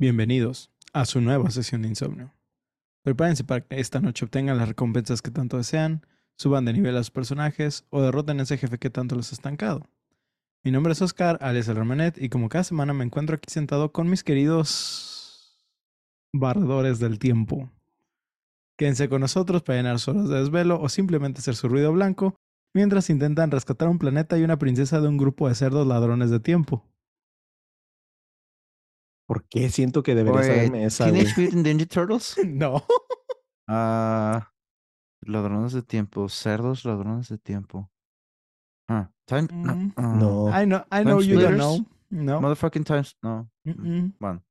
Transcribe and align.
Bienvenidos 0.00 0.70
a 0.94 1.04
su 1.04 1.20
nueva 1.20 1.50
sesión 1.50 1.82
de 1.82 1.88
insomnio. 1.88 2.32
Prepárense 3.02 3.44
para 3.44 3.60
que 3.60 3.78
esta 3.78 4.00
noche 4.00 4.24
obtengan 4.24 4.56
las 4.56 4.66
recompensas 4.66 5.20
que 5.20 5.30
tanto 5.30 5.58
desean, 5.58 6.06
suban 6.38 6.64
de 6.64 6.72
nivel 6.72 6.96
a 6.96 7.00
sus 7.00 7.10
personajes 7.10 7.84
o 7.90 8.00
derroten 8.00 8.40
a 8.40 8.44
ese 8.44 8.56
jefe 8.56 8.78
que 8.78 8.88
tanto 8.88 9.14
los 9.14 9.30
ha 9.30 9.34
estancado. 9.34 9.86
Mi 10.64 10.70
nombre 10.70 10.94
es 10.94 11.02
Oscar, 11.02 11.36
alias 11.42 11.68
el 11.68 11.76
Romanet, 11.76 12.16
y 12.16 12.30
como 12.30 12.48
cada 12.48 12.64
semana 12.64 12.94
me 12.94 13.04
encuentro 13.04 13.36
aquí 13.36 13.50
sentado 13.52 13.92
con 13.92 14.08
mis 14.08 14.24
queridos 14.24 15.58
barredores 16.32 16.98
del 16.98 17.18
tiempo. 17.18 17.70
Quédense 18.78 19.10
con 19.10 19.20
nosotros 19.20 19.62
para 19.62 19.80
llenar 19.80 19.98
sus 19.98 20.30
de 20.30 20.38
desvelo 20.38 20.80
o 20.80 20.88
simplemente 20.88 21.40
hacer 21.40 21.56
su 21.56 21.68
ruido 21.68 21.92
blanco 21.92 22.36
mientras 22.72 23.10
intentan 23.10 23.50
rescatar 23.50 23.90
un 23.90 23.98
planeta 23.98 24.38
y 24.38 24.44
una 24.44 24.58
princesa 24.58 24.98
de 25.02 25.08
un 25.08 25.18
grupo 25.18 25.46
de 25.46 25.56
cerdos 25.56 25.86
ladrones 25.86 26.30
de 26.30 26.40
tiempo. 26.40 26.89
¿Por 29.30 29.44
qué 29.48 29.70
siento 29.70 30.02
que 30.02 30.16
debería 30.16 30.42
saberme 30.42 30.84
esa, 30.86 31.08
güey? 31.08 31.22
Teenage 31.22 31.40
Mutant 31.40 31.66
Ninja 31.66 31.86
Turtles. 31.86 32.36
No. 32.48 32.84
Ah, 33.68 34.50
ladrones 35.20 35.72
de 35.72 35.82
tiempo. 35.82 36.28
Cerdos, 36.28 36.84
ladrones 36.84 37.28
de 37.28 37.38
tiempo. 37.38 37.88
Ah, 38.88 39.08
time. 39.26 39.46
no, 39.52 39.74
Mm. 39.76 39.92
ah, 39.96 40.16
No. 40.18 40.48
I 40.48 40.64
know, 40.66 40.84
I 40.90 41.04
know 41.04 41.20
you 41.20 41.38
don't 41.40 41.56
know. 41.56 41.86
No. 42.10 42.40
Motherfucking 42.40 42.82
times. 42.82 43.16
No. 43.22 43.48
Mm-mm. 43.64 44.16
Bueno. 44.18 44.42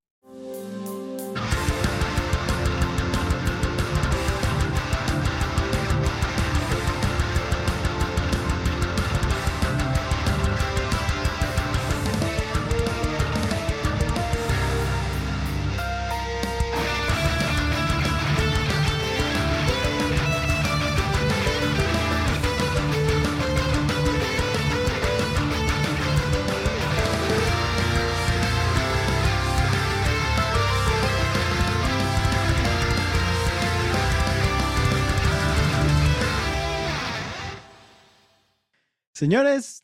Señores, 39.19 39.83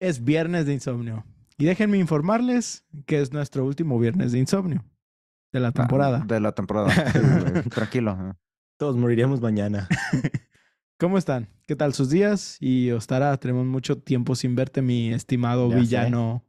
es 0.00 0.24
viernes 0.24 0.64
de 0.64 0.72
insomnio. 0.72 1.26
Y 1.58 1.66
déjenme 1.66 1.98
informarles 1.98 2.86
que 3.04 3.20
es 3.20 3.30
nuestro 3.30 3.66
último 3.66 3.98
viernes 3.98 4.32
de 4.32 4.38
insomnio 4.38 4.86
de 5.52 5.60
la 5.60 5.70
temporada. 5.70 6.20
Ah, 6.22 6.26
de 6.26 6.40
la 6.40 6.52
temporada. 6.52 6.88
Sí, 6.90 7.18
Tranquilo. 7.68 8.38
Todos 8.78 8.96
moriríamos 8.96 9.42
mañana. 9.42 9.86
¿Cómo 10.98 11.18
están? 11.18 11.50
¿Qué 11.66 11.76
tal 11.76 11.92
sus 11.92 12.08
días? 12.08 12.56
Y 12.58 12.90
Ostara, 12.92 13.36
tenemos 13.36 13.66
mucho 13.66 13.98
tiempo 13.98 14.34
sin 14.34 14.54
verte, 14.54 14.80
mi 14.80 15.12
estimado 15.12 15.68
Ya 15.68 15.74
sé. 15.74 15.80
villano. 15.82 16.46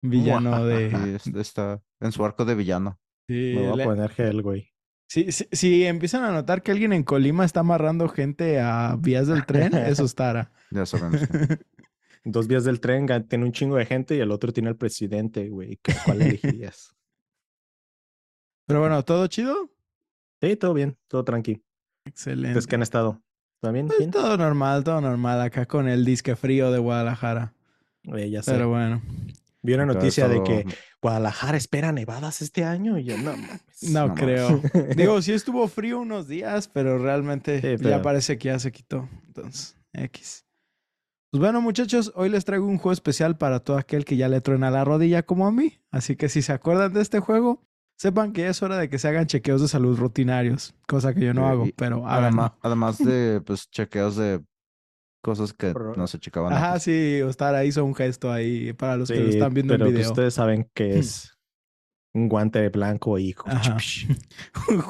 Villano 0.00 0.64
de. 0.66 0.90
Sí, 1.24 1.30
es- 1.30 1.36
está 1.40 1.82
en 1.98 2.12
su 2.12 2.24
arco 2.24 2.44
de 2.44 2.54
villano. 2.54 3.00
Sí, 3.26 3.54
Me 3.56 3.66
voy 3.68 3.76
le- 3.78 3.82
a 3.82 3.86
poner 3.86 4.10
gel, 4.12 4.42
güey. 4.42 4.68
Si, 5.14 5.30
si- 5.30 5.46
si 5.52 5.84
empiezan 5.84 6.24
a 6.24 6.32
notar 6.32 6.60
que 6.60 6.72
alguien 6.72 6.92
en 6.92 7.04
Colima 7.04 7.44
está 7.44 7.60
amarrando 7.60 8.08
gente 8.08 8.58
a 8.60 8.96
vías 8.98 9.28
del 9.28 9.46
tren, 9.46 9.72
eso 9.72 9.78
es 9.92 10.00
Ostara. 10.00 10.50
Ya 10.72 10.84
sabemos. 10.86 11.20
Dos 12.24 12.48
vías 12.48 12.64
del 12.64 12.80
tren 12.80 13.06
tiene 13.28 13.44
un 13.44 13.52
chingo 13.52 13.76
de 13.76 13.86
gente 13.86 14.16
y 14.16 14.18
el 14.18 14.32
otro 14.32 14.52
tiene 14.52 14.70
al 14.70 14.76
presidente, 14.76 15.48
güey. 15.50 15.78
¿Qué- 15.80 15.94
¿Cuál 16.04 16.22
elegirías? 16.22 16.92
Pero 18.66 18.80
bueno, 18.80 19.04
¿todo 19.04 19.28
chido? 19.28 19.70
Sí, 20.42 20.56
todo 20.56 20.74
bien, 20.74 20.96
todo 21.06 21.24
tranqui. 21.24 21.62
Excelente. 22.06 22.58
¿Es 22.58 22.66
que 22.66 22.74
han 22.74 22.82
estado? 22.82 23.22
¿También? 23.60 23.86
Pues 23.86 24.00
bien? 24.00 24.10
todo 24.10 24.36
normal, 24.36 24.82
todo 24.82 25.00
normal 25.00 25.40
acá 25.42 25.66
con 25.66 25.86
el 25.86 26.04
disque 26.04 26.34
frío 26.34 26.72
de 26.72 26.80
Guadalajara. 26.80 27.54
Eh, 28.16 28.30
ya 28.30 28.42
sé. 28.42 28.50
Pero 28.50 28.68
bueno. 28.68 29.00
Vi 29.64 29.72
una 29.74 29.86
noticia 29.86 30.28
de 30.28 30.36
todo- 30.36 30.44
que 30.44 30.66
Guadalajara 31.02 31.56
espera 31.56 31.90
nevadas 31.90 32.42
este 32.42 32.64
año 32.64 32.98
y 32.98 33.04
yo 33.04 33.16
no 33.16 33.32
mames. 33.36 33.62
No, 33.90 34.08
No 34.08 34.14
creo. 34.14 34.60
Digo, 34.96 35.20
sí 35.22 35.32
estuvo 35.32 35.66
frío 35.68 35.98
unos 36.00 36.28
días, 36.28 36.68
pero 36.68 36.98
realmente 36.98 37.60
Sí, 37.60 37.66
ya 37.82 37.82
pero- 37.82 38.02
parece 38.02 38.36
que 38.38 38.48
ya 38.48 38.58
se 38.58 38.70
quitó. 38.70 39.08
Entonces, 39.26 39.76
X. 39.94 40.44
Pues 41.30 41.40
bueno, 41.40 41.60
muchachos, 41.60 42.12
hoy 42.14 42.28
les 42.28 42.44
traigo 42.44 42.66
un 42.66 42.76
juego 42.78 42.92
especial 42.92 43.36
para 43.36 43.58
todo 43.60 43.76
aquel 43.76 44.04
que 44.04 44.16
ya 44.16 44.28
le 44.28 44.40
truena 44.40 44.70
la 44.70 44.84
rodilla 44.84 45.24
como 45.24 45.46
a 45.46 45.50
mí. 45.50 45.80
Así 45.90 46.14
que 46.14 46.28
si 46.28 46.42
se 46.42 46.52
acuerdan 46.52 46.92
de 46.92 47.00
este 47.00 47.18
juego, 47.18 47.60
sepan 47.98 48.32
que 48.32 48.42
ya 48.42 48.50
es 48.50 48.62
hora 48.62 48.76
de 48.78 48.88
que 48.88 48.98
se 48.98 49.08
hagan 49.08 49.26
chequeos 49.26 49.60
de 49.62 49.66
salud 49.68 49.98
rutinarios. 49.98 50.74
Cosa 50.86 51.12
que 51.14 51.20
yo 51.22 51.34
no 51.34 51.48
hago, 51.48 51.66
y 51.66 51.72
pero 51.72 52.06
Además, 52.06 52.52
además 52.60 52.98
de 52.98 53.40
pues 53.44 53.68
chequeos 53.70 54.14
de 54.16 54.44
cosas 55.24 55.52
que 55.52 55.72
Por- 55.72 55.98
no 55.98 56.06
se 56.06 56.20
checaban 56.20 56.52
Ajá, 56.52 56.68
antes. 56.74 56.84
sí, 56.84 57.20
Ostara 57.22 57.64
hizo 57.64 57.84
un 57.84 57.96
gesto 57.96 58.30
ahí 58.30 58.72
para 58.74 58.96
los 58.96 59.08
que 59.10 59.18
lo 59.18 59.28
están 59.30 59.52
viendo 59.54 59.74
pero 59.74 59.86
en 59.86 59.90
que 59.92 59.96
video. 59.98 60.10
ustedes 60.12 60.34
saben 60.34 60.70
que 60.74 61.00
es 61.00 61.36
un 62.14 62.28
guante 62.28 62.68
blanco 62.68 63.18
y... 63.18 63.34
Ajá. 63.46 63.76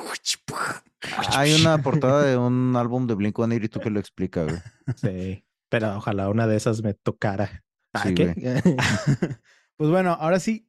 Hay 1.37 1.55
una 1.61 1.79
portada 1.79 2.23
de 2.25 2.37
un 2.37 2.75
álbum 2.77 3.07
de 3.07 3.15
Blink-182 3.15 3.81
que 3.81 3.91
lo 3.91 4.01
explica, 4.01 4.45
güey. 4.45 4.57
Sí, 4.97 5.45
pero 5.69 5.97
ojalá 5.97 6.29
una 6.31 6.47
de 6.47 6.57
esas 6.57 6.83
me 6.83 6.95
tocara. 6.95 7.63
Ah, 7.93 8.03
Sí, 8.05 8.15
¿qué? 8.15 8.35
Pues 9.77 9.91
bueno, 9.91 10.13
ahora 10.13 10.39
sí, 10.39 10.69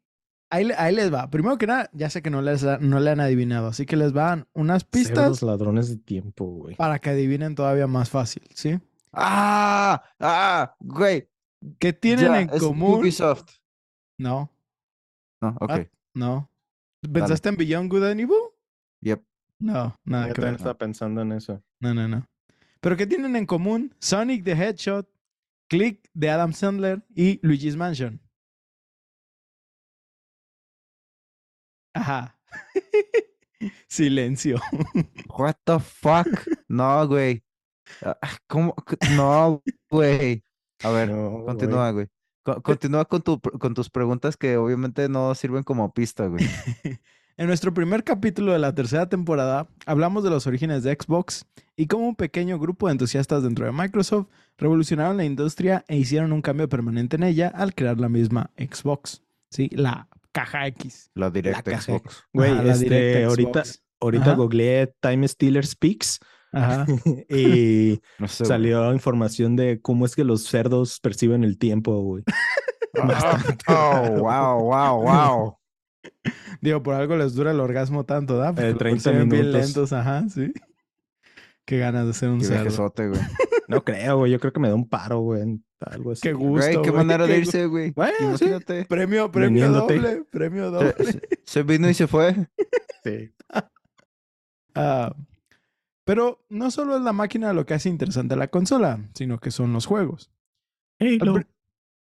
ahí, 0.49 0.67
ahí 0.77 0.95
les 0.95 1.13
va. 1.13 1.29
Primero 1.29 1.59
que 1.59 1.67
nada, 1.67 1.91
ya 1.93 2.09
sé 2.09 2.23
que 2.23 2.31
no, 2.31 2.41
les, 2.41 2.63
no 2.81 2.99
le 2.99 3.11
han 3.11 3.19
adivinado, 3.19 3.67
así 3.67 3.85
que 3.85 3.95
les 3.95 4.13
van 4.13 4.47
unas 4.53 4.83
pistas 4.83 5.19
Cerdos 5.19 5.43
ladrones 5.43 5.89
de 5.89 5.97
tiempo, 5.97 6.45
güey. 6.45 6.75
para 6.75 6.97
que 6.97 7.11
adivinen 7.11 7.53
todavía 7.53 7.85
más 7.85 8.09
fácil, 8.09 8.41
¿sí? 8.55 8.79
¡Ah! 9.15 10.03
¡Ah! 10.19 10.75
Güey. 10.79 11.29
¿Qué 11.79 11.93
tienen 11.93 12.25
ya, 12.33 12.41
en 12.41 12.49
es 12.51 12.61
común? 12.61 12.99
Ubisoft. 12.99 13.49
No, 14.19 14.51
No, 15.41 15.49
ok. 15.59 15.71
Ah. 15.71 15.85
no. 16.13 16.51
¿Pensaste 17.11 17.49
en 17.49 17.57
Beyond 17.57 17.91
Good 17.91 18.03
and 18.11 18.19
Evil? 18.21 18.37
Yep. 19.01 19.23
No, 19.59 19.95
nada 20.03 20.27
Yo 20.29 20.33
que 20.33 20.41
ver. 20.41 20.55
estaba 20.55 20.77
pensando 20.77 21.21
en 21.21 21.31
eso. 21.33 21.63
No, 21.79 21.93
no, 21.93 22.07
no. 22.07 22.25
¿Pero 22.81 22.97
qué 22.97 23.05
tienen 23.07 23.35
en 23.35 23.45
común? 23.45 23.93
Sonic 23.99 24.43
the 24.43 24.51
Headshot, 24.53 25.07
Click 25.69 26.09
de 26.13 26.29
Adam 26.29 26.53
Sandler 26.53 27.03
y 27.15 27.39
Luigi's 27.45 27.75
Mansion. 27.75 28.21
Ajá. 31.93 32.37
Silencio. 33.87 34.59
What 35.37 35.55
the 35.65 35.79
fuck? 35.79 36.27
No, 36.67 37.07
güey. 37.07 37.43
Ah, 38.01 38.17
¿Cómo? 38.47 38.75
C- 38.87 39.15
No, 39.15 39.61
güey. 39.89 40.43
A 40.83 40.89
ver, 40.91 41.09
No, 41.09 41.43
continúa, 41.45 41.91
güey. 41.91 42.07
Co- 42.43 42.61
Continúa 42.61 43.05
con, 43.05 43.21
tu, 43.21 43.39
con 43.39 43.73
tus 43.73 43.89
preguntas 43.89 44.37
que 44.37 44.57
obviamente 44.57 45.09
no 45.09 45.33
sirven 45.35 45.63
como 45.63 45.91
pista, 45.93 46.27
güey. 46.27 46.45
En 47.37 47.47
nuestro 47.47 47.73
primer 47.73 48.05
capítulo 48.05 48.53
de 48.53 48.59
la 48.59 48.73
tercera 48.73 49.09
temporada, 49.09 49.67
hablamos 49.85 50.23
de 50.23 50.29
los 50.29 50.47
orígenes 50.47 50.83
de 50.83 50.97
Xbox 50.97 51.45
y 51.75 51.87
cómo 51.87 52.07
un 52.07 52.15
pequeño 52.15 52.57
grupo 52.59 52.87
de 52.87 52.93
entusiastas 52.93 53.43
dentro 53.43 53.65
de 53.65 53.73
Microsoft 53.73 54.27
revolucionaron 54.57 55.17
la 55.17 55.25
industria 55.25 55.83
e 55.89 55.97
hicieron 55.97 56.31
un 56.31 56.41
cambio 56.41 56.69
permanente 56.69 57.17
en 57.17 57.23
ella 57.23 57.49
al 57.53 57.75
crear 57.75 57.99
la 57.99 58.07
misma 58.07 58.51
Xbox. 58.57 59.21
Sí, 59.51 59.67
la 59.73 60.07
caja 60.31 60.65
X. 60.67 61.11
La 61.13 61.29
Direct 61.29 61.63
caja. 61.67 61.81
Xbox. 61.81 62.23
Güey, 62.31 62.69
este, 62.69 63.25
ahorita, 63.25 63.63
ahorita 63.99 64.23
Ajá. 64.23 64.35
googleé 64.35 64.95
Time 65.01 65.27
Stealer 65.27 65.65
Speaks 65.65 66.21
Ajá. 66.51 66.85
y 67.29 68.01
No 68.19 68.27
sé, 68.27 68.43
güey. 68.43 68.47
salió 68.47 68.93
información 68.93 69.55
de 69.55 69.79
cómo 69.81 70.05
es 70.05 70.15
que 70.15 70.23
los 70.23 70.43
cerdos 70.43 70.99
perciben 70.99 71.43
el 71.43 71.57
tiempo, 71.57 72.01
güey. 72.01 72.23
Ah, 72.97 73.37
Oh, 73.67 74.19
wow, 74.21 74.59
wow, 74.63 75.01
wow. 75.03 75.57
Digo, 76.61 76.81
por 76.81 76.93
algo 76.95 77.17
les 77.17 77.33
dura 77.35 77.51
el 77.51 77.59
orgasmo 77.59 78.05
tanto, 78.05 78.37
¿da? 78.37 78.53
Porque 78.53 78.69
Eh, 78.69 78.71
lo 78.71 78.77
30 78.77 79.03
perciben 79.03 79.29
bien 79.29 79.47
minutos. 79.47 79.65
lentos, 79.65 79.91
ajá, 79.93 80.23
sí. 80.29 80.53
Qué 81.65 81.77
ganas 81.79 82.07
de 82.07 82.13
ser 82.13 82.29
un 82.29 82.39
Qué 82.39 82.45
cerdo. 82.45 82.93
güey. 82.95 83.19
No 83.67 83.83
creo, 83.83 84.19
güey. 84.19 84.31
Yo 84.31 84.39
creo 84.39 84.53
que 84.53 84.59
me 84.61 84.69
da 84.69 84.75
un 84.75 84.87
paro, 84.87 85.19
güey. 85.19 85.59
Algo 85.81 86.11
así. 86.13 86.21
Qué 86.21 86.31
gusto. 86.31 86.65
Güey, 86.67 86.81
qué 86.83 86.89
güey, 86.91 86.93
manera 87.05 87.27
de 87.27 87.37
irse, 87.37 87.65
güey. 87.65 87.91
Bueno, 87.91 88.37
sí. 88.37 88.45
Premio, 88.87 89.29
premio 89.29 89.69
doble, 89.71 90.23
premio 90.31 90.71
doble. 90.71 90.93
se- 91.03 91.21
se 91.43 91.63
vino 91.63 91.89
y 91.89 91.93
se 91.93 92.07
fue. 92.07 92.47
Sí. 93.03 93.31
Ah, 94.73 95.13
pero 96.05 96.45
no 96.49 96.71
solo 96.71 96.95
es 96.95 97.01
la 97.01 97.11
máquina 97.13 97.51
lo 97.53 97.65
que 97.65 97.73
hace 97.73 97.89
interesante 97.89 98.35
la 98.35 98.47
consola, 98.47 99.09
sino 99.13 99.39
que 99.39 99.51
son 99.51 99.73
los 99.73 99.85
juegos. 99.85 100.31
Al, 100.99 101.17
Halo. 101.21 101.41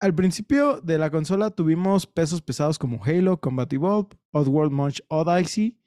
al 0.02 0.14
principio 0.14 0.80
de 0.82 0.98
la 1.00 1.10
consola 1.10 1.50
tuvimos 1.50 2.06
pesos 2.06 2.42
pesados 2.42 2.78
como 2.78 3.04
Halo, 3.04 3.40
Combat 3.40 3.72
Evolved, 3.74 4.18
Oddworld 4.32 4.72
Munch 4.72 5.02
Odyssey, 5.10 5.80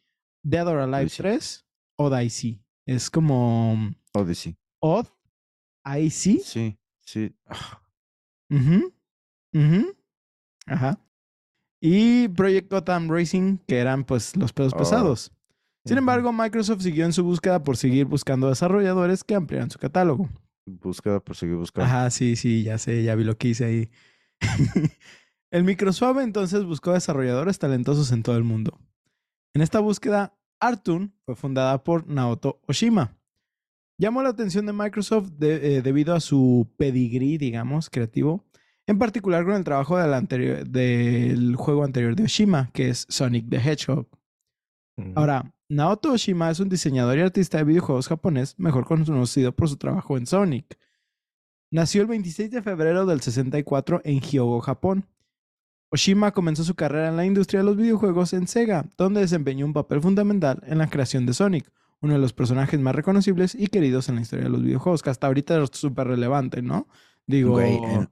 Dead 0.42 0.66
or 0.66 0.78
Alive 0.78 1.02
Odyssey. 1.02 1.22
3, 1.22 1.66
Odyssey. 1.98 2.62
Es 2.86 3.10
como 3.10 3.92
Odyssey. 4.14 4.56
Odd, 4.80 5.06
Icy. 5.98 6.40
Sí, 6.40 6.78
sí. 7.04 7.34
Ujú, 8.50 8.92
ujú, 9.54 9.96
Ajá. 10.66 10.98
y 11.80 12.28
Project 12.28 12.70
Gotham 12.70 13.08
Racing, 13.10 13.58
que 13.66 13.78
eran 13.78 14.04
pues 14.04 14.36
los 14.36 14.52
pesos 14.52 14.72
Oh. 14.74 14.78
pesados. 14.78 15.32
Sin 15.86 15.98
embargo, 15.98 16.32
Microsoft 16.32 16.82
siguió 16.82 17.04
en 17.04 17.12
su 17.12 17.22
búsqueda 17.24 17.62
por 17.62 17.76
seguir 17.76 18.06
buscando 18.06 18.48
desarrolladores 18.48 19.22
que 19.24 19.34
ampliaran 19.34 19.70
su 19.70 19.78
catálogo. 19.78 20.28
Búsqueda 20.66 21.20
por 21.20 21.36
seguir 21.36 21.56
buscando. 21.56 21.86
Ajá, 21.88 22.10
sí, 22.10 22.34
sí, 22.36 22.62
ya 22.64 22.76
sé, 22.78 23.02
ya 23.04 23.14
vi 23.14 23.24
lo 23.24 23.36
que 23.38 23.48
hice 23.48 23.64
ahí. 23.64 23.90
el 25.50 25.64
Microsoft 25.64 26.18
entonces 26.20 26.64
buscó 26.64 26.92
desarrolladores 26.92 27.58
talentosos 27.58 28.12
en 28.12 28.22
todo 28.22 28.36
el 28.36 28.44
mundo. 28.44 28.78
En 29.54 29.62
esta 29.62 29.78
búsqueda, 29.80 30.34
Artun 30.60 31.14
fue 31.24 31.36
fundada 31.36 31.82
por 31.84 32.06
Naoto 32.08 32.60
Oshima. 32.66 33.16
Llamó 33.98 34.22
la 34.22 34.30
atención 34.30 34.66
de 34.66 34.72
Microsoft 34.72 35.30
de- 35.38 35.76
eh, 35.76 35.82
debido 35.82 36.14
a 36.14 36.20
su 36.20 36.68
pedigrí, 36.76 37.38
digamos, 37.38 37.88
creativo, 37.88 38.44
en 38.86 38.98
particular 38.98 39.44
con 39.44 39.54
el 39.54 39.64
trabajo 39.64 39.96
del, 39.96 40.12
anterior- 40.12 40.66
del 40.66 41.56
juego 41.56 41.84
anterior 41.84 42.14
de 42.14 42.24
Oshima, 42.24 42.70
que 42.72 42.90
es 42.90 43.06
Sonic 43.08 43.48
the 43.48 43.56
Hedgehog. 43.58 44.06
Ahora, 45.14 45.52
Naoto 45.68 46.12
Oshima 46.12 46.50
es 46.50 46.60
un 46.60 46.68
diseñador 46.68 47.18
y 47.18 47.22
artista 47.22 47.58
de 47.58 47.64
videojuegos 47.64 48.08
japonés, 48.08 48.54
mejor 48.58 48.84
conocido 48.86 49.52
por 49.54 49.68
su 49.68 49.76
trabajo 49.76 50.16
en 50.16 50.26
Sonic. 50.26 50.78
Nació 51.70 52.02
el 52.02 52.08
26 52.08 52.50
de 52.52 52.62
febrero 52.62 53.04
del 53.06 53.20
64 53.20 54.00
en 54.04 54.20
Hyogo, 54.20 54.60
Japón. 54.60 55.06
Oshima 55.90 56.32
comenzó 56.32 56.62
su 56.62 56.74
carrera 56.76 57.08
en 57.08 57.16
la 57.16 57.26
industria 57.26 57.60
de 57.60 57.66
los 57.66 57.76
videojuegos 57.76 58.32
en 58.32 58.46
Sega, 58.46 58.88
donde 58.96 59.20
desempeñó 59.20 59.66
un 59.66 59.72
papel 59.72 60.00
fundamental 60.00 60.62
en 60.66 60.78
la 60.78 60.88
creación 60.88 61.26
de 61.26 61.34
Sonic, 61.34 61.70
uno 62.00 62.12
de 62.14 62.20
los 62.20 62.32
personajes 62.32 62.78
más 62.78 62.94
reconocibles 62.94 63.54
y 63.54 63.66
queridos 63.66 64.08
en 64.08 64.16
la 64.16 64.20
historia 64.20 64.44
de 64.44 64.50
los 64.50 64.62
videojuegos, 64.62 65.02
que 65.02 65.10
hasta 65.10 65.26
ahorita 65.26 65.60
es 65.62 65.70
súper 65.72 66.06
relevante, 66.06 66.62
¿no? 66.62 66.86
Digo... 67.26 67.52
Güey, 67.52 67.76
en- 67.76 68.08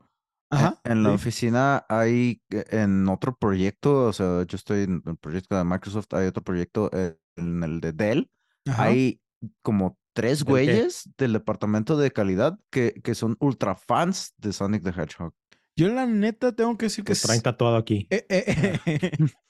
Ajá. 0.50 0.80
En 0.84 1.02
la 1.02 1.08
sí. 1.10 1.14
oficina 1.16 1.84
hay, 1.88 2.40
eh, 2.50 2.64
en 2.70 3.08
otro 3.08 3.36
proyecto, 3.36 4.04
o 4.06 4.12
sea, 4.12 4.44
yo 4.44 4.54
estoy 4.56 4.82
en 4.84 5.02
el 5.04 5.16
proyecto 5.16 5.56
de 5.56 5.64
Microsoft, 5.64 6.12
hay 6.14 6.28
otro 6.28 6.44
proyecto 6.44 6.90
eh, 6.92 7.16
en 7.36 7.62
el 7.62 7.80
de 7.80 7.92
Dell. 7.92 8.30
Ajá. 8.66 8.84
Hay 8.84 9.20
como 9.62 9.98
tres 10.12 10.44
güeyes 10.44 11.10
del 11.18 11.32
departamento 11.32 11.96
de 11.96 12.12
calidad 12.12 12.58
que, 12.70 12.94
que 13.02 13.14
son 13.14 13.36
ultra 13.40 13.74
fans 13.74 14.34
de 14.38 14.52
Sonic 14.52 14.82
the 14.82 14.90
Hedgehog. 14.90 15.34
Yo 15.76 15.88
la 15.88 16.06
neta 16.06 16.52
tengo 16.52 16.78
que 16.78 16.86
decir 16.86 17.04
que... 17.04 17.14
Traen 17.14 17.42
tatuado 17.42 17.76
aquí. 17.76 18.06
Eh, 18.10 18.24
eh, 18.28 18.78
eh. 18.86 19.10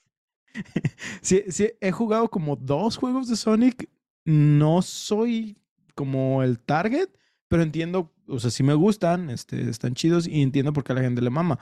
sí, 1.20 1.44
sí, 1.48 1.72
he 1.80 1.92
jugado 1.92 2.28
como 2.30 2.56
dos 2.56 2.96
juegos 2.96 3.28
de 3.28 3.36
Sonic. 3.36 3.88
No 4.24 4.82
soy 4.82 5.58
como 5.94 6.42
el 6.42 6.58
target, 6.58 7.08
pero 7.48 7.62
entiendo, 7.62 8.12
o 8.26 8.38
sea, 8.38 8.50
sí 8.50 8.62
me 8.62 8.74
gustan, 8.74 9.30
este, 9.30 9.68
están 9.68 9.94
chidos 9.94 10.26
y 10.26 10.42
entiendo 10.42 10.72
por 10.72 10.82
qué 10.84 10.92
a 10.92 10.96
la 10.96 11.02
gente 11.02 11.20
le 11.22 11.30
mama. 11.30 11.58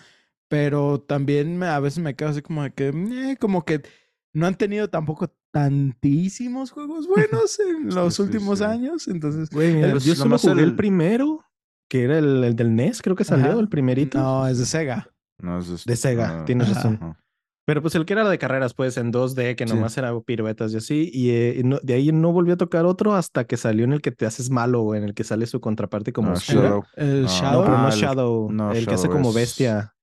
Pero 0.48 1.00
también 1.00 1.58
me- 1.58 1.66
a 1.66 1.80
veces 1.80 1.98
me 1.98 2.14
quedo 2.14 2.28
así 2.28 2.42
como 2.42 2.62
de 2.62 2.72
que, 2.72 2.88
eh, 2.88 3.36
como 3.40 3.64
que 3.64 3.82
no 4.32 4.46
han 4.46 4.54
tenido 4.56 4.88
tampoco 4.90 5.34
tantísimos 5.52 6.70
juegos 6.72 7.06
buenos 7.06 7.58
en 7.60 7.94
los 7.94 8.14
sí, 8.16 8.22
últimos 8.22 8.58
sí. 8.58 8.64
años. 8.64 9.06
Entonces, 9.08 9.50
Güey, 9.50 9.74
mira, 9.74 9.90
Pues 9.92 10.04
yo 10.04 10.14
solo 10.14 10.30
nomás 10.30 10.40
jugué 10.42 10.62
el... 10.62 10.70
el- 10.70 10.76
primero, 10.76 11.44
que 11.88 12.02
era 12.04 12.18
el, 12.18 12.42
el 12.42 12.56
del 12.56 12.74
NES, 12.74 13.02
creo 13.02 13.14
que 13.14 13.24
salió, 13.24 13.50
Ajá. 13.52 13.60
el 13.60 13.68
primerito. 13.68 14.18
no, 14.18 14.48
es 14.48 14.58
de 14.58 14.66
Sega. 14.66 15.08
No, 15.38 15.58
es 15.58 15.84
De 15.84 15.96
Sega, 15.96 16.44
tienes 16.44 16.68
Ajá. 16.68 16.74
razón. 16.76 16.94
ajá. 17.00 17.18
Pero 17.64 17.80
pues 17.80 17.94
el 17.94 18.04
que 18.04 18.14
era 18.14 18.28
de 18.28 18.38
carreras, 18.38 18.74
pues 18.74 18.96
en 18.96 19.12
2D, 19.12 19.54
que 19.54 19.68
Sí. 19.68 19.72
nomás 19.74 19.96
era 19.96 20.12
piruetas 20.20 20.72
y 20.72 20.78
así. 20.78 21.10
Y 21.12 21.30
eh, 21.30 21.56
y 21.60 21.62
no- 21.62 21.78
de 21.80 21.94
ahí 21.94 22.10
no 22.10 22.32
volvió 22.32 22.54
a 22.54 22.56
tocar 22.56 22.84
otro 22.86 23.14
hasta 23.14 23.44
que 23.44 23.56
salió 23.56 23.84
en 23.84 23.92
el 23.92 24.00
que 24.00 24.10
te 24.10 24.26
haces 24.26 24.50
malo, 24.50 24.80
güey, 24.82 24.98
en 25.00 25.04
el 25.08 25.14
que 25.14 25.22
sale 25.22 25.46
su 25.46 25.60
contraparte 25.60 26.12
como 26.12 26.32
Ah. 26.32 26.36
Shadow. 26.36 26.82
El 26.96 27.22
No, 27.22 27.28
Shadow. 27.28 27.60
No, 27.60 27.64
pero 27.66 27.78
no 27.78 27.84
Ah, 27.86 27.90
el- 27.92 28.00
Shadow. 28.00 28.50
no, 28.52 28.72
el 28.72 28.86
que 28.86 28.94
hace 28.94 29.08
como 29.08 29.28
es- 29.28 29.34
bestia. 29.36 29.94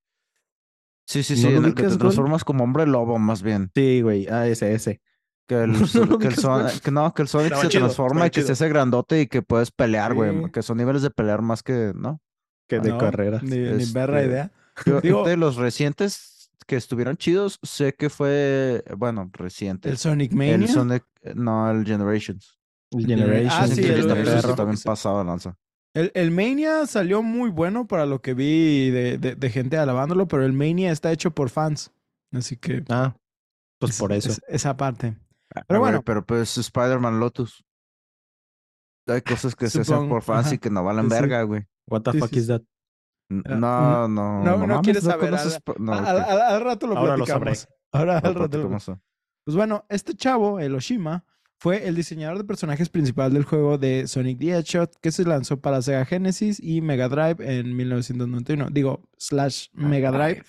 Sí, 1.06 1.24
sí, 1.24 1.34
¿No 1.34 1.50
sí, 1.50 1.56
en 1.56 1.66
el 1.66 1.74
que 1.74 1.84
te 1.84 1.90
Gol? 1.90 1.98
transformas 1.98 2.44
como 2.46 2.64
hombre 2.64 2.86
lobo, 2.88 3.18
más 3.20 3.42
bien. 3.42 3.72
Sí, 3.76 4.02
güey. 4.04 4.28
Ah, 4.28 4.48
ese, 4.48 4.74
ese. 4.74 5.02
Que 5.50 5.64
el, 5.64 5.72
¿No 5.96 6.06
lo 6.06 6.20
que 6.20 6.28
el 6.28 6.34
ubicas, 6.34 6.36
Son- 6.42 6.62
güey? 6.62 6.80
que 6.80 6.92
no, 6.92 7.14
que 7.14 7.22
el 7.24 7.28
Sonic 7.28 7.46
Estaba 7.48 7.62
se 7.64 7.70
chido, 7.70 7.84
transforma 7.86 8.28
y 8.28 8.30
que 8.30 8.42
se 8.42 8.46
chido. 8.46 8.54
hace 8.54 8.70
grandote 8.70 9.22
y 9.22 9.28
que 9.28 9.42
puedes 9.42 9.72
pelear, 9.72 10.14
güey. 10.14 10.32
Sí. 10.46 10.52
Que 10.54 10.62
son 10.62 10.78
niveles 10.78 11.02
de 11.02 11.10
pelear 11.10 11.42
más 11.42 11.64
que, 11.64 11.92
¿no? 11.96 12.22
Que 12.68 12.80
de 12.80 12.90
No, 12.92 12.98
carreras. 13.00 13.42
Ni, 13.42 13.58
ni 13.58 13.86
perra 13.88 14.20
Este, 14.22 14.32
idea. 14.32 14.52
Yo, 14.86 15.02
Digo- 15.02 15.28
de 15.28 15.36
los 15.38 15.56
recientes 15.58 16.52
que 16.68 16.76
estuvieron 16.76 17.18
chidos, 17.18 17.58
sé 17.64 17.96
que 17.96 18.12
fue, 18.12 18.84
bueno, 18.96 19.30
reciente. 19.34 19.90
El 19.90 19.98
Sonic 19.98 20.32
El 20.34 20.38
Mania. 20.38 20.68
Sonic, 20.68 21.04
no, 21.34 21.72
el 21.72 21.84
Generations. 21.84 22.60
El 22.92 23.08
Gener- 23.08 23.18
Generation. 23.26 23.52
Ah, 23.64 23.68
sí, 23.68 23.82
el- 23.84 24.12
el- 24.12 24.28
el- 24.70 24.78
sí. 24.78 24.84
pasado 24.86 25.24
lanza. 25.24 25.58
El, 25.96 26.12
el 26.14 26.30
Mania 26.30 26.86
salió 26.86 27.24
muy 27.24 27.50
bueno 27.50 27.88
para 27.88 28.06
lo 28.06 28.22
que 28.22 28.36
vi 28.36 28.92
de, 28.92 29.18
de- 29.18 29.34
de 29.34 29.50
gente 29.50 29.78
alabándolo, 29.78 30.28
pero 30.28 30.46
el 30.46 30.54
Mania 30.54 30.92
está 30.92 31.12
hecho 31.12 31.32
por 31.32 31.50
fans. 31.50 31.92
Así 32.32 32.56
que. 32.56 32.84
Ah, 32.90 33.16
pues 33.80 33.94
es- 33.94 34.00
por 34.00 34.14
eso. 34.14 34.30
es- 34.30 34.42
esa 34.48 34.78
parte. 34.78 35.18
Pero 35.68 35.80
bueno. 35.80 36.02
pero 36.04 36.26
pues 36.26 36.58
Spider-Man 36.58 37.20
Lotus. 37.20 37.64
Hay 39.08 39.22
cosas 39.22 39.56
que 39.56 39.70
se 39.70 39.82
hacen 39.82 40.08
por 40.08 40.22
fans 40.22 40.48
ajá. 40.48 40.56
y 40.56 40.58
que 40.60 40.70
no 40.70 40.84
valen 40.84 41.06
Sí, 41.10 41.16
sí. 41.16 41.22
verga, 41.22 41.42
güey. 41.44 41.66
What 41.88 42.02
the 42.04 42.12
Sí, 42.12 42.20
fuck 42.20 42.30
sí, 42.30 42.40
is 42.40 42.48
that? 42.48 42.62
Ah, 43.32 43.56
No, 43.58 44.08
no, 44.08 44.44
no, 44.44 44.58
no 44.58 44.68
mames, 44.68 44.82
quieres 44.84 45.04
saber, 45.04 45.30
conoces 45.30 45.54
al- 45.54 45.62
Sp- 45.62 45.80
no, 45.80 45.94
al, 45.94 46.04
¿qué? 46.04 46.10
al- 46.32 46.42
al 46.42 46.62
rato 46.62 46.88
lo 46.88 46.98
Ahora 46.98 47.18
lo 47.18 47.26
platicamos. 47.26 47.58
sabré. 47.60 47.76
Ahora 47.92 48.18
al 48.20 48.34
No, 48.34 48.40
rato 48.42 48.58
lo-. 48.58 48.70
Pues 49.46 49.56
bueno, 49.56 49.86
este 49.90 50.14
chavo, 50.16 50.60
el 50.60 50.76
Oshima, 50.76 51.26
fue 51.60 51.88
el 51.88 51.96
diseñador 51.96 52.38
de 52.38 52.44
personajes 52.44 52.90
principal 52.90 53.34
del 53.34 53.44
juego 53.46 53.78
de 53.78 54.08
Sonic 54.08 54.40
the 54.40 54.58
Hedgehog 54.60 54.92
que 55.02 55.12
se 55.12 55.26
lanzó 55.26 55.60
para 55.60 55.82
Sega 55.82 56.06
Genesis 56.06 56.60
y 56.62 56.82
Mega 56.82 57.10
Drive 57.10 57.38
en 57.40 57.76
1991. 57.76 58.70
Digo, 58.72 59.02
slash 59.18 59.68
Mega 59.74 60.12
Drive. 60.12 60.44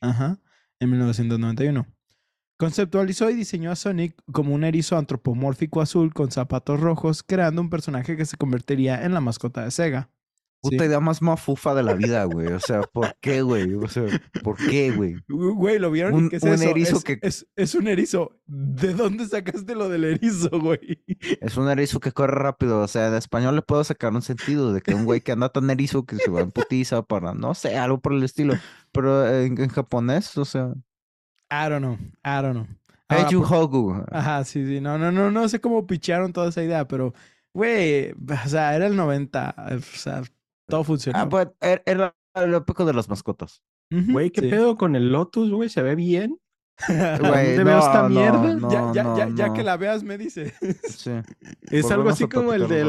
Ajá, 0.00 0.38
en 0.80 0.90
1991. 0.90 1.86
Conceptualizó 2.58 3.28
y 3.30 3.34
diseñó 3.34 3.70
a 3.70 3.76
Sonic 3.76 4.14
como 4.32 4.54
un 4.54 4.64
erizo 4.64 4.96
antropomórfico 4.96 5.80
azul 5.82 6.14
con 6.14 6.30
zapatos 6.30 6.80
rojos, 6.80 7.22
creando 7.22 7.60
un 7.60 7.68
personaje 7.70 8.16
que 8.16 8.24
se 8.24 8.36
convertiría 8.38 9.04
en 9.04 9.12
la 9.12 9.20
mascota 9.20 9.62
de 9.64 9.70
Sega. 9.70 10.10
Puta 10.62 10.78
Sí. 10.84 10.88
idea 10.88 11.00
más 11.00 11.20
mafufa 11.20 11.74
de 11.74 11.82
la 11.82 11.92
vida, 11.92 12.24
güey. 12.24 12.48
O 12.48 12.58
sea, 12.58 12.80
¿por 12.80 13.14
qué, 13.20 13.42
güey? 13.42 13.74
O 13.74 13.86
sea, 13.88 14.04
¿por 14.42 14.56
qué, 14.56 14.90
güey? 14.90 15.16
Güey, 15.28 15.78
¿lo 15.78 15.90
vieron? 15.90 16.14
¿Y 16.14 16.16
Un- 16.16 16.28
qué 16.30 16.36
es 16.36 16.42
un 16.42 16.54
eso? 16.54 16.64
erizo 16.70 16.96
es, 16.96 17.04
que- 17.04 17.18
es, 17.20 17.46
es 17.56 17.74
un 17.74 17.86
erizo. 17.88 18.40
¿De 18.46 18.94
dónde 18.94 19.26
sacaste 19.28 19.74
lo 19.74 19.90
del 19.90 20.04
erizo, 20.04 20.48
güey? 20.58 21.04
Es 21.42 21.58
un 21.58 21.68
erizo 21.68 22.00
que 22.00 22.10
corre 22.10 22.36
rápido. 22.40 22.80
O 22.80 22.88
sea, 22.88 23.10
de 23.10 23.18
español 23.18 23.54
le 23.54 23.62
puedo 23.62 23.84
sacar 23.84 24.14
un 24.14 24.22
sentido 24.22 24.72
de 24.72 24.80
que 24.80 24.94
un 24.94 25.04
güey 25.04 25.20
que 25.20 25.32
anda 25.32 25.50
tan 25.50 25.68
erizo 25.68 26.06
que 26.06 26.16
se 26.16 26.30
va 26.30 26.40
en 26.40 26.50
putiza 26.50 27.02
para, 27.02 27.34
no 27.34 27.54
sé, 27.54 27.76
algo 27.76 28.00
por 28.00 28.14
el 28.14 28.22
estilo. 28.24 28.54
Pero 28.92 29.28
en, 29.30 29.60
en 29.60 29.68
japonés, 29.68 30.36
o 30.38 30.46
sea, 30.46 30.72
I 31.50 31.68
don't 31.68 31.80
know. 31.80 31.98
I 32.24 32.42
don't 32.42 32.52
know. 32.54 32.66
Ahora, 33.08 33.28
por- 33.30 33.52
Hogu. 33.52 34.04
Ajá, 34.10 34.44
sí, 34.44 34.66
sí. 34.66 34.80
No, 34.80 34.98
no, 34.98 35.12
no, 35.12 35.30
no 35.30 35.48
sé 35.48 35.60
cómo 35.60 35.86
picharon 35.86 36.32
toda 36.32 36.48
esa 36.48 36.62
idea, 36.62 36.88
pero, 36.88 37.14
güey, 37.54 38.12
o 38.12 38.48
sea, 38.48 38.74
era 38.74 38.86
el 38.86 38.96
90. 38.96 39.54
O 39.76 39.80
sea, 39.96 40.22
todo 40.66 40.82
funcionó. 40.82 41.18
Ah, 41.18 41.28
pues 41.28 41.46
er- 41.60 41.82
era 41.86 42.14
el 42.34 42.54
época 42.54 42.84
de 42.84 42.92
las 42.92 43.08
mascotas. 43.08 43.62
Güey, 43.90 44.30
¿qué 44.30 44.40
sí. 44.40 44.48
pedo 44.48 44.76
con 44.76 44.96
el 44.96 45.12
Lotus, 45.12 45.50
güey? 45.52 45.68
¿Se 45.68 45.80
ve 45.82 45.94
bien? 45.94 46.40
Güey, 46.88 47.56
¿Dónde 47.56 47.64
veo 47.64 47.78
esta 47.78 48.02
no, 48.02 48.08
mierda? 48.10 48.54
no, 48.54 48.70
ya, 48.70 48.92
ya, 48.92 49.02
no, 49.02 49.16
ya, 49.16 49.28
ya 49.34 49.46
no. 49.48 49.54
que 49.54 49.62
la 49.62 49.76
veas, 49.78 50.02
me 50.02 50.18
dice. 50.18 50.52
Sí. 50.86 51.10
Es 51.70 51.90
algo 51.90 52.10
así 52.10 52.28
como 52.28 52.52
el 52.52 52.68
de 52.68 52.84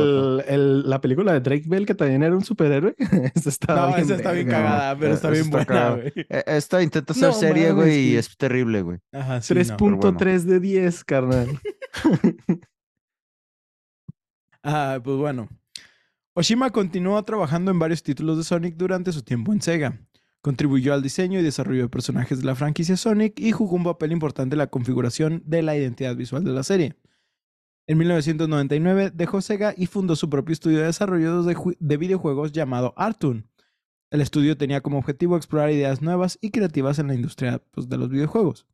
la 0.85 0.99
película 0.99 1.31
de 1.31 1.39
Drake 1.39 1.63
Bell, 1.67 1.85
que 1.85 1.95
también 1.95 2.21
era 2.23 2.35
un 2.35 2.43
superhéroe. 2.43 2.95
Esa 3.33 3.49
está 3.49 3.75
No, 3.75 3.87
bien 3.87 3.99
esa 4.01 4.15
está 4.15 4.31
bien 4.33 4.47
cagada, 4.49 4.97
pero 4.99 5.13
está 5.13 5.29
bien 5.29 5.45
está 5.45 5.63
buena, 5.63 5.89
güey. 5.91 6.11
E- 6.29 6.43
Esta 6.47 6.83
intenta 6.83 7.13
ser 7.13 7.29
No 7.29 7.33
serie, 7.33 7.69
mames, 7.69 7.75
güey, 7.85 7.99
y 8.09 8.15
es 8.17 8.35
terrible, 8.37 8.81
güey. 8.81 8.99
Ajá, 9.13 9.41
sí, 9.41 9.53
no. 9.53 9.59
3.3 9.61 10.41
de 10.43 10.59
10, 10.59 11.03
carnal. 11.05 11.47
Ah, 14.63 14.99
pues 15.03 15.15
bueno. 15.17 15.47
Oshima 16.33 16.69
continuó 16.71 17.23
trabajando 17.23 17.71
en 17.71 17.79
varios 17.79 18.03
títulos 18.03 18.37
de 18.37 18.43
Sonic 18.43 18.75
durante 18.75 19.11
su 19.13 19.23
tiempo 19.23 19.53
en 19.53 19.61
Sega. 19.61 19.97
Contribuyó 20.41 20.93
al 20.93 21.01
diseño 21.01 21.39
y 21.39 21.43
desarrollo 21.43 21.83
de 21.83 21.89
personajes 21.89 22.39
de 22.39 22.45
la 22.45 22.55
franquicia 22.55 22.95
Sonic 22.95 23.39
y 23.39 23.51
jugó 23.51 23.75
un 23.75 23.83
papel 23.83 24.11
importante 24.11 24.53
en 24.55 24.59
la 24.59 24.67
configuración 24.67 25.43
de 25.45 25.61
la 25.61 25.75
identidad 25.75 26.15
visual 26.15 26.43
de 26.43 26.51
la 26.51 26.63
serie. 26.63 26.95
En 27.87 27.97
1999 27.97 29.11
dejó 29.13 29.41
Sega 29.41 29.73
y 29.75 29.87
fundó 29.87 30.15
su 30.15 30.29
propio 30.29 30.53
estudio 30.53 30.79
de 30.79 30.85
desarrollo 30.85 31.43
de, 31.43 31.55
ju- 31.55 31.77
de 31.79 31.97
videojuegos 31.97 32.51
llamado 32.51 32.93
Artoon. 32.97 33.49
El 34.11 34.21
estudio 34.21 34.57
tenía 34.57 34.81
como 34.81 34.97
objetivo 34.99 35.35
explorar 35.35 35.71
ideas 35.71 36.01
nuevas 36.01 36.37
y 36.41 36.51
creativas 36.51 36.99
en 36.99 37.07
la 37.07 37.15
industria 37.15 37.61
pues, 37.71 37.89
de 37.89 37.97
los 37.97 38.09
videojuegos. 38.09 38.67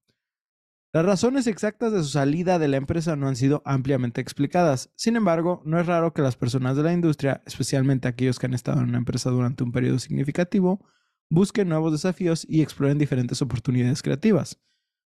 Las 0.94 1.06
razones 1.06 1.48
exactas 1.48 1.92
de 1.92 2.04
su 2.04 2.10
salida 2.10 2.60
de 2.60 2.68
la 2.68 2.78
empresa 2.78 3.16
no 3.16 3.28
han 3.28 3.36
sido 3.36 3.64
ampliamente 3.66 4.22
explicadas. 4.22 4.92
Sin 4.96 5.16
embargo, 5.16 5.64
no 5.66 5.80
es 5.80 5.88
raro 5.88 6.14
que 6.14 6.22
las 6.22 6.36
personas 6.36 6.78
de 6.78 6.84
la 6.84 6.94
industria, 6.94 7.42
especialmente 7.48 8.08
aquellos 8.08 8.38
que 8.38 8.46
han 8.46 8.54
estado 8.54 8.82
en 8.82 8.90
una 8.90 9.00
empresa 9.00 9.32
durante 9.32 9.64
un 9.64 9.72
periodo 9.72 9.98
significativo, 9.98 10.86
busquen 11.30 11.70
nuevos 11.70 11.92
desafíos 11.92 12.46
y 12.48 12.62
exploren 12.62 12.98
diferentes 12.98 13.42
oportunidades 13.42 14.02
creativas. 14.02 14.60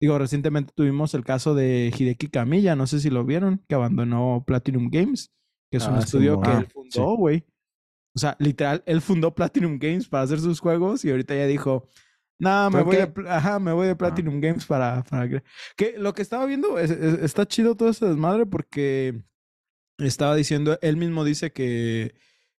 Digo, 0.00 0.18
recientemente 0.18 0.72
tuvimos 0.74 1.14
el 1.14 1.24
caso 1.24 1.54
de 1.54 1.92
Hideki 1.96 2.28
Kamiya, 2.28 2.76
no 2.76 2.86
sé 2.86 3.00
si 3.00 3.10
lo 3.10 3.24
vieron, 3.24 3.64
que 3.68 3.74
abandonó 3.74 4.44
Platinum 4.46 4.90
Games, 4.90 5.32
que 5.70 5.78
es 5.78 5.86
un 5.86 5.96
Ah, 5.96 6.00
estudio 6.00 6.40
que 6.40 6.50
Ah, 6.50 6.58
él 6.60 6.66
fundó, 6.66 7.16
güey. 7.16 7.44
O 8.16 8.18
sea, 8.18 8.36
literal, 8.38 8.82
él 8.86 9.00
fundó 9.00 9.34
Platinum 9.34 9.78
Games 9.78 10.08
para 10.08 10.22
hacer 10.24 10.40
sus 10.40 10.60
juegos 10.60 11.04
y 11.04 11.10
ahorita 11.10 11.34
ya 11.34 11.46
dijo, 11.46 11.88
No, 12.38 12.68
me 12.70 12.78
¿Por 12.82 12.86
voy, 12.86 12.96
de, 12.96 13.30
ajá, 13.30 13.58
me 13.60 13.72
voy 13.72 13.86
de 13.86 13.96
Platinum 13.96 14.40
Games 14.40 14.66
para, 14.66 15.04
para... 15.04 15.42
Que 15.76 15.94
lo 15.96 16.12
que 16.14 16.22
estaba 16.22 16.44
viendo, 16.46 16.78
es- 16.78 16.90
es- 16.90 17.22
está 17.22 17.46
chido 17.46 17.76
todo 17.76 17.88
ese 17.88 18.06
desmadre 18.06 18.44
porque 18.46 19.22
estaba 19.98 20.34
diciendo, 20.34 20.76
él 20.82 20.96
mismo 20.96 21.24
dice 21.24 21.52
que, 21.52 22.14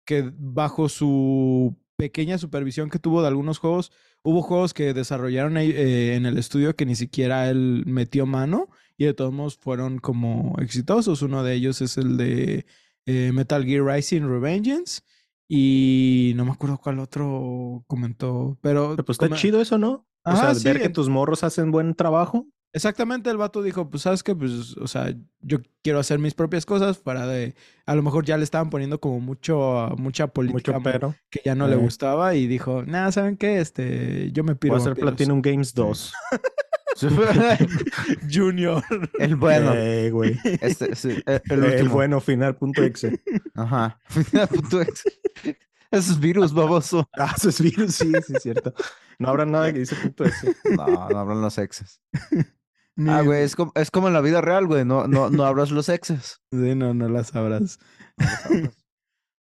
que 0.06 0.32
bajo 0.36 0.88
su 0.88 1.76
pequeña 2.04 2.38
supervisión 2.38 2.90
que 2.90 2.98
tuvo 2.98 3.22
de 3.22 3.28
algunos 3.28 3.58
juegos, 3.58 3.92
hubo 4.22 4.42
juegos 4.42 4.74
que 4.74 4.92
desarrollaron 4.94 5.56
eh, 5.56 6.14
en 6.16 6.26
el 6.26 6.38
estudio 6.38 6.74
que 6.76 6.86
ni 6.86 6.96
siquiera 6.96 7.48
él 7.50 7.84
metió 7.86 8.26
mano 8.26 8.68
y 8.96 9.04
de 9.06 9.14
todos 9.14 9.32
modos 9.32 9.56
fueron 9.56 9.98
como 9.98 10.56
exitosos. 10.60 11.22
Uno 11.22 11.42
de 11.42 11.54
ellos 11.54 11.80
es 11.80 11.96
el 11.98 12.16
de 12.16 12.66
eh, 13.06 13.32
Metal 13.32 13.64
Gear 13.64 13.84
Rising 13.84 14.22
Revengeance 14.22 15.00
y 15.48 16.32
no 16.36 16.44
me 16.44 16.52
acuerdo 16.52 16.78
cuál 16.78 16.98
otro 16.98 17.84
comentó, 17.86 18.58
pero... 18.60 18.96
Pues 18.96 19.16
está 19.16 19.26
come- 19.28 19.38
chido 19.40 19.60
eso, 19.60 19.78
¿no? 19.78 20.06
O 20.24 20.30
Ajá, 20.30 20.40
sea, 20.40 20.54
sí, 20.54 20.64
ver 20.68 20.80
que 20.80 20.88
tus 20.88 21.08
morros 21.08 21.44
hacen 21.44 21.70
buen 21.70 21.94
trabajo. 21.94 22.46
Exactamente, 22.74 23.30
el 23.30 23.36
vato 23.36 23.62
dijo, 23.62 23.88
pues 23.88 24.02
sabes 24.02 24.22
que, 24.22 24.34
pues, 24.34 24.76
o 24.76 24.86
sea, 24.88 25.14
yo 25.40 25.58
quiero 25.82 26.00
hacer 26.00 26.18
mis 26.18 26.34
propias 26.34 26.66
cosas 26.66 26.98
para 26.98 27.24
de, 27.26 27.54
a 27.86 27.94
lo 27.94 28.02
mejor 28.02 28.24
ya 28.24 28.36
le 28.36 28.42
estaban 28.44 28.68
poniendo 28.68 29.00
como 29.00 29.20
mucho, 29.20 29.94
mucha 29.96 30.26
política 30.26 30.72
Mucho 30.72 30.82
pero. 30.82 31.14
que 31.30 31.40
ya 31.44 31.54
no 31.54 31.68
le 31.68 31.74
Eh. 31.74 31.78
gustaba 31.78 32.34
y 32.34 32.46
dijo, 32.48 32.82
nada, 32.84 33.12
¿saben 33.12 33.36
qué? 33.36 33.60
Este, 33.60 34.30
yo 34.32 34.42
me 34.42 34.52
Voy 34.54 34.58
piro 34.58 34.74
a 34.74 34.78
hacer 34.78 34.90
vampiros". 34.90 35.10
Platinum 35.14 35.40
Games 35.40 35.72
2. 35.72 36.12
Junior. 38.32 38.82
el 39.18 39.36
bueno. 39.36 39.72
Eh, 39.74 40.10
güey. 40.10 40.38
Este, 40.60 40.94
sí, 40.96 41.10
el, 41.26 41.42
el 41.50 41.64
El, 41.64 41.72
último. 41.74 41.94
bueno 41.94 42.20
final 42.20 42.56
punto 42.56 42.82
exe. 42.82 43.20
Ajá. 43.54 43.98
Punto 44.50 44.80
ex. 44.80 45.04
Eso 45.90 46.12
es 46.12 46.18
virus, 46.20 46.52
baboso. 46.52 47.08
Ah, 47.18 47.34
eso 47.36 47.48
es 47.50 47.60
virus, 47.60 47.94
sí, 47.94 48.10
sí, 48.26 48.32
es 48.36 48.42
cierto. 48.42 48.74
No 49.18 49.28
habrá 49.28 49.44
nada 49.46 49.72
que 49.72 49.78
dice 49.80 49.94
punto 49.96 50.24
exe. 50.24 50.54
No, 50.76 50.86
no 51.08 51.18
hablan 51.18 51.40
los 51.40 51.56
exes. 51.58 52.00
Ni- 52.96 53.10
Ah, 53.10 53.22
güey, 53.22 53.42
es 53.42 53.56
como, 53.56 53.72
es 53.74 53.90
como 53.90 54.06
en 54.08 54.14
la 54.14 54.20
vida 54.20 54.40
real, 54.40 54.66
güey. 54.66 54.84
No, 54.84 55.08
no, 55.08 55.28
no 55.30 55.44
abras 55.44 55.70
los 55.70 55.88
exes. 55.88 56.40
Sí, 56.52 56.74
no, 56.74 56.94
no 56.94 57.08
las 57.08 57.28
sabrás. 57.28 57.78
No 58.18 58.26
abras. 58.26 58.70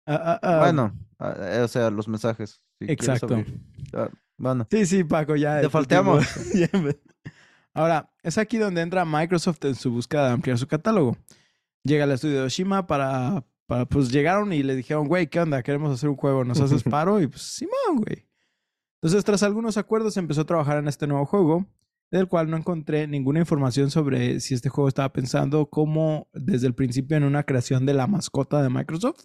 Ah, 0.04 0.20
ah, 0.24 0.40
ah, 0.42 0.58
Bueno, 0.58 0.92
eh, 1.20 1.60
o 1.62 1.68
sea, 1.68 1.88
los 1.88 2.08
mensajes. 2.08 2.60
si 2.80 2.90
Exacto. 2.90 3.44
Bueno, 4.36 4.66
Sí, 4.68 4.84
sí, 4.84 5.04
Paco, 5.04 5.36
ya. 5.36 5.58
Te 5.58 5.62
tu 5.66 5.70
falteamos. 5.70 6.26
Ahora, 7.74 8.10
es 8.24 8.36
aquí 8.36 8.58
donde 8.58 8.80
entra 8.82 9.04
Microsoft 9.04 9.64
en 9.64 9.76
su 9.76 9.92
búsqueda 9.92 10.26
de 10.26 10.32
ampliar 10.32 10.58
su 10.58 10.66
catálogo. 10.66 11.16
Llega 11.84 12.02
al 12.04 12.10
estudio 12.10 12.38
de 12.40 12.42
Oshima 12.46 12.86
para, 12.86 13.44
para, 13.66 13.86
pues 13.86 14.10
llegaron 14.10 14.52
y 14.52 14.62
le 14.64 14.74
dijeron, 14.74 15.06
güey, 15.06 15.28
¿qué 15.28 15.40
onda? 15.40 15.62
Queremos 15.62 15.92
hacer 15.94 16.08
un 16.08 16.16
juego, 16.16 16.44
¿nos 16.44 16.60
haces 16.60 16.82
paro? 16.82 17.20
Y 17.20 17.28
pues, 17.28 17.42
Simón, 17.42 17.98
güey. 18.04 18.26
Entonces, 19.00 19.24
tras 19.24 19.42
algunos 19.44 19.76
acuerdos, 19.76 20.16
empezó 20.16 20.40
a 20.42 20.46
trabajar 20.46 20.78
en 20.78 20.88
este 20.88 21.06
nuevo 21.06 21.26
juego, 21.26 21.64
del 22.12 22.28
cual 22.28 22.48
no 22.50 22.56
encontré 22.56 23.08
ninguna 23.08 23.40
información 23.40 23.90
sobre 23.90 24.38
si 24.38 24.54
este 24.54 24.68
juego 24.68 24.86
estaba 24.86 25.12
pensando 25.12 25.66
como 25.68 26.28
desde 26.32 26.68
el 26.68 26.74
principio 26.74 27.16
en 27.16 27.24
una 27.24 27.42
creación 27.42 27.84
de 27.86 27.94
la 27.94 28.06
mascota 28.06 28.62
de 28.62 28.68
Microsoft. 28.70 29.24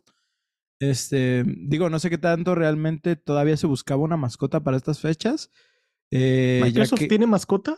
Este, 0.79 1.43
digo, 1.45 1.89
no 1.89 1.99
sé 1.99 2.09
qué 2.09 2.17
tanto 2.17 2.55
realmente 2.55 3.15
todavía 3.15 3.57
se 3.57 3.67
buscaba 3.67 4.01
una 4.03 4.17
mascota 4.17 4.61
para 4.63 4.77
estas 4.77 4.99
fechas. 4.99 5.51
Eh, 6.11 6.61
¿Microsoft 6.63 6.99
que 6.99 7.07
tiene 7.07 7.27
mascota? 7.27 7.77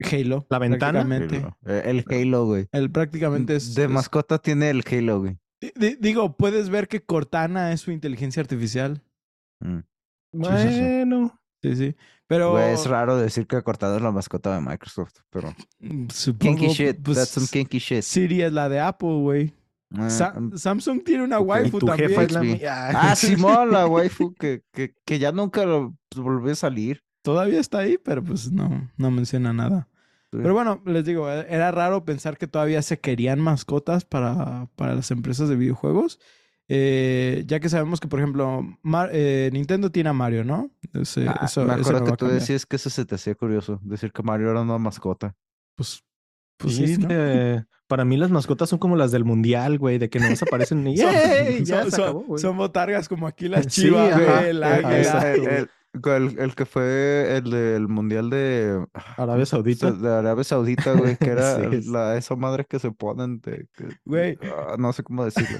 Halo. 0.00 0.46
¿La 0.50 0.58
ventana? 0.58 1.04
prácticamente. 1.04 1.36
Halo. 1.38 1.56
Eh, 1.66 1.82
el 1.86 2.04
Halo, 2.08 2.46
güey. 2.46 2.68
El 2.72 2.90
prácticamente 2.90 3.56
es. 3.56 3.74
De 3.74 3.84
es- 3.84 3.90
mascota 3.90 4.38
tiene 4.38 4.70
el 4.70 4.82
Halo, 4.90 5.20
güey. 5.20 5.38
di- 5.60 5.72
di- 5.76 5.96
digo, 6.00 6.36
puedes 6.36 6.68
ver 6.68 6.88
que 6.88 7.00
Cortana 7.02 7.72
es 7.72 7.80
su 7.80 7.90
inteligencia 7.90 8.40
artificial. 8.40 9.02
Mm. 9.60 9.78
Bueno. 10.32 11.40
Sí, 11.62 11.76
sí. 11.76 11.96
Pero. 12.34 12.50
Güey, 12.52 12.72
es 12.74 12.86
raro 12.86 13.16
decir 13.16 13.46
que 13.46 13.62
cortado 13.62 13.96
es 13.96 14.02
la 14.02 14.10
mascota 14.10 14.54
de 14.54 14.60
Microsoft, 14.60 15.14
pero. 15.30 15.54
mm, 15.80 16.08
Supongo, 16.10 16.56
Kinky 16.58 16.72
shit. 16.74 16.96
pues, 17.02 17.16
That's 17.16 17.30
some 17.30 17.46
kinky 17.50 17.78
shit. 17.78 18.02
Siri 18.02 18.42
es 18.42 18.52
la 18.52 18.68
de 18.68 18.80
Apple, 18.80 19.20
güey. 19.20 19.54
Ah, 19.96 20.10
Sa- 20.10 20.32
mm, 20.38 20.56
Samsung 20.56 21.04
tiene 21.04 21.22
una 21.22 21.38
ok. 21.38 21.44
Y 21.46 21.48
waifu 21.50 21.78
tu 21.78 21.86
también. 21.86 22.08
jefa 22.10 22.22
es 22.24 22.32
la 22.32 22.40
mía. 22.40 22.88
Ah, 22.92 23.14
Simón, 23.16 23.70
la 23.70 23.86
waifu 23.86 24.34
que, 24.34 24.62
que, 24.72 24.94
que 25.04 25.18
ya 25.20 25.30
nunca 25.30 25.64
lo 25.64 25.94
pues, 26.08 26.22
volvió 26.24 26.52
a 26.52 26.56
salir. 26.56 27.02
Todavía 27.22 27.60
está 27.60 27.78
ahí, 27.78 27.96
pero 27.96 28.22
pues 28.22 28.50
no, 28.50 28.90
no 28.96 29.10
menciona 29.10 29.52
nada. 29.52 29.88
Sí. 30.32 30.38
Pero 30.42 30.52
bueno, 30.52 30.82
les 30.84 31.04
digo, 31.04 31.30
e- 31.30 31.46
era 31.48 31.70
raro 31.70 32.04
pensar 32.04 32.36
que 32.36 32.48
todavía 32.48 32.82
se 32.82 32.98
querían 32.98 33.40
mascotas 33.40 34.04
para, 34.04 34.68
para 34.74 34.94
las 34.96 35.10
empresas 35.12 35.48
de 35.48 35.54
videojuegos. 35.56 36.18
Eh, 36.68 37.44
ya 37.46 37.60
que 37.60 37.68
sabemos 37.68 38.00
que, 38.00 38.08
por 38.08 38.18
ejemplo, 38.20 38.62
Mar- 38.82 39.10
eh, 39.12 39.50
Nintendo 39.52 39.90
tiene 39.90 40.08
a 40.08 40.12
Mario, 40.14 40.44
¿no? 40.44 40.70
Ese- 40.94 41.28
Ah, 41.28 41.42
eso, 41.44 41.64
me 41.64 41.72
eso 41.74 41.80
acuerdo 41.82 42.00
no 42.00 42.06
que 42.12 42.16
tú 42.16 42.26
decías 42.28 42.64
que 42.64 42.76
eso 42.76 42.88
se 42.90 43.04
te 43.04 43.16
hacía 43.16 43.34
curioso, 43.34 43.80
decir 43.82 44.12
que 44.12 44.22
Mario 44.22 44.50
era 44.50 44.62
una 44.62 44.78
mascota. 44.78 45.34
Pues, 45.76 46.02
pues 46.56 46.76
Sí, 46.76 46.86
sí, 46.86 46.92
es 46.94 46.98
¿no? 47.00 47.08
que 47.08 47.64
para 47.86 48.04
mí 48.06 48.16
las 48.16 48.30
mascotas 48.30 48.70
son 48.70 48.78
como 48.78 48.96
las 48.96 49.10
del 49.12 49.24
mundial, 49.24 49.78
güey, 49.78 49.98
de 49.98 50.08
que 50.08 50.18
no 50.20 50.26
aparecen 50.40 50.86
y 50.86 50.96
Son- 50.96 51.12
¡Yay! 51.12 51.64
Ya 51.64 51.82
son, 51.82 51.90
se 51.90 51.96
son- 51.96 52.04
acabó, 52.04 52.20
güey. 52.22 52.40
son 52.42 52.56
botargas 52.56 53.08
como 53.08 53.26
aquí 53.26 53.48
las 53.48 53.66
chivas, 53.68 54.14
güey, 54.14 54.48
el 54.50 54.62
Ah, 54.62 54.74
águila. 54.76 55.32
el, 55.34 55.40
güey. 55.42 55.54
el- 55.56 55.68
el- 56.02 56.38
el 56.40 56.54
que 56.54 56.64
fue 56.64 57.36
el 57.36 57.50
del 57.50 57.88
mundial 57.88 58.30
de, 58.30 58.84
Arabia 59.18 59.44
Saudita. 59.46 59.92
de 59.92 60.08
Arabia 60.12 60.44
Saudita, 60.44 60.92
güey, 60.94 61.16
que 61.16 61.28
era 61.30 61.56
Sí, 61.56 61.76
es- 61.76 61.86
la, 61.86 62.16
esa 62.16 62.34
madre 62.36 62.64
que 62.64 62.78
se 62.78 62.90
ponen 62.90 63.40
de... 63.42 63.68
que- 63.76 63.98
Güey. 64.06 64.38
ah, 64.42 64.76
no 64.78 64.92
sé 64.94 65.02
cómo 65.02 65.24
decirlo. 65.26 65.58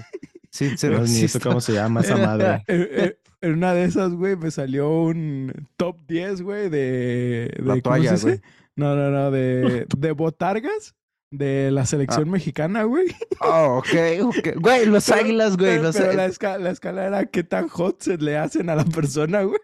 Ser 0.54 0.68
mío, 0.68 0.76
¿eso 0.76 1.00
racista. 1.02 1.40
¿Cómo 1.40 1.60
se 1.60 1.72
llama 1.72 2.00
esa 2.00 2.16
madre? 2.16 2.62
En, 2.66 2.88
en- 2.92 3.16
en 3.40 3.52
una 3.52 3.74
de 3.74 3.84
esas, 3.84 4.12
güey, 4.14 4.36
me 4.36 4.50
salió 4.50 4.90
un 5.02 5.52
top 5.76 5.98
10, 6.08 6.40
güey, 6.42 6.70
de, 6.70 7.50
de. 7.54 7.54
La 7.58 7.64
¿cómo 7.64 7.74
se 7.74 7.82
toalla, 7.82 8.12
dice? 8.12 8.26
güey. 8.26 8.40
No, 8.76 8.96
no, 8.96 9.10
no, 9.10 9.30
de, 9.30 9.86
de 9.98 10.12
botargas 10.12 10.94
de 11.30 11.70
la 11.70 11.82
Ah. 11.82 11.86
selección 11.86 12.30
mexicana, 12.30 12.84
güey. 12.84 13.06
Oh, 13.40 13.78
ok, 13.80 13.88
ok. 14.22 14.48
Güey, 14.60 14.86
los 14.86 15.06
Pero- 15.06 15.20
águilas, 15.20 15.56
güey. 15.56 15.72
Pero, 15.72 15.82
los 15.82 15.96
pero 15.96 16.10
á- 16.12 16.14
la, 16.14 16.26
esca- 16.28 16.58
la 16.58 16.70
escala 16.70 17.04
era 17.06 17.26
qué 17.26 17.42
tan 17.44 17.68
hot 17.68 18.00
se 18.02 18.16
le 18.16 18.38
hacen 18.38 18.70
a 18.70 18.76
la 18.76 18.84
persona, 18.84 19.42
güey. 19.42 19.60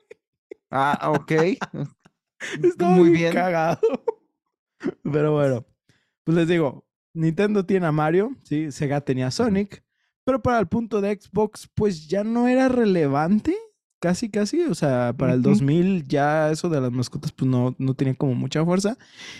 Ah, 0.70 1.12
ok. 1.14 1.32
Estaba 2.62 2.90
Muy 2.96 3.10
bien 3.10 3.20
bien. 3.20 3.32
cagado. 3.32 3.80
Pero 5.02 5.32
bueno, 5.32 5.66
pues 6.24 6.36
les 6.36 6.48
digo, 6.48 6.86
Nintendo 7.14 7.64
tiene 7.66 7.86
a 7.86 7.92
Mario, 7.92 8.36
sí, 8.42 8.70
Sega 8.72 9.00
tenía 9.02 9.26
a 9.28 9.30
Sonic, 9.30 9.82
pero 10.30 10.40
para 10.40 10.60
el 10.60 10.68
punto 10.68 11.00
de 11.00 11.18
Xbox, 11.20 11.68
pues 11.74 12.06
ya 12.06 12.22
no 12.22 12.46
era 12.46 12.68
relevante, 12.68 13.56
casi, 13.98 14.30
casi, 14.30 14.62
o 14.62 14.76
sea, 14.76 15.12
para 15.16 15.32
el 15.32 15.40
Ujú. 15.40 15.48
2000 15.50 16.06
ya 16.06 16.52
eso 16.52 16.68
de 16.68 16.80
las 16.80 16.92
mascotas, 16.92 17.32
pues 17.32 17.50
no, 17.50 17.74
no 17.78 17.94
tenía 17.94 18.14
como 18.14 18.36
mucha 18.36 18.64
fuerza. 18.64 18.96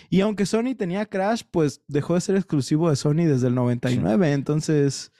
Y 0.09 0.21
aunque 0.21 0.47
Sony 0.47 0.75
tenía 0.77 1.07
Crash, 1.07 1.43
pues 1.49 1.81
dejó 1.87 2.15
de 2.15 2.23
ser 2.23 2.35
exclusivo 2.35 2.91
de 2.91 2.97
Sony 2.97 3.25
desde 3.25 3.47
el 3.47 3.55
99, 3.55 4.33
entonces, 4.33 5.13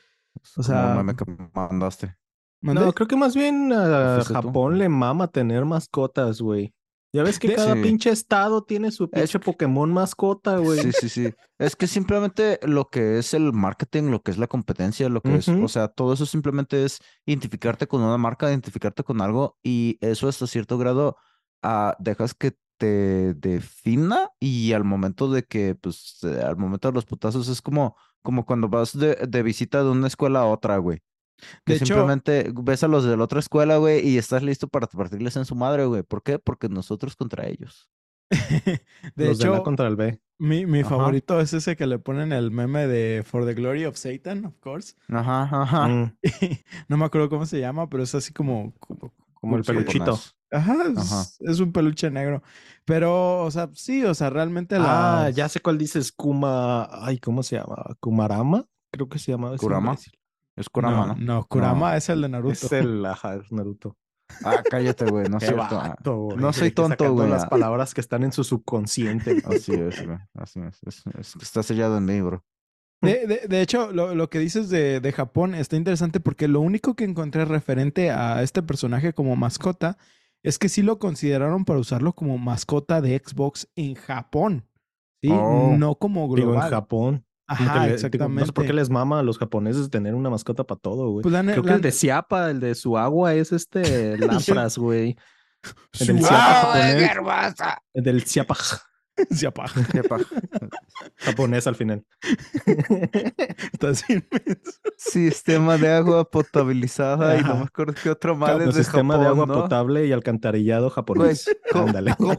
o 0.57 0.65
sea, 0.65 0.97
meme 0.97 1.15
que 1.15 1.25
mandaste. 1.55 2.17
¿mandé? 2.61 2.81
No, 2.81 2.93
creo 2.93 3.07
que 3.07 3.17
más 3.17 3.37
bien 3.37 3.73
a 3.73 4.25
tú? 4.27 4.35
Japón 4.35 4.77
le 4.77 4.89
mama 4.89 5.29
tener 5.29 5.65
mascotas, 5.65 6.41
güey. 6.41 6.75
Ya 7.13 7.25
ves 7.25 7.39
que 7.41 7.49
De- 7.49 7.57
cada 7.57 7.75
Sí. 7.75 7.83
pinche 7.83 8.11
estado 8.11 8.63
tiene 8.63 8.93
su 8.93 9.11
pinche 9.11 9.41
Pokémon 9.41 9.93
mascota, 9.93 10.59
güey. 10.59 10.79
Sí, 10.81 10.93
sí, 10.93 11.09
sí. 11.09 11.35
Es 11.59 11.75
que 11.75 11.87
simplemente 11.89 12.61
lo 12.63 12.89
que 12.89 13.19
es 13.19 13.35
el 13.35 13.53
marketing, 13.53 14.05
lo 14.11 14.23
que 14.23 14.31
es 14.31 14.39
la 14.39 14.47
competencia, 14.47 15.09
lo 15.09 15.21
que 15.21 15.35
es, 15.37 15.49
o 15.49 15.67
sea, 15.69 15.89
todo 15.89 16.13
eso 16.13 16.25
simplemente 16.25 16.85
es 16.85 17.01
identificarte 17.27 17.87
con 17.89 18.01
una 18.03 18.17
marca, 18.17 18.49
identificarte 18.49 19.03
con 19.03 19.21
algo 19.21 19.59
y 19.63 19.99
eso 20.01 20.29
hasta 20.29 20.47
cierto 20.47 20.79
grado 20.79 21.17
ah, 21.63 21.97
dejas 21.99 22.33
que 22.35 22.57
te 22.79 23.35
defina 23.35 24.31
y 24.41 24.73
al 24.73 24.85
momento 24.85 25.31
de 25.31 25.43
que, 25.45 25.75
pues, 25.75 26.19
eh, 26.23 26.41
al 26.43 26.57
momento 26.57 26.89
de 26.89 26.95
los 26.95 27.05
putazos 27.05 27.49
es 27.49 27.61
como, 27.61 27.95
como 28.23 28.47
cuando 28.47 28.69
vas 28.71 28.97
de, 28.99 29.17
de 29.29 29.43
visita 29.43 29.83
de 29.85 29.91
una 29.91 30.07
escuela 30.07 30.41
a 30.41 30.47
otra, 30.47 30.79
güey. 30.79 31.01
Que 31.65 31.73
De 31.73 31.77
hecho- 31.77 31.87
simplemente 31.87 32.53
ves 32.63 32.83
a 32.85 32.89
los 32.89 33.05
de 33.05 33.17
la 33.17 33.25
otra 33.25 33.41
escuela, 33.41 33.77
güey, 33.79 34.07
y 34.07 34.19
estás 34.19 34.43
listo 34.43 34.69
para 34.69 34.87
partirles 34.87 35.37
en 35.37 35.45
su 35.45 35.55
madre, 35.55 35.85
güey. 35.87 36.03
¿Por 36.03 36.23
qué? 36.23 36.39
Porque 36.39 36.69
nosotros 36.69 37.17
contra 37.17 37.47
ellos. 37.49 37.89
de 38.31 38.81
Los 39.17 39.39
de 39.39 39.45
hecho, 39.45 39.53
la 39.53 39.63
contra 39.63 39.89
el 39.89 39.97
B. 39.97 40.21
mi, 40.39 40.65
mi 40.67 40.85
favorito 40.85 41.41
es 41.41 41.53
ese 41.53 41.75
que 41.77 41.87
le 41.87 41.99
ponen 41.99 42.33
el 42.33 42.51
meme 42.53 42.87
de 42.87 43.25
For 43.25 43.45
the 43.45 43.55
Glory 43.55 43.85
of 43.87 43.97
Satan, 43.97 44.45
of 44.45 44.55
course. 44.61 44.95
Ajá, 45.09 45.49
ajá. 45.51 45.89
Mm, 45.89 46.13
no 46.89 46.97
me 46.97 47.05
acuerdo 47.05 47.29
cómo 47.29 47.45
se 47.47 47.59
llama, 47.61 47.89
pero 47.89 48.03
es 48.03 48.15
así 48.15 48.33
como. 48.33 48.73
como- 48.79 49.13
como 49.41 49.57
el 49.57 49.65
peluchito. 49.65 50.21
ajá, 50.51 50.77
es, 50.93 50.99
Ajá. 50.99 51.25
es 51.41 51.61
un 51.61 51.73
peluche 51.73 52.11
negro. 52.11 52.43
Pero, 52.85 53.43
o 53.43 53.51
sea, 53.51 53.71
sí, 53.73 54.05
o 54.05 54.13
sea, 54.13 54.29
realmente 54.29 54.79
la. 54.79 55.25
Ah, 55.25 55.31
ya 55.31 55.49
sé 55.49 55.61
cuál 55.61 55.79
dices, 55.79 56.13
Kuma. 56.13 56.87
Ay, 56.93 57.19
¿cómo 57.19 57.43
se 57.43 57.57
llama? 57.57 57.97
¿Kumarama? 58.01 58.67
Creo 58.93 59.09
que 59.09 59.19
se 59.19 59.33
llama. 59.33 59.57
Kurama. 59.57 59.93
imbécil. 59.93 60.13
Es 60.61 60.69
Kurama, 60.69 61.07
no, 61.07 61.15
¿no? 61.15 61.35
no, 61.41 61.47
Kurama 61.47 61.91
No. 61.91 61.97
es 61.97 62.09
el 62.09 62.21
de 62.23 62.29
Naruto. 62.29 62.53
Es 62.53 62.73
el, 62.73 63.05
ajá, 63.07 63.37
es 63.37 63.51
Naruto. 63.51 63.97
Ah, 64.45 64.63
cállate, 64.71 65.07
güey, 65.07 65.29
no 65.29 65.39
es 65.39 65.43
cierto. 65.45 65.77
vato, 65.77 66.17
güey, 66.17 66.37
No 66.39 66.53
soy 66.53 66.71
tonto, 66.71 67.13
güey. 67.15 67.29
las 67.29 67.47
palabras 67.47 67.95
que 67.95 68.01
están 68.01 68.23
en 68.23 68.31
su 68.33 68.45
subconsciente. 68.45 69.43
Así 69.45 69.73
es, 69.75 70.07
güey. 70.07 70.19
Así 70.35 70.61
es. 70.61 70.79
es- 70.87 71.03
es- 71.19 71.37
Está 71.43 71.63
sellado 71.65 71.99
en 71.99 72.05
mí, 72.05 72.21
bro. 72.21 72.45
De, 73.03 73.27
de- 73.27 73.49
de 73.49 73.61
hecho, 73.63 73.91
lo, 73.93 74.15
lo 74.15 74.29
que 74.31 74.39
dices 74.39 74.69
de, 74.69 75.01
de 75.01 75.13
Japón 75.13 75.55
está 75.55 75.75
interesante 75.77 76.21
porque 76.21 76.47
lo 76.49 76.61
único 76.61 76.95
que 76.95 77.05
encontré 77.05 77.45
referente 77.45 78.11
a 78.11 78.43
este 78.43 78.63
personaje 78.63 79.15
como 79.15 79.35
mascota 79.37 79.97
es 80.45 80.59
que 80.59 80.69
sí 80.69 80.83
lo 80.83 80.99
consideraron 80.99 81.65
para 81.65 81.79
usarlo 81.81 82.13
como 82.13 82.39
mascota 82.39 83.01
de 83.01 83.21
Xbox 83.25 83.69
en 83.75 83.95
Japón. 83.95 84.67
¿sí? 85.23 85.31
Oh. 85.33 85.75
No 85.77 85.95
como 85.97 86.23
Digo, 86.35 86.37
en 86.37 86.45
global. 86.55 86.71
Japón. 86.71 87.27
Ajá, 87.53 87.83
digo, 87.85 87.95
exactamente. 87.95 88.41
no 88.41 88.47
sé 88.47 88.53
por 88.53 88.65
qué 88.67 88.73
les 88.73 88.91
mama 88.91 89.19
a 89.19 89.23
los 89.23 89.39
japoneses 89.39 89.91
tener 89.91 90.15
una 90.15 90.31
mascota 90.31 90.65
para 90.65 90.81
todo, 90.81 91.11
güey. 91.11 91.23
Pues 91.23 91.33
la 91.33 91.43
Creo 91.43 91.63
que 91.65 91.73
el 91.73 91.81
de 91.81 91.91
Ciapa, 91.93 92.51
el 92.51 92.61
de 92.61 92.75
su 92.75 92.97
agua 92.97 93.35
es 93.35 93.53
este 93.53 94.17
Lapras, 94.19 94.79
güey. 94.79 95.17
El 95.99 96.07
del 96.07 96.21
Su- 96.21 96.27
Ciapa 96.29 96.61
¡Ah, 96.63 96.71
güey, 96.73 96.83
qué 96.83 97.07
japonés. 97.09 97.11
hermosa! 97.11 97.83
El 97.93 98.05
del 98.05 98.25
Ciapa 98.25 98.55
Se 99.31 99.47
apaga. 99.47 99.73
Qué 99.93 100.03
paja. 100.03 100.25
japonés 101.17 101.67
al 101.67 101.75
final. 101.77 102.05
Está 103.73 103.91
así 103.91 104.05
inmenso. 104.13 104.73
Sistema 104.97 105.77
de 105.79 105.89
agua 105.93 106.25
potabilizada 106.31 107.39
y 107.39 107.43
no 107.43 107.57
me 107.57 107.63
acuerdo 107.65 107.95
qué 108.03 108.11
otro 108.11 108.37
más 108.37 108.53
Como 108.53 108.65
es 108.69 108.75
de 108.75 108.85
sistema 108.85 109.19
de 109.19 109.27
agua 109.27 109.47
¿no? 109.47 109.55
potable 109.55 110.07
y 110.07 110.13
alcantarillado 110.13 110.91
japonés. 110.91 111.51
co- 111.73 111.79
Ándale. 111.81 112.15
co- 112.17 112.39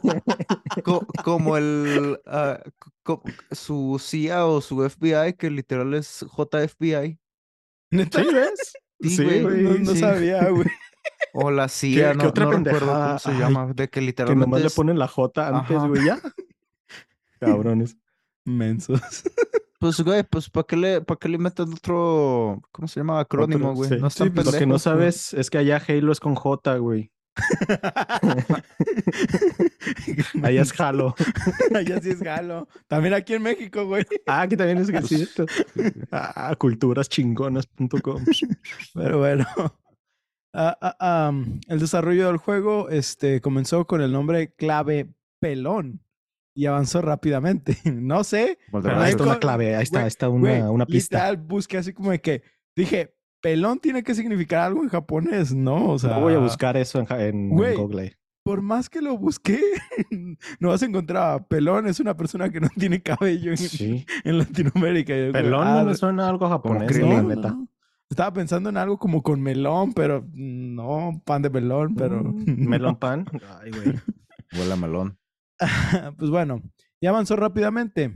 co- 0.84 1.08
como 1.24 1.58
el 1.58 2.20
co- 3.04 3.24
su 3.52 3.98
CIA 4.00 4.46
o 4.46 4.62
su 4.62 4.88
FBI 4.90 5.34
que 5.38 5.50
literal 5.50 5.94
es 5.94 6.26
JFBI 6.38 7.20
¿Neta? 7.92 8.22
¿Sí 8.24 8.28
ves? 8.34 8.74
Sí, 9.02 9.10
Sí, 9.10 9.24
güey, 9.24 9.42
güey. 9.44 9.64
No, 9.64 9.74
no 9.80 9.92
sí. 9.94 10.00
sabía, 10.00 10.48
güey. 10.50 10.68
o 11.34 11.50
la 11.52 11.68
CIA 11.68 12.12
qué 12.12 12.18
no, 12.18 12.30
otra 12.30 12.46
no 12.46 12.52
recuerdo 12.52 12.94
cómo 12.94 13.20
se 13.20 13.32
llama 13.34 13.66
de 13.74 13.86
que 13.88 13.90
Que 13.90 14.02
literalmente 14.02 14.46
nomás 14.46 14.62
le 14.62 14.68
es- 14.68 14.74
ponen 14.76 15.00
la 15.00 15.08
J 15.08 15.48
antes, 15.48 15.78
Ajá. 15.78 15.88
güey, 15.88 16.06
ya. 16.06 16.20
Cabrones. 17.42 17.98
Mensos. 18.46 19.02
pues 19.80 20.00
güey 20.02 20.24
pues 20.24 20.50
para 20.50 20.66
qué 20.66 20.78
le 20.78 21.02
para 21.02 21.18
qué 21.18 21.28
le 21.28 21.40
meten 21.40 21.74
otro 21.74 22.62
cómo 22.72 22.88
se 22.88 23.00
llama 23.00 23.20
acrónimo 23.20 23.74
güey 23.74 23.90
sí. 23.90 23.96
no 24.00 24.12
Sí, 24.12 24.30
pues 24.30 24.46
Lo 24.46 24.52
que 24.52 24.68
no 24.68 24.78
sabes 24.78 25.34
es 25.34 25.50
que 25.50 25.58
allá 25.58 25.82
Halo 25.88 26.12
es 26.12 26.20
con 26.20 26.36
J, 26.36 26.78
güey. 26.78 27.12
Allá 30.44 30.62
es 30.62 30.80
Halo. 30.80 31.16
Allá 31.76 32.02
sí 32.02 32.10
es 32.10 32.22
galo. 32.22 32.68
También 32.88 33.14
aquí 33.14 33.36
en 33.36 33.44
México, 33.44 33.86
güey. 33.86 34.06
Ah, 34.28 34.42
aquí 34.42 34.58
también 34.58 34.80
es 34.80 34.92
que 34.92 34.98
es 34.98 35.08
cierto. 35.08 35.46
Ah, 36.12 36.54
culturaschingonas.com. 36.58 38.26
Pero 38.94 39.20
bueno. 39.20 39.48
Ah, 40.54 40.98
ah, 41.00 41.32
el 41.70 41.80
desarrollo 41.80 42.28
del 42.28 42.36
juego 42.36 42.90
este, 42.90 43.40
comenzó 43.40 43.88
con 43.88 44.02
el 44.02 44.12
nombre 44.12 44.54
clave 44.54 45.14
pelón 45.40 46.02
y 46.54 46.66
avanzó 46.66 47.02
rápidamente. 47.02 47.78
No 47.94 48.24
sé. 48.24 48.58
Pero 48.72 48.98
ahí 48.98 49.04
ahí 49.06 49.10
está 49.12 49.24
una 49.24 49.40
clave, 49.40 49.76
ahí 49.76 49.84
está, 49.84 50.00
güey, 50.00 50.08
está 50.08 50.28
güey, 50.28 50.60
una, 50.62 50.72
una 50.72 50.86
pista. 50.86 51.18
Literal, 51.30 51.38
busqué 51.38 51.78
así 51.78 51.94
como 51.94 52.12
de 52.12 52.20
que 52.22 52.44
dije, 52.76 53.14
pelón 53.42 53.80
tiene 53.80 54.04
que 54.04 54.14
significar 54.16 54.60
algo 54.62 54.84
en 54.84 54.90
japonés, 54.90 55.54
¿no? 55.54 55.90
O 55.90 56.00
sea, 56.00 56.12
No 56.16 56.22
voy 56.22 56.34
a 56.34 56.40
buscar 56.40 56.78
eso 56.78 57.00
en, 57.00 57.06
ja- 57.06 57.26
en 57.26 57.50
Güey. 57.50 57.76
Google. 57.76 58.18
por 58.44 58.62
más 58.62 58.90
que 58.90 59.02
lo 59.02 59.18
busqué, 59.18 59.60
no 60.60 60.70
vas 60.70 60.82
a 60.84 60.86
encontrar. 60.86 61.48
Pelón 61.48 61.88
es 61.88 62.00
una 62.00 62.16
persona 62.18 62.50
que 62.50 62.60
no 62.60 62.70
tiene 62.78 63.02
cabello 63.02 63.52
en, 63.52 63.58
Sí. 63.58 64.06
en 64.24 64.38
Latinoamérica. 64.38 65.14
Pelón 65.32 65.68
ah, 65.68 65.80
no 65.82 65.86
me 65.86 65.96
suena 65.96 66.26
a 66.26 66.30
algo 66.30 66.48
japonés, 66.50 67.00
no, 67.00 67.24
neta. 67.24 67.50
no. 67.52 67.68
Estaba 68.10 68.34
pensando 68.34 68.70
en 68.70 68.76
algo 68.76 68.98
como 69.00 69.24
con 69.24 69.42
melón, 69.42 69.94
pero 69.94 70.28
no, 70.34 71.22
pan 71.24 71.42
de 71.42 71.50
melón, 71.50 71.96
pero. 71.96 72.22
Mm, 72.22 72.68
Melon 72.68 72.96
pan. 72.98 73.26
Ay, 73.62 73.72
güey. 73.72 73.96
huele 74.60 74.74
a 74.74 74.76
melón 74.76 75.18
pues 76.18 76.30
bueno, 76.30 76.62
ya 77.02 77.10
avanzó 77.10 77.36
rápidamente. 77.36 78.14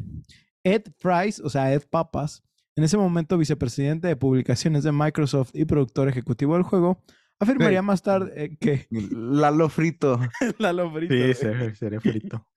Ed 0.63 0.83
Price, 0.99 1.41
o 1.43 1.49
sea, 1.49 1.73
Ed 1.73 1.83
Papas, 1.89 2.43
en 2.75 2.83
ese 2.83 2.97
momento 2.97 3.37
vicepresidente 3.37 4.07
de 4.07 4.15
publicaciones 4.15 4.83
de 4.83 4.91
Microsoft 4.91 5.51
y 5.53 5.65
productor 5.65 6.09
ejecutivo 6.09 6.55
del 6.55 6.63
juego, 6.63 7.03
afirmaría 7.39 7.81
más 7.81 8.01
tarde 8.01 8.31
eh, 8.35 8.57
que 8.57 8.87
Lalo 8.89 9.69
frito 9.69 10.19
Lalo 10.57 10.89
Brito, 10.91 11.13
Sí, 11.13 11.33
sería, 11.33 11.75
sería 11.75 12.01
frito. 12.01 12.47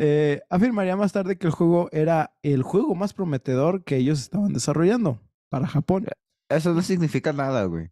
Eh, 0.00 0.42
afirmaría 0.48 0.94
más 0.94 1.12
tarde 1.12 1.38
que 1.38 1.48
el 1.48 1.52
juego 1.52 1.88
era 1.90 2.32
el 2.44 2.62
juego 2.62 2.94
más 2.94 3.12
prometedor 3.12 3.82
que 3.82 3.96
ellos 3.96 4.20
estaban 4.20 4.52
desarrollando 4.52 5.20
para 5.48 5.66
Japón. 5.66 6.06
eso 6.48 6.72
no 6.72 6.82
significa 6.82 7.32
nada 7.32 7.64
güey 7.64 7.90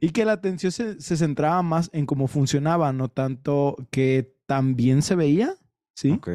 y 0.00 0.10
que 0.10 0.24
la 0.24 0.32
atención 0.32 0.72
se, 0.72 1.00
se 1.00 1.16
centraba 1.16 1.62
más 1.62 1.90
en 1.92 2.06
cómo 2.06 2.28
funcionaba, 2.28 2.92
no 2.92 3.08
tanto 3.08 3.76
que 3.90 4.33
también 4.46 5.02
se 5.02 5.14
veía, 5.14 5.54
¿sí? 5.94 6.12
Ok. 6.12 6.30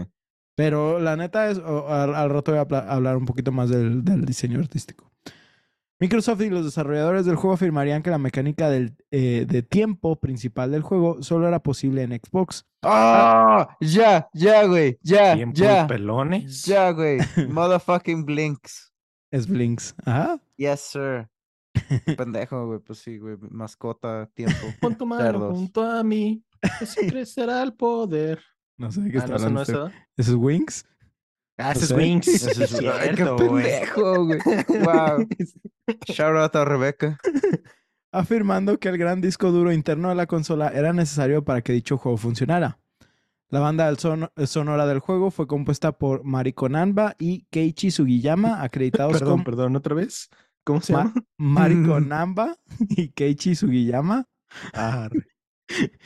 Pero 0.55 0.99
la 0.99 1.15
neta 1.15 1.49
es, 1.49 1.57
al, 1.59 2.15
al 2.15 2.29
rato 2.29 2.51
voy 2.51 2.59
a 2.77 2.79
hablar 2.93 3.15
un 3.17 3.25
poquito 3.25 3.51
más 3.51 3.69
del, 3.69 4.03
del 4.03 4.25
diseño 4.25 4.59
artístico. 4.59 5.09
Microsoft 6.01 6.41
y 6.41 6.49
los 6.49 6.63
desarrolladores 6.63 7.25
del 7.25 7.35
juego 7.35 7.55
afirmarían 7.55 8.01
que 8.01 8.09
la 8.09 8.17
mecánica 8.17 8.69
del, 8.69 8.95
eh, 9.11 9.45
de 9.47 9.63
tiempo 9.63 10.17
principal 10.17 10.71
del 10.71 10.81
juego 10.81 11.21
solo 11.21 11.45
era 11.47 11.59
posible 11.59 12.03
en 12.03 12.11
Xbox. 12.11 12.65
¡Ah! 12.83 13.75
Ya, 13.81 14.29
ya, 14.33 14.65
güey. 14.65 14.97
Ya, 15.01 15.35
Tiempo 15.35 15.57
ya. 15.59 15.83
y 15.83 15.87
pelones. 15.87 16.63
Ya, 16.63 16.91
güey. 16.91 17.19
Motherfucking 17.49 18.25
blinks. 18.25 18.93
Es 19.31 19.45
Blinks. 19.45 19.93
Ajá. 20.05 20.39
Yes, 20.55 20.79
sir. 20.79 21.27
Pendejo, 22.17 22.65
güey. 22.65 22.79
Pues 22.79 22.99
sí, 22.99 23.17
güey. 23.17 23.35
Mascota, 23.51 24.29
tiempo. 24.33 24.67
Pon 24.79 24.95
tu 24.97 25.05
mano 25.05 25.51
junto 25.53 25.83
a 25.83 26.01
mí. 26.03 26.43
Así 26.61 27.07
crecerá 27.07 27.63
el 27.63 27.73
poder. 27.73 28.39
No 28.77 28.91
sé 28.91 29.01
de 29.01 29.11
qué 29.11 29.17
Ah, 29.17 29.21
está 29.21 29.31
no, 29.31 29.35
eso 29.37 29.49
no 29.49 29.59
hablando. 29.59 29.61
es 29.61 29.69
usted. 29.69 29.97
eso. 29.97 30.05
¿Eso 30.17 30.31
es 30.31 30.37
Wings? 30.37 30.85
Ah, 31.57 31.71
ese 31.73 31.93
No 31.93 31.99
es. 31.99 32.05
Wings. 32.07 32.27
Es- 32.27 32.57
qué 32.57 32.67
cierto, 32.67 33.35
güey. 33.47 33.63
pendejo, 33.63 34.25
güey. 34.25 34.39
Wow. 34.83 35.27
Shout 36.07 36.35
out 36.37 36.55
a 36.55 36.65
Rebeca. 36.65 37.17
afirmando 38.11 38.79
que 38.79 38.89
el 38.89 38.97
gran 38.97 39.21
disco 39.21 39.51
duro 39.51 39.71
interno 39.71 40.09
de 40.09 40.15
la 40.15 40.25
consola 40.27 40.69
era 40.69 40.93
necesario 40.93 41.43
para 41.43 41.61
que 41.61 41.73
dicho 41.73 41.97
juego 41.97 42.17
funcionara. 42.17 42.79
La 43.49 43.59
banda 43.59 43.87
del 43.87 43.97
son- 43.97 44.29
sonora 44.45 44.85
del 44.85 44.99
juego 44.99 45.31
fue 45.31 45.47
compuesta 45.47 45.91
por 45.91 46.23
Mariko 46.23 46.69
Nanba 46.69 47.15
y 47.19 47.45
Keiichi 47.51 47.89
Sugiyama, 47.91 48.61
acreditados 48.63 49.13
Perdón, 49.13 49.29
como 49.31 49.43
perdón, 49.43 49.75
otra 49.75 49.95
vez. 49.95 50.29
¿Cómo 50.63 50.81
se 50.81 50.93
Ma- 50.93 50.99
llama? 51.05 51.13
Mariko 51.37 51.99
Namba 51.99 52.55
y 52.89 53.09
Keiichi 53.09 53.55
Sugiyama. 53.55 54.25
Ah, 54.73 55.07
re- 55.09 55.19
Güey, 55.19 55.28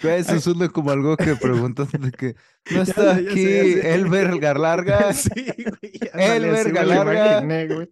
eso 0.03 0.39
suena 0.39 0.69
como 0.69 0.91
algo 0.91 1.15
que 1.17 1.35
preguntas 1.35 1.91
de 1.91 2.11
que 2.11 2.35
no 2.71 2.81
está 2.81 3.19
ya 3.19 3.31
aquí 3.31 3.43
sé, 3.43 3.75
ya 3.75 3.81
sé. 3.81 3.93
el 3.95 4.09
verga 4.09 4.53
larga. 4.53 5.13
sí, 5.13 5.29
güey. 5.31 5.99
ándale, 6.13 6.49
así 6.51 6.71
verga 6.71 6.81
me 6.81 6.87
lo 6.87 6.93
larga. 6.93 7.31
imaginé, 7.41 7.67
güey. 7.67 7.89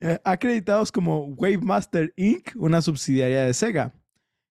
eh, 0.00 0.20
acreditados 0.24 0.92
como 0.92 1.26
Wavemaster 1.26 2.12
Inc., 2.16 2.50
una 2.56 2.82
subsidiaria 2.82 3.44
de 3.44 3.54
Sega. 3.54 3.94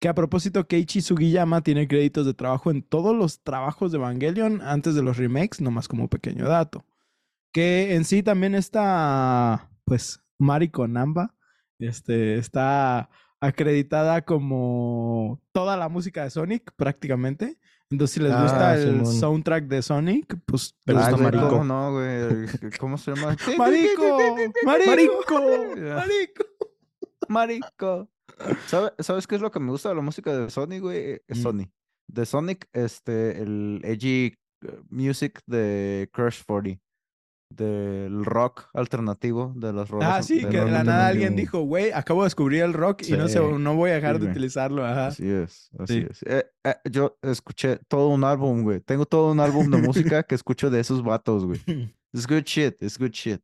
Que 0.01 0.09
a 0.09 0.15
propósito, 0.15 0.67
Keiichi 0.69 1.01
Sugiyama 1.01 1.61
tiene 1.63 1.89
créditos 1.89 2.25
de 2.25 2.33
trabajo 2.35 2.71
en 2.71 2.83
todos 2.83 3.17
los 3.17 3.43
trabajos 3.43 3.91
de 3.91 3.99
Evangelion 3.99 4.61
antes 4.63 4.95
de 4.95 5.03
los 5.03 5.17
remakes, 5.17 5.61
nomás 5.61 5.89
como 5.89 6.09
pequeño 6.09 6.49
dato. 6.49 6.87
Que 7.53 7.97
en 7.97 8.05
sí 8.05 8.23
también 8.23 8.55
está, 8.55 9.71
pues, 9.85 10.23
Mariko 10.39 10.87
Namba. 10.87 11.35
Este, 11.81 12.37
está 12.39 13.09
acreditada 13.41 14.23
como 14.23 15.41
toda 15.53 15.77
la 15.77 15.89
música 15.89 16.25
de 16.25 16.31
Sonic, 16.31 16.73
prácticamente. 16.77 17.59
Entonces, 17.91 18.15
si 18.15 18.21
les 18.21 18.33
Ah, 18.33 18.43
gusta 18.43 18.75
el 18.77 18.91
Simón. 18.99 19.07
soundtrack 19.07 19.65
de 19.67 19.83
Sonic, 19.83 20.37
pues 20.45 20.75
Te 20.85 20.93
gusta 20.93 21.17
Marico. 21.17 21.49
¿Cómo 21.49 21.65
no, 21.65 21.93
güey? 21.93 22.47
¿Cómo 22.79 22.99
se 22.99 23.15
llama? 23.15 23.35
¡Marico! 23.59 24.19
¡Marico! 24.65 25.25
¡Marico! 25.25 25.25
¡Marico! 25.95 26.45
Marico. 27.29 28.09
¿Sabe- 28.67 28.93
¿Sabes 28.99 29.27
qué 29.27 29.35
es 29.37 29.41
lo 29.41 29.51
que 29.51 29.59
me 29.61 29.71
gusta 29.71 29.89
de 29.89 29.95
la 29.95 30.03
música 30.03 30.37
de 30.37 30.51
Sonic, 30.51 30.81
güey? 30.83 30.99
Eh, 30.99 31.23
Mm. 31.29 31.35
Sony. 31.35 31.65
De 32.09 32.25
Sonic, 32.27 32.69
este, 32.73 33.43
el 33.43 33.81
edgy 33.85 34.35
eh, 34.63 34.81
music 34.91 35.41
de 35.47 36.09
Crush 36.13 36.43
40. 36.47 36.81
Del 37.51 38.25
rock 38.27 38.69
alternativo 38.75 39.55
de 39.57 39.73
las 39.73 39.89
rolas. 39.89 40.09
Ah, 40.13 40.23
sí, 40.23 40.41
que 40.41 40.61
de 40.61 40.71
la 40.71 40.85
nada 40.85 41.07
alguien 41.09 41.35
dijo, 41.35 41.61
güey, 41.61 41.93
acabo 41.93 42.21
de 42.23 42.27
descubrir 42.27 42.63
el 42.63 42.75
rock 42.75 43.03
y 43.09 43.13
no, 43.13 43.27
Sí. 43.27 43.39
no 43.59 43.75
voy 43.75 43.91
a 43.91 43.95
dejar 43.95 44.17
Sí, 44.17 44.23
de 44.27 44.31
utilizarlo. 44.31 44.85
Ajá. 44.85 45.07
Así 45.07 45.29
es, 45.29 45.71
así 45.79 46.01
Sí. 46.03 46.07
es. 46.11 46.23
Eh, 46.25 46.47
eh, 46.65 46.75
yo 46.91 47.17
escuché 47.23 47.79
todo 47.89 48.09
un 48.09 48.23
álbum, 48.23 48.63
güey. 48.65 48.81
Tengo 48.81 49.07
todo 49.07 49.33
un 49.33 49.41
álbum 49.41 49.71
de 49.71 49.79
música 49.79 50.23
que 50.25 50.35
escucho 50.35 50.69
de 50.69 50.81
esos 50.81 51.03
vatos, 51.03 51.47
güey. 51.47 51.59
It's 52.13 52.27
good 52.27 52.45
shit, 52.45 52.83
it's 52.83 52.99
good 52.99 53.11
shit. 53.13 53.41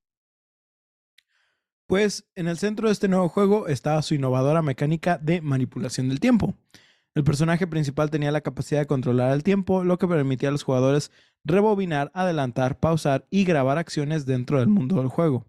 Pues 1.86 2.26
en 2.34 2.48
el 2.48 2.56
centro 2.58 2.88
de 2.88 2.92
este 2.92 3.08
nuevo 3.08 3.28
juego 3.28 3.68
estaba 3.68 4.00
su 4.02 4.14
innovadora 4.14 4.62
mecánica 4.62 5.18
de 5.18 5.40
manipulación 5.40 6.08
del 6.08 6.20
tiempo. 6.20 6.54
El 7.14 7.22
personaje 7.22 7.68
principal 7.68 8.10
tenía 8.10 8.32
la 8.32 8.40
capacidad 8.40 8.80
de 8.80 8.86
controlar 8.86 9.32
el 9.32 9.44
tiempo, 9.44 9.84
lo 9.84 9.98
que 9.98 10.08
permitía 10.08 10.48
a 10.48 10.52
los 10.52 10.64
jugadores 10.64 11.12
rebobinar, 11.44 12.10
adelantar, 12.12 12.78
pausar 12.80 13.26
y 13.30 13.44
grabar 13.44 13.78
acciones 13.78 14.26
dentro 14.26 14.58
del 14.58 14.68
mundo 14.68 14.96
del 14.96 15.08
juego. 15.08 15.46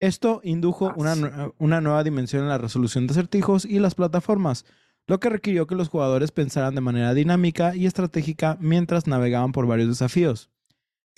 Esto 0.00 0.40
indujo 0.42 0.92
una, 0.96 1.52
una 1.58 1.80
nueva 1.80 2.02
dimensión 2.02 2.42
en 2.42 2.48
la 2.48 2.58
resolución 2.58 3.06
de 3.06 3.12
acertijos 3.12 3.64
y 3.64 3.78
las 3.78 3.94
plataformas, 3.94 4.64
lo 5.06 5.20
que 5.20 5.30
requirió 5.30 5.66
que 5.66 5.74
los 5.74 5.88
jugadores 5.88 6.32
pensaran 6.32 6.74
de 6.74 6.80
manera 6.80 7.14
dinámica 7.14 7.74
y 7.74 7.86
estratégica 7.86 8.56
mientras 8.60 9.06
navegaban 9.06 9.52
por 9.52 9.66
varios 9.66 9.88
desafíos. 9.88 10.50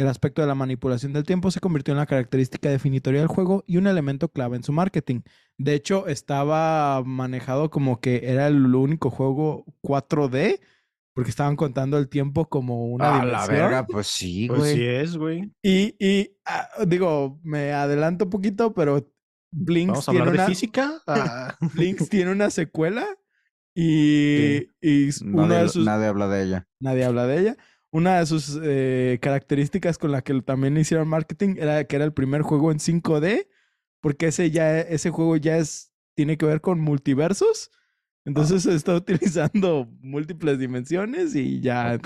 El 0.01 0.09
aspecto 0.09 0.41
de 0.41 0.49
la 0.49 0.55
manipulación 0.55 1.13
del 1.13 1.25
tiempo 1.25 1.51
se 1.51 1.61
convirtió 1.61 1.93
en 1.93 1.99
la 1.99 2.07
característica 2.07 2.71
definitoria 2.71 3.21
del 3.21 3.29
juego 3.29 3.65
y 3.67 3.77
un 3.77 3.87
elemento 3.87 4.29
clave 4.31 4.57
en 4.57 4.63
su 4.63 4.73
marketing. 4.73 5.21
De 5.59 5.75
hecho, 5.75 6.07
estaba 6.09 7.03
manejado 7.05 7.71
como 7.71 8.01
que 8.01 8.21
era 8.25 8.47
el 8.47 8.75
único 8.75 9.11
juego 9.11 9.67
4D, 9.83 10.61
porque 11.15 11.29
estaban 11.31 11.57
contando 11.57 11.99
el 11.99 12.09
tiempo 12.09 12.49
como 12.49 12.87
una 12.87 13.09
A 13.09 13.19
la 13.19 13.25
dimensión. 13.43 13.57
verga, 13.57 13.87
pues 13.87 14.07
sí, 14.07 14.47
Pues 14.49 14.61
güey. 14.61 14.75
sí 14.75 14.85
es, 14.87 15.17
güey. 15.19 15.53
Y, 15.63 15.95
y, 15.99 16.31
ah, 16.47 16.69
digo, 16.87 17.39
me 17.43 17.73
adelanto 17.73 18.25
un 18.25 18.31
poquito, 18.31 18.73
pero 18.73 19.07
Blinks 19.53 19.89
Vamos 19.91 20.09
a 20.09 20.13
tiene 20.13 20.21
hablar 20.21 20.33
de 20.37 20.41
una, 20.41 20.49
física. 20.49 20.93
Ah, 21.07 21.59
Blinks 21.75 22.09
tiene 22.09 22.31
una 22.33 22.49
secuela 22.49 23.07
y, 23.75 24.67
y 24.81 25.09
s- 25.09 25.25
una 25.25 25.47
Nadie, 25.47 25.63
de 25.65 25.69
sus, 25.69 25.85
nadie 25.85 26.07
habla 26.07 26.29
de 26.29 26.43
ella. 26.45 26.69
nadie 26.81 27.05
habla 27.05 27.27
de 27.27 27.41
ella. 27.41 27.57
Una 27.93 28.21
de 28.21 28.27
sus 28.27 28.59
eh, 28.63 29.19
características 29.21 29.99
con 29.99 30.13
la 30.13 30.23
que 30.23 30.41
también 30.43 30.77
hicieron 30.77 31.09
marketing 31.09 31.57
era 31.59 31.85
que 31.85 31.97
era 31.97 32.05
el 32.05 32.13
primer 32.13 32.43
juego 32.43 32.71
en 32.71 32.79
5D, 32.79 33.49
porque 34.01 34.29
ese 34.29 34.51
ya 34.51 34.79
ese 34.81 35.11
juego 35.11 35.37
ya 35.37 35.57
es 35.57 35.93
tiene 36.15 36.37
que 36.37 36.47
ver 36.47 36.61
con 36.61 36.81
multiversos. 36.81 37.71
Entonces 38.25 38.63
se 38.63 38.75
está 38.77 38.95
utilizando 38.95 39.89
múltiples 40.01 40.59
dimensiones 40.59 41.35
y 41.35 41.61
ya 41.61 41.99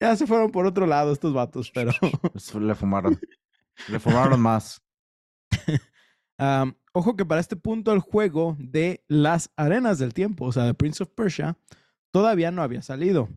ya 0.00 0.16
se 0.16 0.26
fueron 0.26 0.50
por 0.50 0.66
otro 0.66 0.86
lado 0.86 1.12
estos 1.12 1.32
vatos, 1.32 1.70
pero 1.72 1.92
Pues 2.32 2.54
le 2.54 2.74
fumaron. 2.74 3.20
le 3.88 4.00
fumaron 4.00 4.40
más. 4.40 4.82
Ojo 6.94 7.16
que 7.16 7.24
para 7.24 7.40
este 7.40 7.56
punto 7.56 7.92
el 7.92 8.00
juego 8.00 8.56
de 8.58 9.04
las 9.08 9.50
arenas 9.56 9.98
del 9.98 10.12
tiempo, 10.12 10.46
o 10.46 10.52
sea, 10.52 10.64
de 10.64 10.74
Prince 10.74 11.02
of 11.02 11.10
Persia, 11.10 11.56
todavía 12.10 12.50
no 12.50 12.62
había 12.62 12.82
salido. 12.82 13.28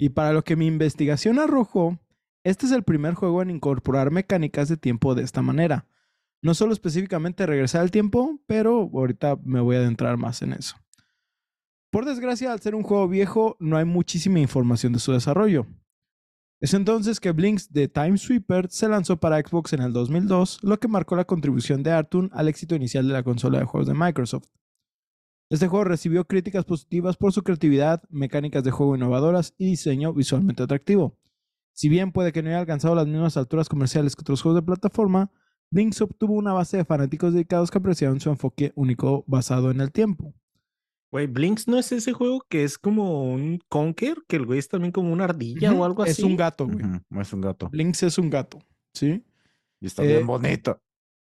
Y 0.00 0.08
para 0.08 0.32
lo 0.32 0.42
que 0.42 0.56
mi 0.56 0.66
investigación 0.66 1.38
arrojó, 1.38 1.98
este 2.42 2.64
es 2.64 2.72
el 2.72 2.84
primer 2.84 3.12
juego 3.12 3.42
en 3.42 3.50
incorporar 3.50 4.10
mecánicas 4.10 4.70
de 4.70 4.78
tiempo 4.78 5.14
de 5.14 5.22
esta 5.22 5.42
manera. 5.42 5.86
No 6.40 6.54
solo 6.54 6.72
específicamente 6.72 7.44
regresar 7.44 7.82
al 7.82 7.90
tiempo, 7.90 8.40
pero 8.46 8.88
ahorita 8.94 9.38
me 9.44 9.60
voy 9.60 9.76
a 9.76 9.80
adentrar 9.80 10.16
más 10.16 10.40
en 10.40 10.54
eso. 10.54 10.74
Por 11.90 12.06
desgracia, 12.06 12.50
al 12.50 12.60
ser 12.60 12.74
un 12.74 12.82
juego 12.82 13.08
viejo, 13.08 13.58
no 13.60 13.76
hay 13.76 13.84
muchísima 13.84 14.40
información 14.40 14.94
de 14.94 15.00
su 15.00 15.12
desarrollo. 15.12 15.66
Es 16.60 16.72
entonces 16.72 17.20
que 17.20 17.32
Blinks 17.32 17.70
de 17.70 17.88
Time 17.88 18.16
Sweeper 18.16 18.70
se 18.70 18.88
lanzó 18.88 19.18
para 19.20 19.38
Xbox 19.38 19.74
en 19.74 19.82
el 19.82 19.92
2002, 19.92 20.60
lo 20.62 20.80
que 20.80 20.88
marcó 20.88 21.14
la 21.14 21.26
contribución 21.26 21.82
de 21.82 21.90
Artun 21.90 22.30
al 22.32 22.48
éxito 22.48 22.74
inicial 22.74 23.06
de 23.06 23.12
la 23.12 23.22
consola 23.22 23.58
de 23.58 23.66
juegos 23.66 23.86
de 23.86 23.94
Microsoft. 23.94 24.48
Este 25.50 25.66
juego 25.66 25.84
recibió 25.84 26.24
críticas 26.26 26.64
positivas 26.64 27.16
por 27.16 27.32
su 27.32 27.42
creatividad, 27.42 28.02
mecánicas 28.08 28.62
de 28.62 28.70
juego 28.70 28.94
innovadoras 28.94 29.52
y 29.58 29.66
diseño 29.70 30.12
visualmente 30.14 30.62
atractivo. 30.62 31.18
Si 31.72 31.88
bien 31.88 32.12
puede 32.12 32.32
que 32.32 32.40
no 32.42 32.50
haya 32.50 32.60
alcanzado 32.60 32.94
las 32.94 33.06
mismas 33.08 33.36
alturas 33.36 33.68
comerciales 33.68 34.14
que 34.14 34.20
otros 34.22 34.42
juegos 34.42 34.60
de 34.60 34.66
plataforma, 34.66 35.30
Blinks 35.72 36.00
obtuvo 36.02 36.34
una 36.34 36.52
base 36.52 36.76
de 36.76 36.84
fanáticos 36.84 37.32
dedicados 37.32 37.70
que 37.70 37.78
apreciaron 37.78 38.20
su 38.20 38.30
enfoque 38.30 38.72
único 38.76 39.24
basado 39.26 39.70
en 39.72 39.80
el 39.80 39.90
tiempo. 39.90 40.34
Güey, 41.12 41.26
Blinks 41.26 41.66
no 41.66 41.78
es 41.78 41.90
ese 41.90 42.12
juego 42.12 42.44
que 42.48 42.62
es 42.62 42.78
como 42.78 43.32
un 43.32 43.58
Conker, 43.68 44.18
que 44.28 44.36
el 44.36 44.46
güey 44.46 44.60
es 44.60 44.68
también 44.68 44.92
como 44.92 45.12
una 45.12 45.24
ardilla 45.24 45.72
o 45.72 45.84
algo 45.84 46.04
así. 46.04 46.12
Es 46.12 46.20
un 46.20 46.36
gato, 46.36 46.66
güey. 46.66 46.84
Ujú, 46.84 47.20
Es 47.20 47.32
un 47.32 47.40
gato. 47.40 47.68
Blinks 47.68 48.04
es 48.04 48.18
un 48.18 48.30
gato, 48.30 48.60
¿sí? 48.94 49.24
Y 49.80 49.86
está 49.86 50.04
Eh, 50.04 50.08
bien 50.14 50.26
bonito. 50.28 50.80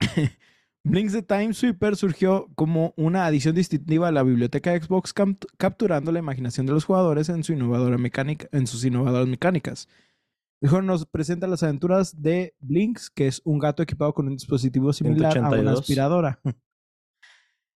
Blinks 0.83 1.13
the 1.13 1.21
Time 1.21 1.53
Sweeper 1.53 1.95
surgió 1.95 2.49
como 2.55 2.93
una 2.95 3.25
adición 3.25 3.53
distintiva 3.53 4.07
a 4.07 4.11
la 4.11 4.23
biblioteca 4.23 4.71
de 4.71 4.81
Xbox, 4.81 5.13
capturando 5.57 6.11
la 6.11 6.19
imaginación 6.19 6.65
de 6.65 6.73
los 6.73 6.85
jugadores 6.85 7.29
en, 7.29 7.43
su 7.43 7.53
innovadora 7.53 7.97
mecánica, 7.97 8.47
en 8.51 8.65
sus 8.65 8.85
innovadoras 8.85 9.27
mecánicas. 9.27 9.87
El 10.61 10.69
juego 10.69 10.83
nos 10.83 11.05
presenta 11.05 11.47
las 11.47 11.63
aventuras 11.63 12.21
de 12.21 12.53
Blinks, 12.59 13.09
que 13.09 13.27
es 13.27 13.41
un 13.45 13.59
gato 13.59 13.83
equipado 13.83 14.13
con 14.13 14.27
un 14.27 14.35
dispositivo 14.35 14.91
similar 14.93 15.37
a 15.37 15.41
una 15.41 15.49
182. 15.49 15.79
aspiradora. 15.79 16.39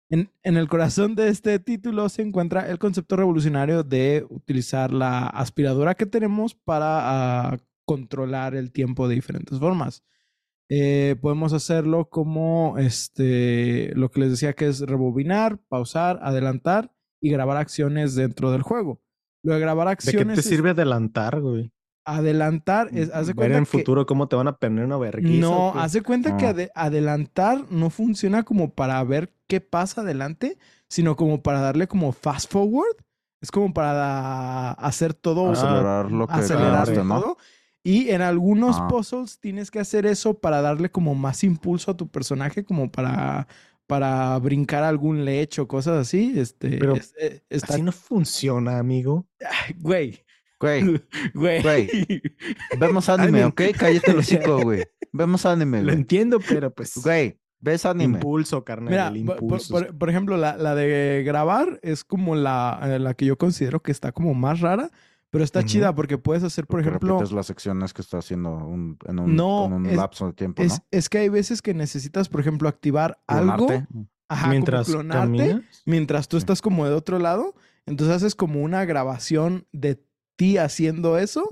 En, 0.09 0.29
en 0.43 0.57
el 0.57 0.67
corazón 0.67 1.15
de 1.15 1.29
este 1.29 1.57
título 1.57 2.07
se 2.07 2.21
encuentra 2.21 2.69
el 2.69 2.77
concepto 2.77 3.15
revolucionario 3.15 3.81
de 3.83 4.23
utilizar 4.29 4.93
la 4.93 5.25
aspiradora 5.25 5.95
que 5.95 6.05
tenemos 6.05 6.53
para 6.53 7.53
ah, 7.53 7.57
controlar 7.83 8.53
el 8.53 8.71
tiempo 8.71 9.07
de 9.07 9.15
diferentes 9.15 9.57
formas. 9.57 10.03
Eh, 10.75 11.17
podemos 11.21 11.53
hacerlo 11.53 12.09
como 12.09 12.79
este, 12.79 13.91
lo 13.95 14.09
que 14.09 14.21
les 14.21 14.31
decía 14.31 14.53
que 14.53 14.67
es 14.67 14.79
rebobinar, 14.79 15.59
pausar, 15.69 16.19
adelantar 16.23 16.91
y 17.21 17.29
grabar 17.29 17.57
acciones 17.57 18.15
dentro 18.15 18.51
del 18.51 18.63
juego. 18.63 18.99
Lo 19.43 19.53
de 19.53 19.59
grabar 19.59 19.87
¿De 19.87 19.95
qué 19.97 20.09
acciones 20.09 20.35
te 20.35 20.39
es- 20.41 20.47
sirve 20.47 20.71
adelantar, 20.71 21.41
güey? 21.41 21.71
adelantar 22.05 22.89
es, 22.91 23.09
haz 23.13 23.27
de 23.27 23.33
Ver 23.33 23.35
cuenta 23.35 23.57
en 23.59 23.63
que- 23.65 23.69
futuro 23.77 24.05
cómo 24.05 24.27
te 24.27 24.35
van 24.35 24.47
a 24.49 24.57
poner 24.57 24.83
una 24.83 24.97
vergüenza. 24.97 25.39
no, 25.39 25.73
haz 25.75 25.93
de 25.93 26.01
cuenta 26.01 26.35
que 26.37 26.47
Ah. 26.47 26.49
ade- 26.53 26.71
adelantar 26.75 27.65
no 27.69 27.89
funciona 27.89 28.43
como 28.43 28.73
para 28.73 29.01
ver 29.05 29.31
qué 29.47 29.61
pasa 29.61 30.01
adelante, 30.01 30.57
sino 30.89 31.15
como 31.15 31.41
para 31.43 31.61
darle 31.61 31.87
como 31.87 32.11
fast 32.11 32.51
forward. 32.51 32.97
Es 33.41 33.51
como 33.51 33.73
para 33.73 33.93
da- 33.93 34.71
hacer 34.71 35.13
todo, 35.13 35.49
Ah, 35.49 35.51
Acelerar 35.53 36.11
lo 36.11 36.27
que 36.27 36.33
acelerar 36.33 36.87
todo. 36.89 37.03
¿no? 37.05 37.37
Y 37.83 38.09
en 38.11 38.21
algunos 38.21 38.77
Ah. 38.79 38.87
puzzles 38.87 39.39
tienes 39.39 39.69
que 39.69 39.79
hacer 39.79 40.05
eso 40.05 40.33
para 40.39 40.61
darle 40.61 40.89
como 40.89 41.15
más 41.15 41.43
impulso 41.43 41.91
a 41.91 41.97
tu 41.97 42.07
personaje, 42.07 42.63
como 42.63 42.89
para, 42.91 43.47
para 43.87 44.37
brincar 44.39 44.83
algún 44.83 45.25
lecho, 45.25 45.67
cosas 45.67 45.97
así. 45.97 46.33
Este, 46.37 46.77
Pero 46.77 46.95
es- 46.95 47.13
eh, 47.19 47.41
está, 47.49 47.73
Así 47.73 47.81
no 47.81 47.91
funciona, 47.91 48.79
amigo. 48.79 49.27
Ay, 49.41 49.75
güey, 49.79 50.23
Güey, 50.59 50.81
güey. 51.33 51.61
Güey. 51.61 51.89
vemos 52.79 53.09
anime. 53.09 53.43
¿ok? 53.45 53.61
Cállate 53.77 54.11
el 54.11 54.17
hocico, 54.19 54.61
güey. 54.63 54.85
Vemos 55.11 55.45
anime, 55.45 55.79
Lo 55.79 55.87
güey. 55.87 55.95
entiendo, 55.97 56.39
pero 56.39 56.73
pues. 56.73 56.93
Güey, 57.03 57.37
ves 57.59 57.85
anime. 57.85 58.15
Impulso, 58.15 58.63
carnal. 58.63 58.89
Mira, 58.91 59.07
el 59.09 59.25
por- 59.25 59.35
por, 59.35 59.43
impulso. 59.43 59.73
por- 59.73 59.97
por 59.97 60.09
ejemplo, 60.09 60.37
la, 60.37 60.55
la 60.55 60.73
de 60.73 61.21
grabar 61.25 61.81
es 61.83 62.05
como 62.05 62.35
la, 62.35 62.79
eh, 62.81 62.97
la 62.99 63.13
que 63.13 63.25
yo 63.25 63.37
considero 63.37 63.81
que 63.81 63.91
está 63.91 64.13
como 64.13 64.33
más 64.33 64.61
rara, 64.61 64.89
pero 65.33 65.43
está 65.43 65.65
chida 65.65 65.95
porque 65.95 66.19
puedes 66.19 66.43
hacer, 66.43 66.67
por 66.67 66.77
Porque 66.77 66.89
ejemplo, 66.89 67.15
repites 67.17 67.31
las 67.33 67.47
secciones 67.47 67.91
que 67.91 68.03
está 68.03 68.19
haciendo 68.19 68.51
un- 68.51 68.99
en 69.05 69.17
un, 69.19 69.35
No, 69.35 69.65
en 69.65 69.73
un 69.73 69.85
es- 69.87 69.97
lapso 69.97 70.27
de 70.27 70.33
tiempo, 70.33 70.61
es, 70.61 70.73
¿no? 70.73 70.85
es 70.91 71.09
que 71.09 71.17
hay 71.17 71.29
veces 71.29 71.63
que 71.63 71.73
necesitas, 71.73 72.29
por 72.29 72.39
ejemplo, 72.39 72.69
activar 72.69 73.17
algo, 73.25 73.67
ajá, 74.29 74.43
como 74.43 74.51
Mientras 74.51 74.85
clonarte, 74.87 75.21
caminas. 75.25 75.63
mientras 75.87 76.27
tú 76.27 76.37
Sí. 76.37 76.41
estás 76.43 76.61
como 76.61 76.85
de 76.85 76.93
otro 76.93 77.17
lado, 77.17 77.55
entonces 77.87 78.15
haces 78.15 78.35
como 78.35 78.61
una 78.61 78.85
grabación 78.85 79.65
de 79.71 80.05
ti 80.35 80.57
haciendo 80.59 81.17
eso 81.17 81.49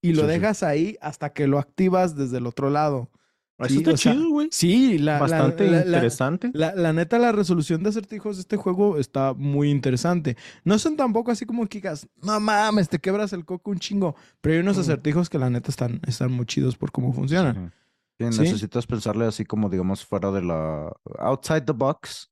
y 0.00 0.12
lo 0.12 0.22
Sí, 0.22 0.28
sí. 0.28 0.32
dejas 0.34 0.62
ahí 0.62 0.96
hasta 1.00 1.32
que 1.32 1.48
lo 1.48 1.58
activas 1.58 2.14
desde 2.14 2.38
el 2.38 2.46
otro 2.46 2.70
lado. 2.70 3.10
Eso 3.58 3.68
Sí, 3.68 3.76
está 3.78 3.94
chido, 3.94 4.28
güey. 4.30 4.48
Sí, 4.50 4.98
la, 4.98 5.18
Bastante 5.20 5.64
la- 5.70 5.78
la- 5.78 5.84
interesante. 5.86 6.50
La, 6.54 6.74
la 6.74 6.92
neta, 6.92 7.18
la 7.20 7.30
resolución 7.30 7.82
de 7.84 7.90
acertijos 7.90 8.36
de 8.36 8.40
este 8.40 8.56
juego 8.56 8.98
está 8.98 9.32
muy 9.32 9.70
interesante. 9.70 10.36
No 10.64 10.78
son 10.78 10.96
tampoco 10.96 11.30
así 11.30 11.46
como 11.46 11.64
que 11.68 11.78
digas, 11.78 12.08
no 12.20 12.40
mames, 12.40 12.88
te 12.88 12.98
quebras 12.98 13.32
el 13.32 13.44
coco 13.44 13.70
un 13.70 13.78
chingo. 13.78 14.16
Pero 14.40 14.54
hay 14.54 14.60
unos 14.60 14.76
Mm. 14.76 14.80
acertijos 14.80 15.30
que 15.30 15.38
la 15.38 15.50
neta 15.50 15.70
están, 15.70 16.00
están 16.06 16.32
muy 16.32 16.46
chidos 16.46 16.76
por 16.76 16.90
cómo 16.90 17.12
funcionan. 17.12 17.72
Sí. 18.18 18.26
Sí, 18.26 18.32
¿Sí? 18.32 18.40
necesitas 18.42 18.86
pensarle 18.86 19.24
así 19.26 19.44
como, 19.44 19.68
digamos, 19.68 20.04
fuera 20.04 20.30
de 20.32 20.42
la... 20.42 20.92
Outside 21.20 21.62
the 21.62 21.72
box. 21.72 22.30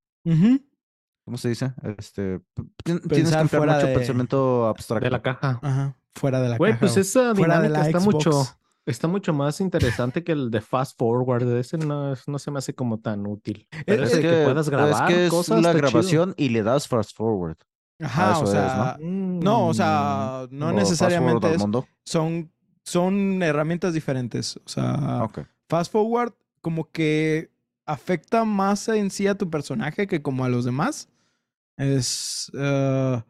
¿Cómo 1.25 1.39
se 1.39 1.51
dice? 1.51 1.73
Este, 1.99 2.41
tienes 2.85 3.31
que 3.33 3.39
emplear 3.41 3.67
mucho 3.77 3.87
de- 3.87 3.95
pensamiento 3.95 4.67
abstracto. 4.67 5.05
De 5.05 5.11
la 5.11 5.23
caja. 5.23 5.61
Ajá. 5.63 5.97
Fuera 6.15 6.41
de 6.41 6.49
la 6.51 6.57
Güey, 6.57 6.73
caja. 6.73 6.81
pues 6.81 6.93
güey. 6.93 7.01
esa 7.03 7.35
Fuera 7.35 7.61
de 7.61 7.69
dinámica 7.69 7.79
la 7.81 7.87
está 7.87 8.01
Xbox. 8.01 8.15
mucho, 8.15 8.45
está 8.87 9.09
mucho 9.09 9.33
más 9.33 9.61
interesante 9.61 10.25
que 10.25 10.33
el 10.33 10.51
de 10.51 10.61
Fast 10.61 10.99
Forward. 10.99 11.49
Ese 11.57 11.79
no, 11.79 12.13
es- 12.13 12.27
no 12.29 12.39
se 12.39 12.51
me 12.51 12.59
hace 12.59 12.75
como 12.75 12.99
tan 13.01 13.27
útil. 13.27 13.67
Pero 13.87 14.05
Es 14.05 14.13
de 14.13 14.21
que, 14.23 14.45
puedas 14.45 14.69
grabar 14.69 15.11
es 15.11 15.17
que 15.17 15.25
es 15.27 15.31
cosas 15.31 15.63
la 15.63 15.71
chido. 15.71 15.79
grabación 15.83 16.35
y 16.37 16.49
le 16.51 16.63
das 16.63 16.89
fast 16.89 17.17
forward. 17.17 17.57
Ajá, 18.01 18.39
o 18.41 18.45
es, 18.45 18.51
sea, 18.51 18.97
no, 19.01 19.69
o 19.69 19.75
sea, 19.75 20.47
no 20.51 20.67
O 20.67 20.69
fast 20.71 20.79
necesariamente 20.79 21.55
es- 21.55 21.63
son, 22.05 22.53
son 22.85 23.43
herramientas 23.43 23.95
diferentes. 23.95 24.57
O 24.57 24.69
sea, 24.69 25.29
fast 25.69 25.93
forward 25.93 26.33
como 26.61 26.91
que 26.91 27.53
afecta 27.87 28.45
más 28.45 28.89
en 28.89 29.11
sí 29.11 29.27
a 29.29 29.37
tu 29.37 29.49
personaje 29.51 30.07
que 30.09 30.21
como 30.23 30.45
a 30.45 30.49
los 30.49 30.65
demás. 30.65 31.09
Es. 31.77 32.51
eh, 32.55 33.23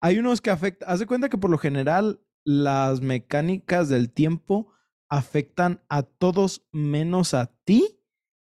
hay 0.00 0.18
unos 0.18 0.40
que 0.40 0.50
afectan. 0.50 0.88
Haz 0.90 0.98
de 1.00 1.06
cuenta 1.06 1.28
que 1.28 1.38
por 1.38 1.50
lo 1.50 1.58
general 1.58 2.20
las 2.44 3.00
mecánicas 3.00 3.88
del 3.88 4.10
tiempo 4.10 4.72
afectan 5.08 5.80
a 5.88 6.02
todos 6.02 6.66
menos 6.72 7.34
a 7.34 7.46
ti. 7.64 8.00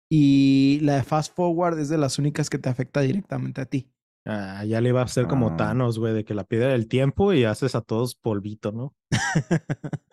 Y 0.09 0.79
la 0.83 0.95
de 0.95 1.03
fast 1.03 1.35
forward 1.35 1.79
es 1.79 1.89
de 1.89 1.97
las 1.97 2.17
únicas 2.17 2.49
que 2.49 2.57
te 2.57 2.69
afecta 2.69 3.01
directamente 3.01 3.59
a 3.61 3.65
ti. 3.65 3.89
Ah, 4.25 4.63
ya 4.65 4.81
le 4.81 4.89
iba 4.89 5.01
a 5.01 5.07
ser 5.07 5.27
como 5.27 5.49
Ah. 5.51 5.57
Thanos, 5.57 5.99
güey, 5.99 6.13
de 6.13 6.25
que 6.25 6.33
la 6.33 6.43
piedra 6.43 6.69
del 6.69 6.87
tiempo 6.87 7.33
y 7.33 7.43
haces 7.45 7.75
a 7.75 7.81
todos 7.81 8.15
polvito, 8.15 8.71
¿no? 8.71 8.95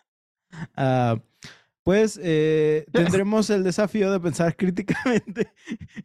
Ah, 0.76 1.20
pues 1.82 2.18
eh, 2.22 2.86
tendremos 2.92 3.50
el 3.50 3.64
desafío 3.64 4.10
de 4.12 4.20
pensar 4.20 4.56
críticamente, 4.56 5.52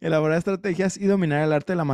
elaborar 0.00 0.38
estrategias 0.38 0.96
y 0.96 1.06
dominar 1.06 1.42
el 1.44 1.52
arte 1.52 1.72
de 1.72 1.76
la 1.76 1.84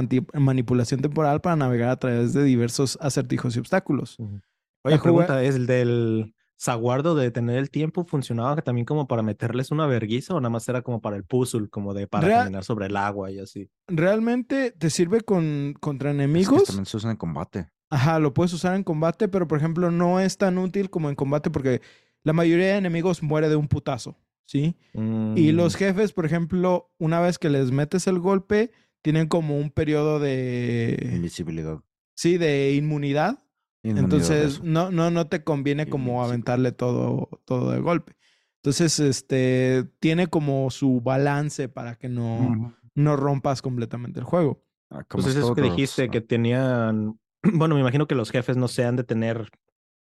manipulación 0.40 1.00
temporal 1.00 1.40
para 1.40 1.56
navegar 1.56 1.90
a 1.90 1.96
través 1.98 2.32
de 2.32 2.42
diversos 2.44 2.98
acertijos 3.00 3.56
y 3.56 3.60
obstáculos. 3.60 4.16
Oye, 4.18 4.96
La 4.96 5.02
pregunta, 5.02 5.42
¿es 5.44 5.54
el 5.54 5.66
del 5.66 6.34
Saguardo 6.58 7.14
de 7.14 7.24
detener 7.24 7.58
el 7.58 7.70
tiempo 7.70 8.04
funcionaba 8.04 8.56
también 8.62 8.86
como 8.86 9.06
para 9.06 9.22
meterles 9.22 9.70
una 9.70 9.86
verguiza 9.86 10.34
o 10.34 10.40
nada 10.40 10.50
más 10.50 10.68
era 10.68 10.82
como 10.82 11.00
para 11.02 11.16
el 11.16 11.24
puzzle, 11.24 11.68
como 11.68 11.92
de 11.94 12.06
para 12.06 12.26
Real- 12.26 12.40
caminar 12.44 12.64
sobre 12.64 12.86
el 12.86 12.96
agua 12.96 13.30
y 13.30 13.38
así. 13.38 13.68
Realmente 13.88 14.70
te 14.72 14.88
sirve 14.90 15.20
con, 15.20 15.74
contra 15.80 16.10
Es 16.10 16.16
que 16.16 16.22
enemigos. 16.22 16.64
también 16.64 16.86
se 16.86 16.96
usan 16.96 17.10
en 17.12 17.16
combate. 17.18 17.68
Ajá, 17.90 18.18
lo 18.18 18.32
puedes 18.34 18.52
usar 18.52 18.74
en 18.74 18.82
combate, 18.84 19.28
pero 19.28 19.46
por 19.46 19.58
ejemplo 19.58 19.90
no 19.90 20.18
es 20.18 20.38
tan 20.38 20.58
útil 20.58 20.90
como 20.90 21.08
en 21.10 21.14
combate 21.14 21.50
porque 21.50 21.82
la 22.24 22.32
mayoría 22.32 22.66
de 22.68 22.76
enemigos 22.78 23.22
muere 23.22 23.48
de 23.48 23.56
un 23.56 23.68
putazo, 23.68 24.16
¿sí? 24.44 24.76
Y 24.94 24.98
Mm, 24.98 25.56
los 25.56 25.76
jefes, 25.76 26.12
por 26.12 26.24
ejemplo, 26.26 26.90
una 26.98 27.20
vez 27.20 27.38
que 27.38 27.50
les 27.50 27.70
metes 27.70 28.06
el 28.06 28.18
golpe, 28.18 28.72
tienen 29.02 29.28
como 29.28 29.56
un 29.58 29.70
periodo 29.70 30.18
de... 30.18 31.10
Invisibilidad. 31.14 31.78
Sí, 32.16 32.38
de 32.38 32.72
inmunidad. 32.74 33.44
Inmunidad, 33.90 34.04
Entonces, 34.04 34.62
no, 34.62 34.90
no, 34.90 35.10
no 35.10 35.26
te 35.28 35.44
conviene 35.44 35.88
como 35.88 36.22
aventarle 36.24 36.72
todo, 36.72 37.28
todo 37.44 37.70
de 37.70 37.80
golpe. 37.80 38.16
Entonces, 38.56 38.98
este, 39.00 39.84
tiene 40.00 40.26
como 40.26 40.70
su 40.70 41.00
balance 41.00 41.68
para 41.68 41.96
que 41.96 42.08
no, 42.08 42.74
no 42.94 43.16
rompas 43.16 43.62
completamente 43.62 44.20
el 44.20 44.24
juego. 44.26 44.62
Ah, 44.90 45.04
como 45.04 45.22
Pues 45.24 45.36
es 45.36 45.42
eso 45.44 45.54
que 45.54 45.62
dijiste, 45.62 46.06
¿no? 46.06 46.12
que 46.12 46.20
tenían, 46.20 47.18
bueno, 47.42 47.74
me 47.74 47.80
imagino 47.80 48.06
que 48.06 48.14
los 48.14 48.30
jefes 48.30 48.56
no 48.56 48.68
sean 48.68 48.96
de 48.96 49.04
tener 49.04 49.50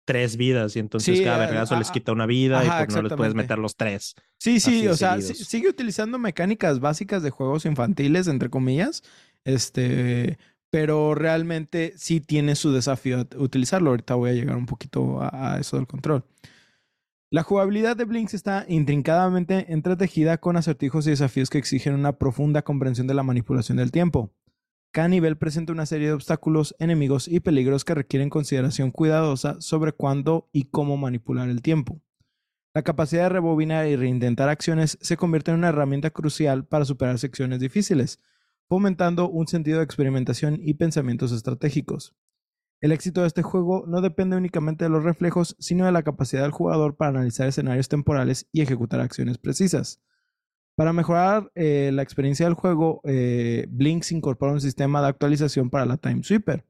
tres 0.06 0.36
vidas 0.36 0.76
y 0.76 0.80
entonces 0.80 1.18
Sí, 1.18 1.24
cada 1.24 1.38
a- 1.38 1.48
vergazo 1.48 1.76
les 1.76 1.92
quita 1.92 2.12
una 2.12 2.26
vida 2.26 2.58
ajá, 2.60 2.82
y 2.82 2.86
pues 2.86 2.96
no 2.96 3.02
les 3.04 3.14
puedes 3.14 3.36
meter 3.36 3.60
los 3.60 3.76
tres. 3.76 4.16
Sí, 4.40 4.60
sí, 4.60 4.88
o 4.88 4.96
sea, 4.98 5.22
sigue 5.22 5.70
utilizando 5.70 6.18
mecánicas 6.18 6.80
básicas 6.80 7.24
de 7.24 7.30
juegos 7.30 7.66
infantiles, 7.66 8.28
entre 8.28 8.50
comillas, 8.50 9.04
este, 9.46 10.38
pero 10.72 11.14
realmente 11.14 11.94
sí 11.98 12.22
tiene 12.22 12.56
su 12.56 12.72
desafío 12.72 13.28
utilizarlo. 13.38 13.92
Ahorita 13.92 14.16
voy 14.16 14.32
a 14.32 14.34
llegar 14.34 14.58
un 14.58 14.66
poquito 14.66 15.22
a, 15.22 15.54
a 15.54 15.60
eso 15.60 15.78
del 15.78 15.86
control. 15.86 16.26
La 17.30 17.44
jugabilidad 17.44 17.96
de 17.96 18.06
Blinks 18.06 18.34
está 18.34 18.66
intrincadamente 18.68 19.72
entretejida 19.72 20.40
con 20.40 20.58
acertijos 20.58 21.06
y 21.08 21.12
desafíos 21.12 21.50
que 21.50 21.60
exigen 21.60 21.94
una 21.94 22.18
profunda 22.18 22.64
comprensión 22.64 23.08
de 23.08 23.14
la 23.14 23.24
manipulación 23.24 23.78
del 23.78 23.92
tiempo. 23.92 24.34
Cada 24.94 25.08
nivel 25.08 25.38
presenta 25.38 25.72
una 25.72 25.86
serie 25.86 26.08
de 26.08 26.14
obstáculos, 26.14 26.76
enemigos 26.78 27.30
y 27.30 27.40
peligros 27.40 27.86
que 27.86 27.96
requieren 27.96 28.30
consideración 28.30 28.92
cuidadosa 28.92 29.62
sobre 29.62 29.94
cuándo 29.94 30.50
y 30.52 30.66
cómo 30.66 30.98
manipular 30.98 31.48
el 31.48 31.62
tiempo. 31.62 32.02
La 32.74 32.82
capacidad 32.82 33.24
de 33.24 33.30
rebobinar 33.30 33.88
y 33.88 33.96
reintentar 33.96 34.50
acciones 34.50 34.98
se 35.02 35.16
convierte 35.16 35.52
en 35.52 35.58
una 35.58 35.70
herramienta 35.70 36.10
crucial 36.10 36.66
para 36.66 36.84
superar 36.84 37.20
secciones 37.20 37.62
difíciles, 37.62 38.20
fomentando 38.72 39.30
un 39.30 39.48
sentido 39.48 39.80
de 39.80 39.84
experimentación 39.84 40.58
y 40.64 40.76
pensamientos 40.76 41.34
estratégicos. 41.34 42.16
El 42.80 42.94
éxito 42.94 43.20
de 43.20 43.28
este 43.28 43.42
juego 43.42 43.84
no 43.86 44.00
depende 44.00 44.38
únicamente 44.38 44.86
de 44.86 44.90
los 44.90 45.04
reflejos, 45.04 45.58
sino 45.60 45.86
de 45.86 45.92
la 45.92 46.04
capacidad 46.04 46.44
del 46.44 46.52
jugador 46.52 46.96
para 46.96 47.10
analizar 47.10 47.50
escenarios 47.50 47.90
temporales 47.90 48.48
y 48.54 48.62
ejecutar 48.62 49.02
acciones 49.02 49.38
precisas. 49.38 50.02
Para 50.78 50.94
mejorar 50.94 51.52
eh, 51.54 51.92
la 51.92 52.02
experiencia 52.02 52.46
del 52.46 52.54
juego, 52.54 53.02
eh, 53.04 53.68
Blinks 53.70 54.14
incorpora 54.14 54.54
un 54.54 54.62
sistema 54.62 55.02
de 55.02 55.10
actualización 55.10 55.70
para 55.70 55.86
la 55.86 55.98
Time 55.98 56.24
Sweeper, 56.24 56.66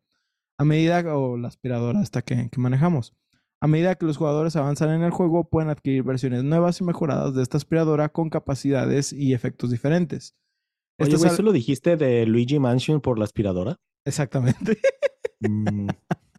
a 0.57 0.65
medida, 0.65 1.15
o 1.15 1.37
la 1.37 1.49
aspiradora 1.49 2.01
que, 2.25 2.49
que 2.49 2.59
manejamos. 2.59 3.15
A 3.61 3.67
medida 3.67 3.93
que 3.93 4.07
los 4.07 4.17
jugadores 4.17 4.55
avanzan 4.55 4.89
en 4.89 5.03
el 5.03 5.11
juego, 5.11 5.47
pueden 5.51 5.69
adquirir 5.69 6.01
versiones 6.01 6.43
nuevas 6.43 6.81
y 6.81 6.83
mejoradas 6.83 7.35
de 7.35 7.43
esta 7.43 7.57
aspiradora 7.57 8.09
con 8.09 8.31
capacidades 8.31 9.13
y 9.13 9.35
efectos 9.35 9.69
diferentes. 9.69 10.35
Oye, 11.01 11.09
Estas 11.09 11.19
güey, 11.21 11.29
al- 11.29 11.33
¿eso 11.35 11.43
lo 11.43 11.51
dijiste 11.51 11.97
de 11.97 12.25
Luigi 12.25 12.59
Mansion 12.59 13.01
por 13.01 13.17
la 13.19 13.25
aspiradora? 13.25 13.79
Exactamente. 14.05 14.77
Mm, 15.41 15.89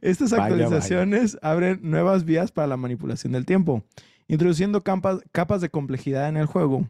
Estas 0.00 0.30
Vaya, 0.30 0.42
vaya. 0.42 0.54
actualizaciones 0.64 1.38
abren 1.42 1.80
nuevas 1.82 2.24
vías 2.24 2.52
para 2.52 2.66
la 2.68 2.76
manipulación 2.76 3.32
del 3.32 3.46
tiempo, 3.46 3.82
introduciendo 4.28 4.82
campas- 4.82 5.22
capas 5.32 5.60
de 5.60 5.70
complejidad 5.70 6.28
en 6.28 6.36
el 6.36 6.46
juego, 6.46 6.88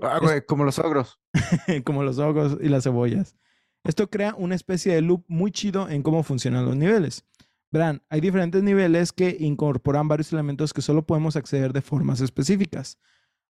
Ah, 0.00 0.18
güey, 0.20 0.44
como 0.44 0.64
los 0.64 0.78
ogros. 0.80 1.20
como 1.84 2.02
los 2.02 2.18
ojos 2.18 2.58
y 2.60 2.68
las 2.68 2.82
cebollas. 2.84 3.36
Esto 3.84 4.10
crea 4.10 4.34
una 4.36 4.54
especie 4.56 4.94
de 4.94 5.00
loop 5.02 5.24
muy 5.28 5.52
chido 5.52 5.88
en 5.88 6.02
cómo 6.02 6.22
funcionan 6.24 6.64
los 6.64 6.76
niveles. 6.76 7.24
Verán, 7.70 8.02
hay 8.10 8.20
diferentes 8.20 8.62
niveles 8.62 9.12
que 9.12 9.36
incorporan 9.40 10.08
varios 10.08 10.32
elementos 10.32 10.72
que 10.74 10.82
solo 10.82 11.06
podemos 11.06 11.36
acceder 11.36 11.72
de 11.72 11.80
formas 11.82 12.20
específicas. 12.20 12.98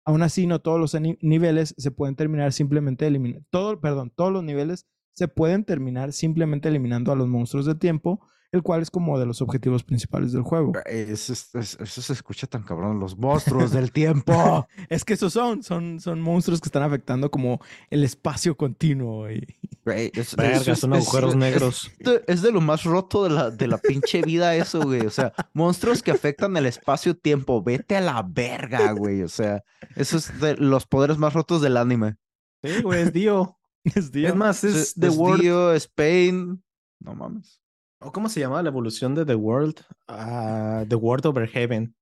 Aún 0.06 0.24
así, 0.24 0.48
no 0.48 0.60
todos 0.60 0.80
los 0.80 1.00
niveles 1.22 1.76
se 1.78 1.92
pueden 1.92 2.16
terminar 2.16 2.54
simplemente 2.54 3.06
eliminando. 3.06 3.46
Todo, 3.50 3.80
perdón, 3.80 4.12
todos 4.16 4.32
los 4.32 4.44
niveles 4.44 4.88
se 5.14 5.28
pueden 5.28 5.64
terminar 5.64 6.14
simplemente 6.14 6.70
eliminando 6.70 7.12
a 7.12 7.16
los 7.16 7.28
monstruos 7.28 7.66
de 7.66 7.76
tiempo, 7.76 8.26
el 8.52 8.64
cual 8.64 8.82
es 8.82 8.92
como 8.92 9.18
de 9.18 9.26
los 9.26 9.42
objetivos 9.42 9.84
principales 9.84 10.32
del 10.34 10.42
juego. 10.44 10.74
Eso, 10.86 11.34
es- 11.34 11.56
es- 11.56 11.78
eso 11.80 12.02
se 12.02 12.14
escucha 12.14 12.48
tan 12.48 12.64
cabrón. 12.64 13.00
Los 13.00 13.18
monstruos 13.18 13.72
del 13.72 13.92
tiempo. 13.92 14.68
Es 14.90 15.06
que 15.06 15.14
esos 15.14 15.32
son, 15.34 15.64
son, 15.64 16.00
son 16.00 16.20
monstruos 16.22 16.60
que 16.60 16.68
están 16.68 16.84
afectando 16.84 17.32
como 17.32 17.62
el 17.90 18.04
espacio 18.04 18.56
continuo. 18.58 19.30
Y... 19.32 19.48
Güey, 19.86 20.12
es- 20.14 20.36
Verga, 20.36 20.58
eso 20.58 20.72
es- 20.74 20.80
son 20.80 20.94
agujeros 20.94 21.32
es- 21.32 21.38
negros. 21.38 21.92
de- 22.00 22.24
Es 22.28 22.42
de 22.42 22.52
lo 22.52 22.60
más 22.62 22.84
roto 22.84 23.24
de 23.24 23.30
la, 23.30 23.50
de 23.52 23.68
la 23.68 23.78
pinche 23.78 24.22
vida 24.22 24.56
eso, 24.56 24.82
güey. 24.82 25.06
O 25.06 25.10
sea, 25.12 25.34
monstruos 25.54 26.04
que 26.04 26.12
afectan 26.12 26.56
el 26.58 26.66
espacio-tiempo. 26.66 27.64
Vete 27.64 27.96
a 27.96 28.02
la 28.02 28.22
verga, 28.22 28.92
güey. 28.92 29.22
O 29.24 29.30
sea, 29.30 29.64
eso 29.96 30.18
es 30.18 30.40
de 30.42 30.58
los 30.58 30.86
poderes 30.86 31.18
más 31.18 31.34
rotos 31.34 31.62
del 31.62 31.78
anime. 31.78 32.18
Sí, 32.64 32.82
güey, 32.82 33.02
es 33.04 33.14
Dio. 33.14 33.58
Es, 33.84 34.12
Es 34.14 34.36
más, 34.36 34.64
es, 34.64 34.76
Es, 34.76 34.94
The 34.94 35.08
es 35.08 35.16
World. 35.18 35.42
Dio, 35.42 35.74
es 35.74 35.88
Pain. 35.88 36.64
No 37.00 37.16
mames. 37.16 37.60
¿O 38.02 38.12
cómo 38.12 38.30
se 38.30 38.40
llama 38.40 38.62
la 38.64 38.70
evolución 38.70 39.14
de 39.14 39.26
The 39.26 39.36
World? 39.36 39.76
Ah, 40.08 40.84
The 40.88 40.96
World 40.96 41.26
Over 41.28 41.48
Heaven. 41.48 41.96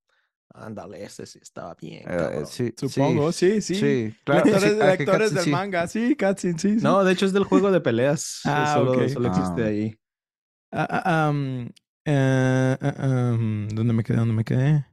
Ándale, 0.54 1.04
ese 1.04 1.26
sí 1.26 1.40
estaba 1.42 1.76
bien. 1.76 2.04
Eh, 2.08 2.44
sí, 2.46 2.74
Supongo, 2.76 3.32
sí, 3.32 3.62
sí. 3.62 3.76
Sí, 3.76 4.16
claro. 4.24 4.46
lectores 4.46 4.72
sí, 4.74 4.80
ah, 4.82 4.86
lectores 4.88 5.34
del 5.34 5.44
sí. 5.44 5.50
manga, 5.52 5.88
sí, 5.88 6.16
Katsin, 6.16 6.58
sí. 6.58 6.80
sí. 6.80 6.84
No, 6.84 7.04
de 7.04 7.12
hecho 7.14 7.26
es 7.26 7.34
del 7.34 7.44
juego 7.44 7.72
de 7.72 7.82
peleas. 7.82 8.42
Ah, 8.46 8.76
solo, 8.76 8.94
ok. 8.94 9.08
solo 9.10 9.28
existe 9.28 9.64
Ah. 9.64 9.68
ahí. 9.68 10.00
Ah, 10.72 11.02
ah, 11.06 11.34
eh, 12.06 12.78
¿Dónde 13.74 13.94
me 13.94 14.04
quedé? 14.04 14.18
¿Dónde 14.18 14.34
me 14.34 14.44
quedé? 14.44 14.86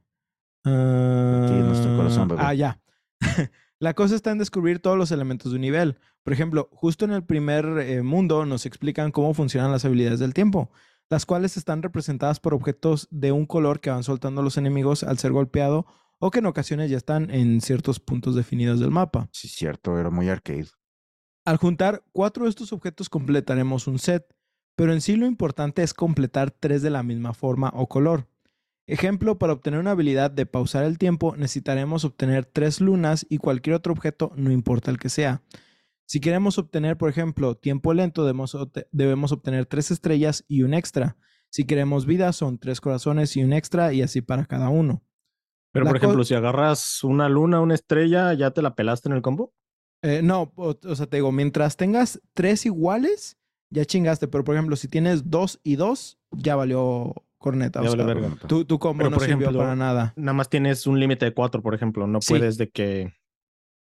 en 0.65 1.65
nuestro 1.65 1.95
corazón, 1.95 2.27
bebé. 2.27 2.41
Ah, 2.43 2.53
ya. 2.53 2.79
La 3.79 3.93
cosa 3.93 4.15
está 4.15 4.31
en 4.31 4.39
descubrir 4.39 4.79
todos 4.79 4.97
los 4.97 5.11
elementos 5.11 5.51
de 5.51 5.55
un 5.55 5.61
nivel. 5.61 5.97
Por 6.23 6.33
ejemplo, 6.33 6.67
justo 6.73 7.05
en 7.05 7.11
el 7.11 7.23
primer 7.23 7.65
eh, 7.79 8.01
mundo 8.01 8.45
nos 8.45 8.65
explican 8.65 9.11
cómo 9.11 9.33
funcionan 9.33 9.71
las 9.71 9.85
habilidades 9.85 10.19
del 10.19 10.33
tiempo, 10.33 10.71
las 11.09 11.25
cuales 11.25 11.57
están 11.57 11.81
representadas 11.81 12.39
por 12.39 12.53
objetos 12.53 13.07
de 13.11 13.31
un 13.31 13.45
color 13.45 13.79
que 13.79 13.89
van 13.89 14.03
soltando 14.03 14.41
los 14.41 14.57
enemigos 14.57 15.03
al 15.03 15.17
ser 15.17 15.31
golpeado 15.31 15.85
o 16.19 16.31
que 16.31 16.39
en 16.39 16.47
ocasiones 16.47 16.89
ya 16.89 16.97
están 16.97 17.29
en 17.29 17.61
ciertos 17.61 17.99
puntos 17.99 18.35
definidos 18.35 18.79
del 18.79 18.91
mapa. 18.91 19.29
Sí, 19.31 19.47
cierto, 19.47 19.97
era 19.97 20.09
muy 20.09 20.29
arcade. 20.29 20.67
Al 21.45 21.57
juntar 21.57 22.03
cuatro 22.11 22.43
de 22.43 22.49
estos 22.49 22.73
objetos 22.73 23.09
completaremos 23.09 23.87
un 23.87 23.99
set, 23.99 24.35
pero 24.75 24.93
en 24.93 25.01
sí 25.01 25.15
lo 25.15 25.25
importante 25.25 25.81
es 25.83 25.93
completar 25.93 26.51
tres 26.51 26.81
de 26.81 26.89
la 26.89 27.03
misma 27.03 27.33
forma 27.33 27.71
o 27.73 27.87
color. 27.87 28.27
Ejemplo, 28.85 29.37
para 29.37 29.53
obtener 29.53 29.79
una 29.79 29.91
habilidad 29.91 30.31
de 30.31 30.45
pausar 30.45 30.85
el 30.85 30.97
tiempo 30.97 31.35
necesitaremos 31.35 32.05
obtener 32.05 32.45
tres 32.45 32.79
lunas 32.79 33.25
y 33.29 33.37
cualquier 33.37 33.75
otro 33.75 33.93
objeto, 33.93 34.31
no 34.35 34.51
importa 34.51 34.91
el 34.91 34.97
que 34.97 35.09
sea. 35.09 35.41
Si 36.07 36.19
queremos 36.19 36.57
obtener, 36.57 36.97
por 36.97 37.09
ejemplo, 37.09 37.55
tiempo 37.55 37.93
lento, 37.93 38.23
debemos, 38.23 38.55
obte- 38.55 38.87
debemos 38.91 39.31
obtener 39.31 39.65
tres 39.65 39.91
estrellas 39.91 40.43
y 40.47 40.63
un 40.63 40.73
extra. 40.73 41.17
Si 41.49 41.65
queremos 41.65 42.05
vida, 42.05 42.31
son 42.33 42.57
tres 42.57 42.81
corazones 42.81 43.35
y 43.37 43.43
un 43.43 43.53
extra 43.53 43.93
y 43.93 44.01
así 44.01 44.21
para 44.21 44.45
cada 44.45 44.69
uno. 44.69 45.03
Pero, 45.73 45.85
La 45.85 45.91
por 45.91 45.97
ejemplo, 45.97 46.23
si 46.23 46.33
agarras 46.33 47.03
una 47.03 47.29
luna, 47.29 47.59
una 47.61 47.75
estrella, 47.75 48.33
¿ya 48.33 48.51
te 48.51 48.61
la 48.61 48.73
pelaste 48.73 49.09
en 49.09 49.15
el 49.15 49.21
combo? 49.21 49.53
Eh, 50.01 50.21
no, 50.23 50.53
o, 50.55 50.75
o 50.81 50.95
sea, 50.95 51.07
te 51.07 51.17
digo, 51.17 51.31
mientras 51.31 51.75
tengas 51.75 52.21
tres 52.33 52.65
iguales, 52.65 53.37
ya 53.69 53.83
chingaste. 53.85 54.27
Pero, 54.29 54.43
por 54.45 54.55
ejemplo, 54.55 54.75
si 54.77 54.87
tienes 54.87 55.29
dos 55.29 55.59
y 55.63 55.75
dos, 55.75 56.19
ya 56.31 56.55
valió 56.55 57.13
corneta. 57.37 57.81
Ya 57.83 57.89
o 57.89 57.91
sea, 57.95 58.35
tu, 58.47 58.63
tu 58.65 58.79
combo 58.79 58.99
Pero, 58.99 59.09
no 59.09 59.17
por 59.17 59.25
sirvió 59.25 59.47
ejemplo, 59.47 59.59
para 59.59 59.75
nada. 59.75 60.13
Nada 60.15 60.33
más 60.33 60.49
tienes 60.49 60.87
un 60.87 60.99
límite 60.99 61.25
de 61.25 61.33
cuatro, 61.33 61.61
por 61.61 61.75
ejemplo. 61.75 62.07
No 62.07 62.21
Sí. 62.21 62.29
puedes 62.33 62.57
de 62.57 62.69
que, 62.69 63.13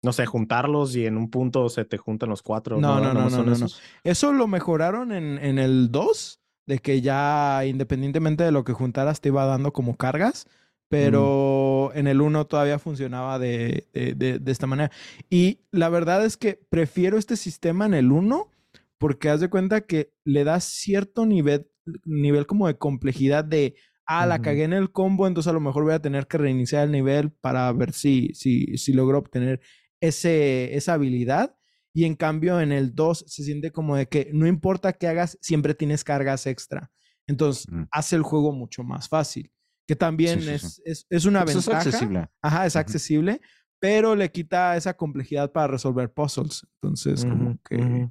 no 0.02 0.14
sé, 0.14 0.26
juntarlos 0.26 0.96
y 0.96 1.06
en 1.06 1.18
un 1.18 1.30
punto 1.30 1.70
se 1.70 1.86
te 1.86 1.98
juntan 1.98 2.30
los 2.30 2.42
cuatro. 2.42 2.80
No, 2.80 3.00
no, 3.00 3.14
no, 3.14 3.30
no, 3.30 3.44
no, 3.44 3.58
no. 3.58 3.68
Eso 4.04 4.34
lo 4.34 4.48
mejoraron 4.48 5.12
en, 5.12 5.38
en 5.40 5.60
el 5.60 5.92
2, 5.92 6.40
de 6.66 6.80
que 6.80 7.02
ya 7.02 7.66
independientemente 7.66 8.44
de 8.44 8.52
lo 8.52 8.64
que 8.64 8.74
juntaras 8.74 9.22
te 9.22 9.30
iba 9.30 9.46
dando 9.46 9.74
como 9.74 9.98
cargas, 9.98 10.48
pero 10.88 11.92
en 11.94 12.08
el 12.08 12.22
1 12.22 12.46
todavía 12.48 12.80
funcionaba 12.80 13.40
de, 13.40 13.88
de- 13.94 14.14
de- 14.16 14.40
de 14.40 14.52
esta 14.52 14.68
manera. 14.68 14.92
Y 15.30 15.60
la 15.72 15.90
verdad 15.90 16.26
es 16.26 16.38
que 16.38 16.60
prefiero 16.70 17.18
este 17.18 17.36
sistema 17.38 17.86
en 17.86 17.94
el 17.94 18.12
1 18.12 18.50
porque 18.98 19.30
haz 19.30 19.40
de 19.40 19.50
cuenta 19.50 19.82
que 19.82 20.12
le 20.26 20.44
das 20.44 20.64
cierto 20.66 21.26
nivel, 21.26 21.68
nivel 22.06 22.46
como 22.48 22.68
de 22.68 22.78
complejidad 22.78 23.46
de, 23.46 23.76
ah, 24.06 24.26
la 24.26 24.36
Ujú. 24.36 24.44
cagué 24.44 24.64
en 24.64 24.74
el 24.74 24.92
combo, 24.92 25.28
entonces 25.28 25.50
a 25.50 25.54
lo 25.54 25.60
mejor 25.62 25.84
voy 25.84 25.94
a 25.94 26.02
tener 26.02 26.28
que 26.28 26.38
reiniciar 26.38 26.84
el 26.86 26.92
nivel 26.92 27.32
para 27.32 27.72
ver 27.72 27.94
si, 27.94 28.30
si, 28.34 28.78
si 28.78 28.94
logro 28.94 29.20
obtener 29.20 29.62
ese, 30.02 30.76
esa 30.76 30.94
habilidad. 30.94 31.56
Y 31.94 32.06
en 32.06 32.16
cambio 32.16 32.62
en 32.62 32.72
el 32.72 32.94
2 32.94 33.26
se 33.28 33.44
siente 33.44 33.72
como 33.72 33.96
de 33.96 34.08
que 34.08 34.30
no 34.34 34.46
importa 34.48 34.94
qué 34.94 35.08
hagas, 35.08 35.38
siempre 35.42 35.74
tienes 35.74 36.04
cargas 36.04 36.46
extra. 36.48 36.92
Entonces 37.28 37.68
Mm. 37.70 37.84
hace 37.92 38.16
el 38.16 38.24
juego 38.24 38.52
mucho 38.52 38.84
más 38.84 39.08
fácil. 39.10 39.52
que 39.88 39.96
también 39.96 40.40
Sí, 40.42 40.46
sí, 40.46 40.52
es, 40.54 40.82
es, 40.86 41.08
es 41.10 41.26
una 41.26 41.44
Pues 41.44 41.56
es 41.56 41.66
ventaja. 41.66 41.88
accesible. 41.90 42.30
Ajá, 42.44 42.68
es 42.68 42.76
accesible, 42.76 43.42
pero 43.80 44.16
le 44.16 44.32
quita 44.32 44.78
esa 44.78 44.94
complejidad 44.96 45.52
para 45.52 45.66
resolver 45.66 46.14
puzzles. 46.14 46.68
Entonces, 46.76 47.26
como 47.26 47.58
que 47.68 48.08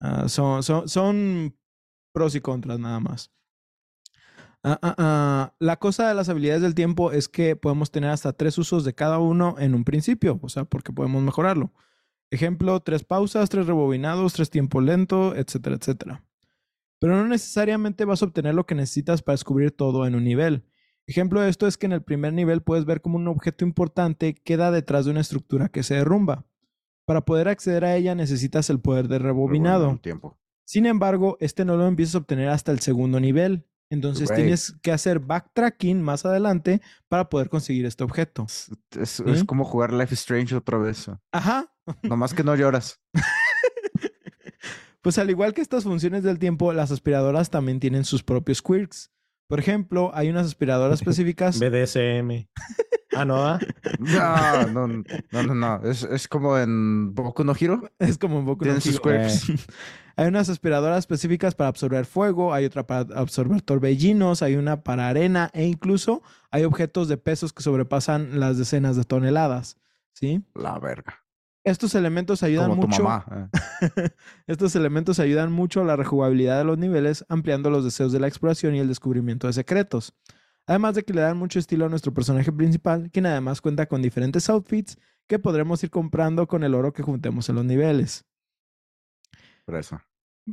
ah, 0.00 0.26
son, 0.26 0.62
son, 0.62 0.88
son 0.88 1.54
pros 2.14 2.34
y 2.34 2.40
contras 2.40 2.78
nada 2.78 2.98
más. 2.98 3.30
Ah, 4.64 4.78
ah, 4.82 4.94
ah, 4.98 5.54
La 5.60 5.78
cosa 5.78 6.08
de 6.08 6.14
las 6.14 6.28
habilidades 6.28 6.62
del 6.62 6.74
tiempo 6.74 7.12
es 7.12 7.28
que 7.28 7.56
podemos 7.56 7.90
tener 7.90 8.10
hasta 8.10 8.32
tres 8.32 8.58
usos 8.58 8.84
de 8.84 8.94
cada 8.94 9.18
uno 9.18 9.56
en 9.58 9.74
un 9.74 9.84
principio, 9.84 10.38
o 10.42 10.48
sea, 10.48 10.64
porque 10.64 10.92
podemos 10.92 11.22
mejorarlo. 11.22 11.72
Ejemplo, 12.30 12.80
tres 12.80 13.04
pausas, 13.04 13.48
tres 13.48 13.66
rebobinados, 13.66 14.34
tres 14.34 14.50
tiempo 14.50 14.80
lento, 14.80 15.34
etcétera, 15.34 15.76
etcétera. 15.76 16.24
Pero 16.98 17.16
no 17.16 17.26
necesariamente 17.26 18.04
vas 18.04 18.22
a 18.22 18.26
obtener 18.26 18.54
lo 18.54 18.66
que 18.66 18.74
necesitas 18.74 19.22
para 19.22 19.34
descubrir 19.34 19.70
todo 19.70 20.06
en 20.06 20.14
un 20.14 20.24
nivel. 20.24 20.64
Ejemplo 21.06 21.40
de 21.40 21.48
esto 21.48 21.66
es 21.66 21.78
que 21.78 21.86
en 21.86 21.92
el 21.92 22.02
primer 22.02 22.34
nivel 22.34 22.60
puedes 22.60 22.84
ver 22.84 23.00
como 23.00 23.16
un 23.16 23.28
objeto 23.28 23.64
importante 23.64 24.34
queda 24.34 24.70
detrás 24.70 25.06
de 25.06 25.12
una 25.12 25.20
estructura 25.20 25.68
que 25.70 25.82
se 25.82 25.94
derrumba. 25.94 26.44
Para 27.06 27.22
poder 27.22 27.48
acceder 27.48 27.86
a 27.86 27.96
ella 27.96 28.14
necesitas 28.14 28.68
el 28.68 28.80
poder 28.80 29.08
de 29.08 29.18
rebobinado. 29.18 29.98
Tiempo. 30.02 30.38
Sin 30.64 30.84
embargo, 30.84 31.38
este 31.40 31.64
no 31.64 31.78
lo 31.78 31.86
empiezas 31.86 32.16
a 32.16 32.18
obtener 32.18 32.50
hasta 32.50 32.72
el 32.72 32.80
segundo 32.80 33.20
nivel. 33.20 33.64
Entonces 33.90 34.30
tienes 34.34 34.74
que 34.82 34.92
hacer 34.92 35.18
backtracking 35.18 36.02
más 36.02 36.26
adelante 36.26 36.82
para 37.08 37.28
poder 37.28 37.48
conseguir 37.48 37.86
este 37.86 38.04
objeto. 38.04 38.44
Es, 38.46 38.70
es- 38.98 39.20
es 39.20 39.38
¿Sí? 39.40 39.46
como 39.46 39.64
jugar 39.64 39.92
Life 39.92 40.12
is 40.14 40.20
Strange 40.20 40.54
otra 40.54 40.76
vez. 40.78 41.10
Ajá. 41.32 41.72
Nomás 42.02 42.34
que 42.34 42.44
no 42.44 42.54
lloras. 42.54 43.00
Pues 45.00 45.16
al 45.16 45.30
igual 45.30 45.54
que 45.54 45.62
estas 45.62 45.84
funciones 45.84 46.22
del 46.24 46.38
tiempo, 46.38 46.72
las 46.72 46.90
aspiradoras 46.90 47.50
también 47.50 47.78
tienen 47.80 48.04
sus 48.04 48.22
propios 48.24 48.60
quirks. 48.60 49.10
Por 49.48 49.60
ejemplo, 49.60 50.10
hay 50.12 50.28
unas 50.28 50.46
aspiradoras 50.46 51.00
específicas. 51.00 51.58
BDSM. 51.60 52.46
Ah, 53.14 53.24
no, 53.24 53.36
¿ah? 53.46 53.58
No, 53.98 54.66
no, 54.66 54.88
no, 54.88 55.42
no, 55.44 55.54
no. 55.54 55.82
Es, 55.88 56.02
es 56.02 56.26
como 56.28 56.58
en 56.58 57.14
Boku 57.14 57.44
no 57.44 57.54
Hero. 57.58 57.88
Es 57.98 58.18
como 58.18 58.40
un 58.40 58.44
poco 58.44 58.64
Tienen 58.64 58.80
sus 58.80 59.00
quirks. 59.00 59.46
Hay 60.18 60.26
unas 60.26 60.48
aspiradoras 60.48 60.98
específicas 60.98 61.54
para 61.54 61.68
absorber 61.68 62.04
fuego, 62.04 62.52
hay 62.52 62.64
otra 62.64 62.84
para 62.84 63.02
absorber 63.16 63.62
torbellinos, 63.62 64.42
hay 64.42 64.56
una 64.56 64.82
para 64.82 65.06
arena 65.06 65.48
e 65.54 65.64
incluso 65.64 66.24
hay 66.50 66.64
objetos 66.64 67.06
de 67.06 67.16
pesos 67.18 67.52
que 67.52 67.62
sobrepasan 67.62 68.40
las 68.40 68.58
decenas 68.58 68.96
de 68.96 69.04
toneladas. 69.04 69.78
¿Sí? 70.14 70.42
La 70.56 70.76
verga. 70.80 71.24
Estos 71.62 71.94
elementos 71.94 72.42
ayudan 72.42 72.70
Como 72.70 72.82
tu 72.82 72.88
mucho. 72.88 73.04
mamá. 73.04 73.48
eh. 73.96 74.10
Estos 74.48 74.74
elementos 74.74 75.20
ayudan 75.20 75.52
mucho 75.52 75.82
a 75.82 75.84
la 75.84 75.94
rejugabilidad 75.94 76.58
de 76.58 76.64
los 76.64 76.78
niveles, 76.78 77.24
ampliando 77.28 77.70
los 77.70 77.84
deseos 77.84 78.10
de 78.10 78.18
la 78.18 78.26
exploración 78.26 78.74
y 78.74 78.80
el 78.80 78.88
descubrimiento 78.88 79.46
de 79.46 79.52
secretos. 79.52 80.16
Además 80.66 80.96
de 80.96 81.04
que 81.04 81.14
le 81.14 81.20
dan 81.20 81.36
mucho 81.36 81.60
estilo 81.60 81.86
a 81.86 81.90
nuestro 81.90 82.12
personaje 82.12 82.50
principal, 82.50 83.08
quien 83.12 83.26
además 83.26 83.60
cuenta 83.60 83.86
con 83.86 84.02
diferentes 84.02 84.50
outfits 84.50 84.98
que 85.28 85.38
podremos 85.38 85.84
ir 85.84 85.90
comprando 85.90 86.48
con 86.48 86.64
el 86.64 86.74
oro 86.74 86.92
que 86.92 87.04
juntemos 87.04 87.48
en 87.50 87.54
los 87.54 87.64
niveles. 87.64 88.24
Por 89.64 89.76
eso. 89.76 90.00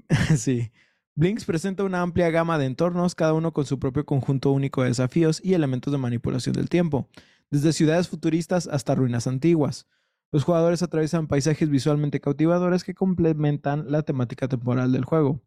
sí. 0.38 0.72
Blinks 1.16 1.46
presenta 1.46 1.84
una 1.84 2.02
amplia 2.02 2.30
gama 2.30 2.58
de 2.58 2.66
entornos, 2.66 3.16
cada 3.16 3.34
uno 3.34 3.54
con 3.54 3.66
su 3.66 3.80
propio 3.80 4.06
conjunto 4.06 4.52
único 4.52 4.82
de 4.82 4.90
desafíos 4.90 5.40
y 5.44 5.54
elementos 5.54 5.92
de 5.92 5.98
manipulación 5.98 6.54
del 6.54 6.68
tiempo, 6.68 7.08
desde 7.50 7.72
ciudades 7.72 8.10
futuristas 8.10 8.68
hasta 8.68 8.96
ruinas 8.96 9.26
antiguas. 9.26 9.88
Los 10.32 10.44
jugadores 10.44 10.84
atraviesan 10.84 11.28
paisajes 11.28 11.70
visualmente 11.70 12.20
cautivadores 12.20 12.84
que 12.84 12.94
complementan 12.94 13.90
la 13.90 14.04
temática 14.04 14.50
temporal 14.50 14.92
del 14.92 15.06
juego. 15.06 15.42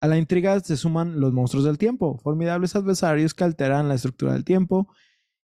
A 0.00 0.06
la 0.06 0.18
intriga 0.18 0.58
se 0.60 0.76
suman 0.76 1.18
los 1.18 1.32
monstruos 1.32 1.64
del 1.64 1.78
tiempo, 1.78 2.18
formidables 2.18 2.76
adversarios 2.76 3.34
que 3.34 3.44
alteran 3.44 3.88
la 3.88 3.94
estructura 3.94 4.32
del 4.32 4.44
tiempo, 4.44 4.88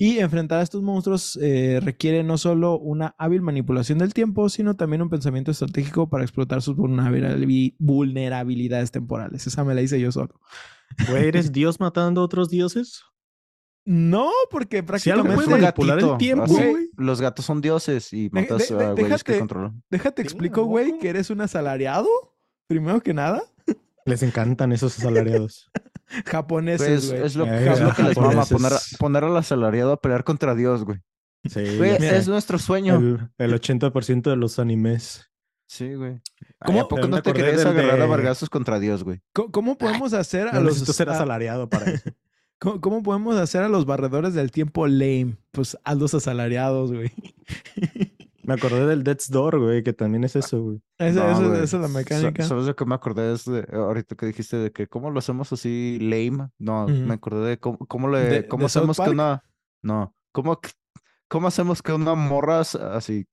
y 0.01 0.19
enfrentar 0.19 0.59
a 0.59 0.63
estos 0.63 0.81
monstruos 0.81 1.37
eh, 1.41 1.81
requiere 1.83 2.23
no 2.23 2.37
solo 2.37 2.79
una 2.79 3.15
hábil 3.17 3.41
manipulación 3.41 3.97
del 3.99 4.13
tiempo, 4.13 4.47
sino 4.47 4.75
también 4.77 5.01
un 5.01 5.09
pensamiento 5.09 5.51
estratégico 5.51 6.09
para 6.09 6.23
explotar 6.23 6.61
sus 6.61 6.77
vulnerabi- 6.77 7.75
vulnerabilidades 7.79 8.91
temporales. 8.91 9.45
Esa 9.45 9.65
me 9.65 9.75
la 9.75 9.81
hice 9.81 9.99
yo 9.99 10.11
solo. 10.13 10.39
Güey, 11.09 11.27
¿eres 11.27 11.51
Dios 11.51 11.81
matando 11.81 12.21
a 12.21 12.23
otros 12.23 12.49
dioses? 12.49 13.03
No, 13.85 14.29
porque 14.51 14.83
prácticamente... 14.83 15.47
manipular 15.47 15.99
el 15.99 16.17
tiempo, 16.17 16.45
güey. 16.47 16.89
Los 16.95 17.19
gatos 17.19 17.43
son 17.45 17.59
dioses 17.59 18.13
y 18.13 18.29
matas 18.31 18.69
de- 18.69 18.75
de- 18.75 18.85
a 18.85 18.91
güeyes 18.93 19.23
que 19.23 19.37
controlan. 19.39 19.83
Déjate 19.89 20.21
Sí, 20.21 20.27
explico, 20.27 20.61
¿a 20.61 20.65
güey, 20.65 20.97
que 20.99 21.09
eres 21.09 21.29
un 21.29 21.41
asalariado, 21.41 22.07
primero 22.67 23.01
que 23.01 23.13
nada. 23.13 23.41
Les 24.05 24.23
encantan 24.23 24.71
esos 24.71 24.97
asalariados. 24.97 25.69
Japoneses, 26.25 27.07
Pues, 27.07 27.21
es 27.21 27.35
lo, 27.35 27.45
Eh, 27.45 27.71
es 27.71 27.79
lo 27.81 27.93
que 27.93 28.03
les 28.03 28.17
mama, 28.17 28.45
poner, 28.45 28.73
a- 28.73 28.79
poner 28.97 29.23
al 29.23 29.37
asalariado 29.37 29.91
a 29.93 30.01
pelear 30.01 30.23
contra 30.23 30.55
Dios, 30.55 30.83
güey. 30.83 30.99
Sí, 31.45 31.77
Güey, 31.77 31.91
es 32.03 32.27
nuestro 32.27 32.59
sueño. 32.59 32.95
el, 32.97 33.29
el 33.37 33.53
80% 33.53 34.29
de 34.29 34.35
los 34.35 34.59
animes. 34.59 35.25
Sí, 35.67 35.93
güey. 35.93 36.19
¿Cómo? 36.65 36.79
Ay, 36.79 36.85
¿A 36.85 36.87
poco 36.87 37.01
Me 37.03 37.07
no 37.09 37.21
te 37.21 37.31
querías 37.31 37.63
agarrar 37.65 38.01
a 38.01 38.07
vergazos 38.07 38.49
contra 38.49 38.79
Dios, 38.79 39.03
güey? 39.03 39.21
¿Cómo 39.33 39.77
podemos 39.77 40.13
hacer 40.13 40.47
a 40.47 40.53
No 40.53 40.61
los... 40.61 40.73
necesito 40.73 40.93
ser 40.93 41.09
asalariado 41.09 41.69
para 41.69 41.91
eso. 41.91 42.09
¿cómo, 42.59 42.81
cómo 42.81 43.03
podemos 43.03 43.37
hacer 43.37 43.61
a 43.63 43.69
los 43.69 43.85
barredores 43.85 44.33
del 44.33 44.51
tiempo 44.51 44.85
lame? 44.87 45.37
Pues 45.51 45.77
a 45.85 45.95
los 45.95 46.13
asalariados, 46.13 46.91
güey. 46.91 47.11
Me 48.49 48.55
acordé 48.55 48.87
del 48.87 49.03
Death's 49.03 49.29
Door, 49.29 49.59
güey, 49.59 49.83
que 49.83 49.93
también 49.93 50.23
es 50.23 50.35
eso, 50.35 50.59
güey. 50.59 50.81
Esa, 50.97 51.23
No, 51.23 51.31
esa- 51.31 51.47
güey. 51.49 51.63
esa 51.63 51.75
es 51.77 51.81
la 51.83 51.87
mecánica. 51.87 52.43
¿Sabes 52.43 52.65
de 52.65 52.73
qué 52.73 52.83
me 52.83 52.95
acordé? 52.95 53.31
Es 53.31 53.45
de, 53.45 53.63
ahorita 53.71 54.15
que 54.15 54.25
dijiste 54.25 54.57
de 54.57 54.71
que 54.71 54.87
cómo 54.87 55.11
lo 55.11 55.19
hacemos 55.19 55.53
así 55.53 55.99
lame. 56.01 56.49
No, 56.57 56.87
me 56.87 57.13
acordé 57.13 57.47
de 57.47 57.59
cómo, 57.59 57.77
cómo 57.77 58.09
le, 58.09 58.19
¿De- 58.21 58.47
cómo 58.47 58.61
de 58.61 58.65
hacemos 58.65 58.97
que 58.99 59.09
una, 59.11 59.43
no, 59.83 60.15
cómo, 60.31 60.59
que- 60.59 60.71
cómo 61.27 61.47
hacemos 61.47 61.83
que 61.83 61.93
una 61.93 62.15
morra 62.15 62.61
así, 62.61 63.27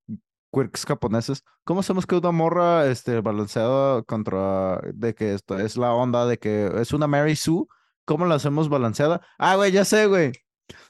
quirks 0.53 0.85
japoneses, 0.85 1.43
cómo 1.65 1.81
hacemos 1.81 2.05
que 2.07 2.17
una 2.17 2.31
morra, 2.31 2.87
este, 2.87 3.23
balanceada 3.23 4.03
contra, 4.03 4.83
de 4.93 5.15
que 5.15 5.33
esto 5.33 5.59
es 5.59 5.79
la 5.79 5.95
onda 5.95 6.27
de 6.27 6.37
que 6.39 6.71
es 6.79 6.93
una 6.93 7.07
Mary 7.07 7.37
Sue, 7.37 7.65
¿cómo 8.05 8.27
la 8.27 8.35
hacemos 8.35 8.69
balanceada? 8.69 9.23
Ah, 9.39 9.57
güey, 9.57 9.73
ya 9.73 9.87
sé, 9.87 10.09
güey. 10.09 10.33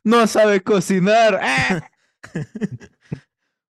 No 0.03 0.27
sabe 0.27 0.63
cocinar. 0.65 1.39
¡Ah! 1.43 1.89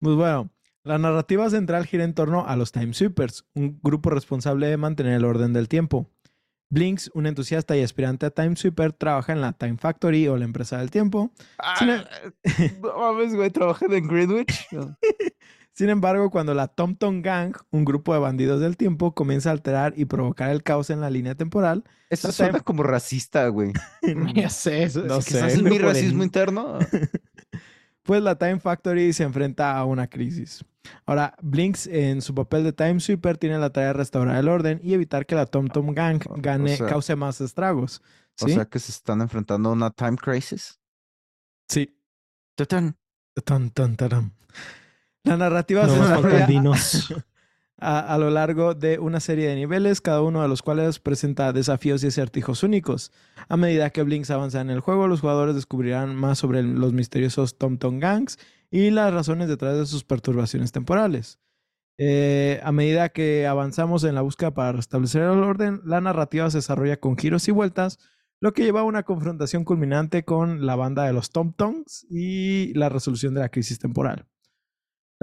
Pues 0.04 0.18
bueno, 0.18 0.50
la 0.84 0.98
narrativa 0.98 1.50
central 1.50 1.86
gira 1.86 2.04
en 2.04 2.14
torno 2.14 2.46
a 2.46 2.58
los 2.58 2.74
Time 2.74 2.94
Sweepers, 2.94 3.46
un 3.56 3.80
grupo 3.82 4.10
responsable 4.10 4.68
de 4.68 4.76
mantener 4.76 5.14
el 5.14 5.24
orden 5.24 5.54
del 5.54 5.70
tiempo. 5.70 6.10
Blinks, 6.70 7.10
un 7.14 7.26
entusiasta 7.26 7.78
y 7.78 7.84
aspirante 7.84 8.26
a 8.26 8.32
Time 8.32 8.56
Sweeper, 8.58 8.92
trabaja 8.94 9.32
en 9.32 9.40
la 9.42 9.54
Time 9.54 9.78
Factory 9.78 10.28
o 10.28 10.36
la 10.38 10.44
empresa 10.46 10.78
del 10.80 10.92
tiempo. 10.92 11.32
Sin, 11.80 11.90
Ah, 11.92 12.04
no 12.82 12.98
mames, 12.98 13.34
güey, 13.34 13.50
trabajan 13.50 13.94
en 13.94 14.08
Greenwich. 14.08 14.68
sin 15.72 15.90
embargo, 15.90 16.30
cuando 16.32 16.54
la 16.54 16.68
Tom 16.68 16.96
Tom 16.96 17.22
Gang, 17.22 17.54
un 17.72 17.86
grupo 17.86 18.14
de 18.14 18.20
bandidos 18.20 18.60
del 18.60 18.76
tiempo, 18.76 19.14
comienza 19.14 19.50
a 19.50 19.54
alterar 19.54 19.94
y 19.96 20.06
provocar 20.06 20.50
el 20.50 20.64
caos 20.64 20.90
en 20.90 21.00
la 21.00 21.10
línea 21.12 21.36
temporal, 21.36 21.84
Eso 22.10 22.32
suena 22.32 22.54
Time- 22.54 22.64
como 22.64 22.84
racista, 22.84 23.48
güey. 23.48 23.72
Ya 24.36 24.50
sé, 24.50 24.84
eso, 24.84 25.04
No 25.06 25.20
es 25.20 25.26
que 25.26 25.34
sé, 25.36 25.48
es 25.48 25.62
mi 25.64 25.78
racismo 25.78 26.24
interno. 26.24 26.80
pues 28.04 28.22
la 28.22 28.38
Time 28.38 28.60
Factory 28.60 29.14
se 29.14 29.24
enfrenta 29.24 29.78
a 29.78 29.86
una 29.86 30.08
crisis. 30.08 30.64
Ahora, 31.06 31.36
Blinks, 31.42 31.88
en 31.88 32.22
su 32.22 32.36
papel 32.36 32.64
de 32.66 32.74
Time 32.74 33.00
Sweeper, 33.00 33.38
tiene 33.38 33.58
la 33.58 33.70
tarea 33.72 33.88
de 33.90 33.94
restaurar 33.94 34.36
el 34.38 34.50
orden 34.50 34.80
y 34.84 34.94
evitar 34.94 35.26
que 35.26 35.36
la 35.36 35.46
Tom 35.46 35.68
Tom 35.70 35.94
Gang 35.94 36.22
o 36.30 36.36
gane, 36.38 36.76
sea- 36.78 36.88
cause 36.88 37.16
más 37.16 37.40
estragos. 37.42 38.02
O 38.42 38.48
sea 38.48 38.66
que 38.66 38.80
se 38.80 38.92
están 38.92 39.22
enfrentando 39.22 39.70
a 39.70 39.74
una 39.74 39.90
time 39.92 40.18
crisis. 40.18 40.80
sí. 41.70 41.96
La 45.24 45.38
narrativa 45.38 45.84
No 45.88 45.94
se 45.94 46.00
desarrolla. 46.02 46.46
a, 47.84 48.18
lo 48.18 48.30
largo 48.30 48.74
de 48.74 48.98
una 48.98 49.20
serie 49.20 49.50
de 49.50 49.56
niveles, 49.56 50.00
cada 50.00 50.22
uno 50.22 50.42
de 50.42 50.48
los 50.48 50.62
cuales 50.62 51.00
presenta 51.00 51.52
desafíos 51.52 52.04
y 52.04 52.08
acertijos 52.08 52.64
únicos. 52.64 53.12
A 53.50 53.58
medida 53.58 53.90
que 53.90 54.04
Blinks 54.04 54.32
avanza 54.32 54.62
en 54.62 54.70
el 54.70 54.80
juego, 54.80 55.08
los 55.08 55.22
jugadores 55.22 55.56
descubrirán 55.56 56.16
más 56.16 56.40
sobre 56.40 56.64
los 56.64 56.94
misteriosos 56.94 57.58
Tom 57.58 57.78
Tom 57.78 58.00
Gangs 58.00 58.40
y 58.72 58.90
las 58.90 59.14
razones 59.14 59.50
detrás 59.50 59.78
de 59.78 59.86
sus 59.86 60.04
perturbaciones 60.04 60.72
temporales. 60.72 61.40
Eh, 61.98 62.60
a 62.64 62.72
medida 62.72 63.10
que 63.10 63.46
avanzamos 63.46 64.04
en 64.04 64.16
la 64.16 64.22
búsqueda 64.22 64.54
para 64.54 64.72
restablecer 64.72 65.22
el 65.22 65.44
orden, 65.44 65.82
la 65.84 66.02
narrativa 66.02 66.50
se 66.50 66.60
desarrolla 66.60 66.98
con 66.98 67.18
giros 67.18 67.48
y 67.48 67.52
vueltas, 67.52 68.00
lo 68.40 68.54
que 68.54 68.64
lleva 68.64 68.82
a 68.82 68.84
una 68.84 69.04
confrontación 69.04 69.64
culminante 69.64 70.24
con 70.24 70.66
la 70.66 70.76
banda 70.76 71.06
de 71.06 71.14
los 71.14 71.32
Tom 71.32 71.54
Toms 71.54 72.06
y 72.10 72.74
la 72.74 72.90
resolución 72.90 73.34
de 73.34 73.42
la 73.42 73.50
crisis 73.50 73.80
temporal. 73.80 74.28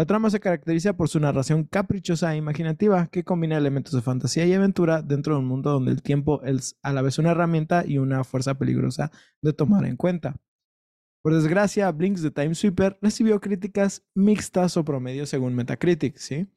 La 0.00 0.06
trama 0.06 0.30
se 0.30 0.40
caracteriza 0.40 0.94
por 0.94 1.10
su 1.10 1.20
narración 1.20 1.64
caprichosa 1.64 2.32
e 2.32 2.38
imaginativa, 2.38 3.08
que 3.08 3.22
combina 3.22 3.58
elementos 3.58 3.92
de 3.92 4.00
fantasía 4.00 4.46
y 4.46 4.54
aventura 4.54 5.02
dentro 5.02 5.34
de 5.34 5.40
un 5.40 5.46
mundo 5.46 5.72
donde 5.72 5.90
el 5.90 6.00
tiempo 6.00 6.42
es 6.42 6.78
a 6.80 6.94
la 6.94 7.02
vez 7.02 7.18
una 7.18 7.32
herramienta 7.32 7.84
y 7.86 7.98
una 7.98 8.24
fuerza 8.24 8.54
peligrosa 8.54 9.10
de 9.42 9.52
tomar 9.52 9.84
en 9.84 9.96
cuenta. 9.96 10.36
Por 11.20 11.34
desgracia, 11.34 11.92
Blinks 11.92 12.22
de 12.22 12.30
Time 12.30 12.54
Sweeper 12.54 12.98
recibió 13.02 13.42
críticas 13.42 14.02
mixtas 14.14 14.78
o 14.78 14.86
promedio 14.86 15.26
según 15.26 15.54
Metacritic, 15.54 16.16
¿sí? 16.16 16.48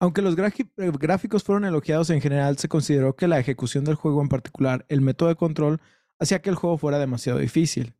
Aunque 0.00 0.22
los 0.22 0.34
gráficos 0.34 1.44
fueron 1.44 1.66
elogiados 1.66 2.08
en 2.08 2.22
general, 2.22 2.56
se 2.56 2.68
consideró 2.68 3.16
que 3.16 3.28
la 3.28 3.38
ejecución 3.38 3.84
del 3.84 3.96
juego 3.96 4.22
en 4.22 4.30
particular, 4.30 4.86
el 4.88 5.02
método 5.02 5.28
de 5.28 5.36
control, 5.36 5.82
hacía 6.18 6.40
que 6.40 6.48
el 6.48 6.56
juego 6.56 6.78
fuera 6.78 6.98
demasiado 6.98 7.38
difícil. 7.38 7.92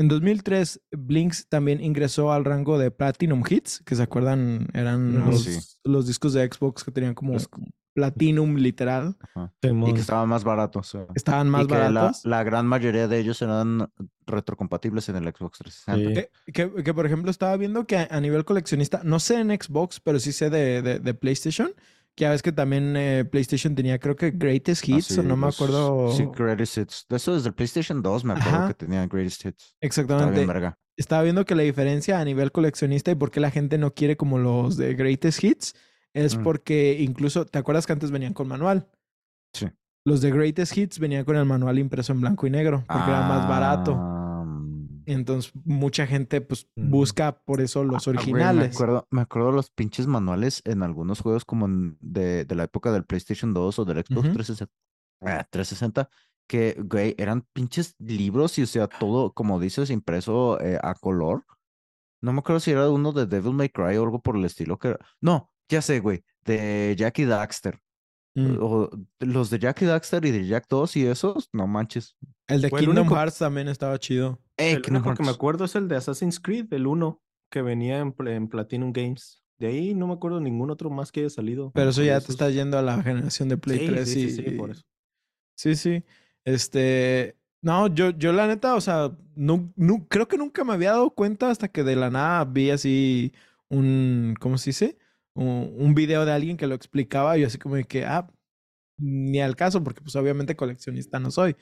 En 0.00 0.08
2003, 0.08 0.80
Blinks 0.92 1.46
también 1.48 1.82
ingresó 1.82 2.32
al 2.32 2.46
rango 2.46 2.78
de 2.78 2.90
Platinum 2.90 3.42
Hits, 3.46 3.82
que 3.84 3.94
se 3.94 4.02
acuerdan, 4.02 4.68
eran 4.72 5.26
los, 5.26 5.44
Sí. 5.44 5.58
los 5.84 6.06
discos 6.06 6.32
de 6.32 6.48
Xbox 6.50 6.84
que 6.84 6.90
tenían 6.90 7.12
como 7.14 7.34
Los- 7.34 7.50
Platinum 7.92 8.54
literal. 8.54 9.16
Ajá. 9.34 9.52
Y 9.60 9.92
que 9.92 10.00
estaban 10.00 10.28
más 10.28 10.42
baratos. 10.44 10.96
Estaban 11.14 11.50
más 11.50 11.64
y 11.64 11.66
que 11.66 11.74
la, 11.74 11.80
baratos. 11.90 12.24
la 12.24 12.42
gran 12.44 12.66
mayoría 12.66 13.08
de 13.08 13.18
ellos 13.18 13.42
eran 13.42 13.90
retrocompatibles 14.26 15.08
en 15.10 15.16
el 15.16 15.24
Xbox 15.24 15.58
360. 15.58 16.20
Sí. 16.20 16.28
Que, 16.46 16.52
que- 16.52 16.82
que, 16.84 16.94
por 16.94 17.04
ejemplo, 17.04 17.30
estaba 17.30 17.56
viendo 17.58 17.86
que 17.86 17.98
a, 17.98 18.08
a 18.10 18.20
nivel 18.20 18.44
coleccionista, 18.46 19.02
no 19.04 19.18
sé 19.20 19.40
en 19.40 19.50
Xbox, 19.50 20.00
pero 20.00 20.18
sí 20.18 20.32
sé 20.32 20.48
de, 20.50 20.80
de- 20.82 20.98
de 21.00 21.14
PlayStation, 21.14 21.72
que 22.16 22.22
ya 22.22 22.30
ves 22.30 22.42
que 22.42 22.52
también 22.52 22.94
eh, 22.96 23.24
PlayStation 23.24 23.74
tenía, 23.74 23.98
creo 23.98 24.16
que 24.16 24.30
Greatest 24.30 24.84
Ah, 24.88 24.92
Hits, 24.96 25.06
sí, 25.06 25.20
o 25.20 25.22
no 25.22 25.36
me 25.36 25.48
acuerdo. 25.48 26.12
Sí, 26.12 26.26
Greatest 26.36 26.76
Hits. 26.78 27.06
Eso 27.08 27.34
desde 27.34 27.48
el 27.48 27.54
PlayStation 27.54 28.02
2 28.02 28.24
me 28.24 28.32
acuerdo 28.34 28.58
Ajá. 28.58 28.68
que 28.68 28.74
tenía 28.74 29.06
Greatest 29.06 29.44
Hits. 29.46 29.64
Estaba 29.80 29.86
Exactamente. 30.26 30.46
bien 30.46 30.74
estaba 30.96 31.22
viendo 31.22 31.44
que 31.46 31.54
la 31.54 31.62
diferencia 31.62 32.20
a 32.20 32.24
nivel 32.26 32.52
coleccionista 32.52 33.10
y 33.10 33.14
por 33.14 33.30
qué 33.30 33.40
la 33.40 33.50
gente 33.50 33.78
no 33.78 33.94
quiere 33.94 34.16
como 34.18 34.38
los 34.38 34.76
de 34.76 34.94
Greatest 34.94 35.42
Hits 35.42 35.74
es 36.12 36.36
Mm. 36.36 36.42
porque 36.42 36.98
incluso, 37.00 37.46
¿te 37.46 37.58
acuerdas 37.58 37.86
que 37.86 37.92
antes 37.94 38.10
venían 38.10 38.34
con 38.34 38.48
manual? 38.48 38.86
Sí. 39.54 39.68
Los 40.04 40.20
de 40.20 40.30
Greatest 40.30 40.76
Hits 40.76 40.98
venían 40.98 41.24
con 41.24 41.36
el 41.36 41.44
manual 41.46 41.78
impreso 41.78 42.12
en 42.12 42.20
blanco 42.20 42.46
y 42.46 42.50
negro 42.50 42.84
porque 42.86 43.10
era 43.10 43.22
más 43.22 43.48
barato. 43.48 43.92
Entonces, 45.12 45.52
mucha 45.64 46.06
gente 46.06 46.40
pues 46.40 46.68
Mm. 46.76 46.90
busca 46.90 47.42
por 47.44 47.60
eso 47.60 47.82
los 47.84 48.06
Ah, 48.06 48.10
originales. 48.10 48.68
me 48.70 48.74
acuerdo, 48.74 49.08
me 49.10 49.20
acuerdo 49.22 49.52
los 49.52 49.70
pinches 49.70 50.06
manuales 50.06 50.62
en 50.64 50.82
algunos 50.82 51.20
juegos 51.20 51.44
como 51.44 51.66
de, 52.00 52.44
de 52.44 52.54
la 52.54 52.64
época 52.64 52.92
del 52.92 53.04
PlayStation 53.04 53.52
2 53.52 53.78
o 53.78 53.84
del 53.84 53.98
Xbox 54.04 54.26
Ujú. 54.28 54.34
360, 54.34 54.72
ah, 55.22 55.46
360, 55.50 56.08
que, 56.48 56.76
güey, 56.84 57.14
eran 57.18 57.46
pinches 57.52 57.94
libros 57.98 58.58
y, 58.58 58.62
o 58.62 58.66
sea, 58.66 58.86
todo, 58.88 59.32
como 59.32 59.58
dices, 59.60 59.90
impreso 59.90 60.60
eh, 60.60 60.78
a 60.82 60.94
color. 60.94 61.44
No 62.22 62.32
me 62.32 62.40
acuerdo 62.40 62.60
si 62.60 62.70
era 62.72 62.88
uno 62.90 63.12
de 63.12 63.26
Devil 63.26 63.54
May 63.54 63.68
Cry 63.70 63.96
o 63.96 64.04
algo 64.04 64.20
por 64.20 64.36
el 64.36 64.44
estilo 64.44 64.78
que 64.78 64.88
era- 64.88 64.98
No, 65.20 65.50
ya 65.68 65.80
sé, 65.82 66.00
güey, 66.00 66.22
de 66.44 66.94
Jackie 66.98 67.24
Daxter. 67.24 67.80
Mm. 68.36 68.58
O 68.60 68.90
los 69.18 69.50
de 69.50 69.58
Jackie 69.58 69.86
Daxter 69.86 70.24
y 70.24 70.30
de 70.30 70.46
Jack 70.46 70.66
2 70.68 70.96
y 70.96 71.06
esos, 71.06 71.48
no 71.52 71.66
manches. 71.66 72.16
El 72.50 72.60
de 72.62 72.70
Kingdom 72.70 72.98
único- 73.06 73.14
Hearts 73.16 73.38
también 73.38 73.68
estaba 73.68 73.98
chido. 73.98 74.38
Ey, 74.56 74.74
El 74.74 74.82
único 74.90 75.14
que 75.14 75.22
me 75.22 75.30
acuerdo 75.30 75.64
es 75.64 75.74
el 75.74 75.88
de 75.88 75.96
Assassin's 75.96 76.38
Creed, 76.40 76.72
el 76.72 76.86
1, 76.86 77.22
que 77.50 77.62
venía 77.62 77.98
en, 78.00 78.14
en 78.26 78.48
Platinum 78.48 78.92
Games. 78.92 79.42
De 79.58 79.66
ahí 79.68 79.94
no 79.94 80.06
me 80.06 80.14
acuerdo 80.14 80.40
ningún 80.40 80.70
otro 80.70 80.90
más 80.90 81.12
que 81.12 81.20
haya 81.20 81.30
salido. 81.30 81.70
Pero 81.74 81.90
eso 81.90 82.02
ya 82.02 82.14
te 82.14 82.24
esos. 82.24 82.30
está 82.30 82.48
yendo 82.50 82.78
a 82.78 82.82
la 82.82 83.02
generación 83.02 83.48
de 83.48 83.56
Play 83.58 83.78
Sí, 83.80 83.86
3 83.86 84.08
sí, 84.10 84.20
y... 84.20 84.30
sí, 84.30 84.42
sí, 84.44 84.50
por 84.52 84.70
eso. 84.70 84.82
Sí, 85.56 85.74
sí. 85.76 86.04
Este. 86.44 87.36
No, 87.62 87.88
yo, 87.88 88.10
yo 88.10 88.32
la 88.32 88.46
neta, 88.46 88.74
o 88.74 88.80
sea, 88.80 89.12
no, 89.34 89.70
no- 89.76 90.06
creo 90.08 90.26
que 90.28 90.38
nunca 90.38 90.64
me 90.64 90.72
había 90.72 90.92
dado 90.92 91.10
cuenta 91.10 91.50
hasta 91.50 91.68
que 91.68 91.84
de 91.84 91.94
la 91.96 92.10
nada 92.10 92.44
vi 92.46 92.70
así 92.70 93.32
un. 93.68 94.34
¿Cómo 94.40 94.56
se 94.58 94.70
dice? 94.70 94.98
Un, 95.34 95.74
un 95.76 95.94
video 95.94 96.24
de 96.24 96.32
alguien 96.32 96.56
que 96.56 96.66
lo 96.66 96.74
explicaba 96.74 97.36
y 97.36 97.42
yo 97.42 97.46
así 97.46 97.58
como 97.58 97.74
de 97.76 97.84
que, 97.84 98.04
ah, 98.06 98.26
ni 98.98 99.40
al 99.40 99.56
caso, 99.56 99.82
porque 99.84 100.00
pues 100.00 100.16
obviamente 100.16 100.56
coleccionista 100.56 101.18
no 101.20 101.30
soy. 101.30 101.54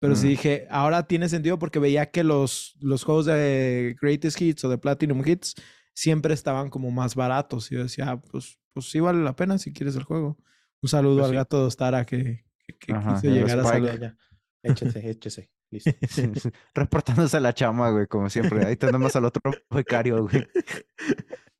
Pero 0.00 0.16
sí 0.16 0.28
dije, 0.28 0.66
ahora 0.70 1.06
tiene 1.06 1.28
sentido 1.28 1.58
porque 1.58 1.78
veía 1.78 2.10
que 2.10 2.24
los, 2.24 2.74
los 2.80 3.04
juegos 3.04 3.26
de 3.26 3.94
Greatest 4.00 4.40
Hits 4.40 4.64
o 4.64 4.70
de 4.70 4.78
Platinum 4.78 5.22
Hits 5.24 5.54
siempre 5.92 6.32
estaban 6.32 6.70
como 6.70 6.90
más 6.90 7.14
baratos. 7.14 7.70
Y 7.70 7.74
yo 7.74 7.82
decía, 7.82 8.10
ah, 8.10 8.20
pues, 8.20 8.58
pues 8.72 8.90
sí 8.90 8.98
vale 8.98 9.22
la 9.22 9.36
pena 9.36 9.58
si 9.58 9.72
quieres 9.74 9.96
el 9.96 10.04
juego. 10.04 10.38
Un 10.80 10.88
saludo 10.88 11.16
Pues 11.16 11.24
al 11.26 11.30
sí. 11.30 11.36
gato 11.36 11.58
de 11.58 11.64
Ostara 11.64 12.06
que, 12.06 12.44
que, 12.66 12.78
que 12.78 12.92
Ajá, 12.94 13.20
quiso 13.20 13.34
llegar 13.34 13.60
a 13.60 13.64
saludar. 13.64 14.16
Échese, 14.62 15.10
échese. 15.10 15.50
Listo. 15.70 15.90
Reportándose 16.74 17.36
a 17.36 17.40
la 17.40 17.52
chama, 17.52 17.90
güey, 17.90 18.06
como 18.06 18.30
siempre. 18.30 18.64
Ahí 18.64 18.76
tenemos 18.76 19.14
al 19.16 19.26
otro 19.26 19.42
becario, 19.70 20.26
güey. 20.26 20.48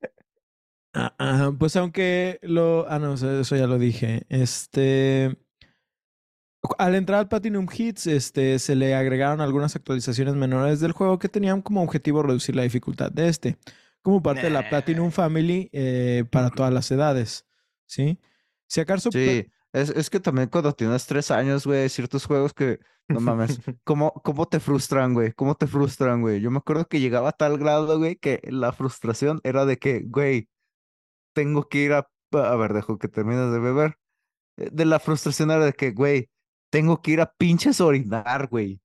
Ah, 0.93 1.15
ah, 1.19 1.51
pues 1.57 1.77
aunque 1.77 2.37
lo... 2.41 2.85
Ah, 2.89 2.99
no, 2.99 3.13
eso 3.13 3.39
eso 3.39 3.55
ya 3.55 3.65
lo 3.65 3.79
dije. 3.79 4.25
Este... 4.27 5.37
Al 6.77 6.95
entrar 6.95 7.19
al 7.19 7.27
Platinum 7.27 7.67
Hits, 7.75 8.07
este, 8.07 8.59
se 8.59 8.75
le 8.75 8.93
agregaron 8.93 9.41
algunas 9.41 9.75
actualizaciones 9.75 10.35
menores 10.35 10.79
del 10.79 10.91
juego 10.91 11.17
que 11.17 11.29
tenían 11.29 11.61
como 11.61 11.81
objetivo 11.81 12.21
reducir 12.21 12.55
la 12.55 12.63
dificultad 12.63 13.11
de 13.11 13.29
este, 13.29 13.57
como 14.01 14.21
parte 14.21 14.43
de 14.43 14.51
la 14.51 14.69
Platinum 14.69 15.11
Family 15.11 15.69
eh, 15.73 16.23
para 16.31 16.51
todas 16.51 16.71
las 16.71 16.89
edades, 16.91 17.47
¿sí? 17.85 18.19
Si 18.67 18.79
acaso... 18.79 19.11
Sí, 19.11 19.47
es, 19.73 19.89
es 19.89 20.09
que 20.09 20.19
también 20.19 20.49
cuando 20.49 20.73
tienes 20.73 21.07
tres 21.07 21.31
años, 21.31 21.65
güey, 21.65 21.89
ciertos 21.89 22.25
juegos 22.25 22.53
que, 22.53 22.79
no 23.07 23.19
mames, 23.19 23.59
¿cómo, 23.83 24.13
cómo 24.23 24.47
te 24.47 24.59
frustran, 24.59 25.13
güey? 25.13 25.31
¿Cómo 25.33 25.55
te 25.55 25.65
frustran, 25.65 26.21
güey? 26.21 26.41
Yo 26.41 26.51
me 26.51 26.59
acuerdo 26.59 26.87
que 26.87 26.99
llegaba 26.99 27.29
a 27.29 27.31
tal 27.31 27.57
grado, 27.57 27.97
güey, 27.97 28.17
que 28.17 28.39
la 28.43 28.71
frustración 28.71 29.39
era 29.43 29.65
de 29.65 29.77
que, 29.77 30.01
güey, 30.05 30.49
tengo 31.33 31.67
que 31.67 31.79
ir 31.79 31.93
a... 31.93 32.09
A 32.33 32.55
ver, 32.55 32.73
dejo 32.73 32.97
que 32.97 33.09
termines 33.09 33.51
de 33.51 33.59
beber. 33.59 33.97
Eh, 34.57 34.69
De 34.71 34.85
la 34.85 34.99
frustración 34.99 35.51
era 35.51 35.65
de 35.65 35.73
que, 35.73 35.91
güey, 35.91 36.29
tengo 36.71 37.01
que 37.01 37.11
ir 37.11 37.21
a 37.21 37.31
pinches 37.31 37.79
orinar, 37.81 38.47
güey. 38.49 38.81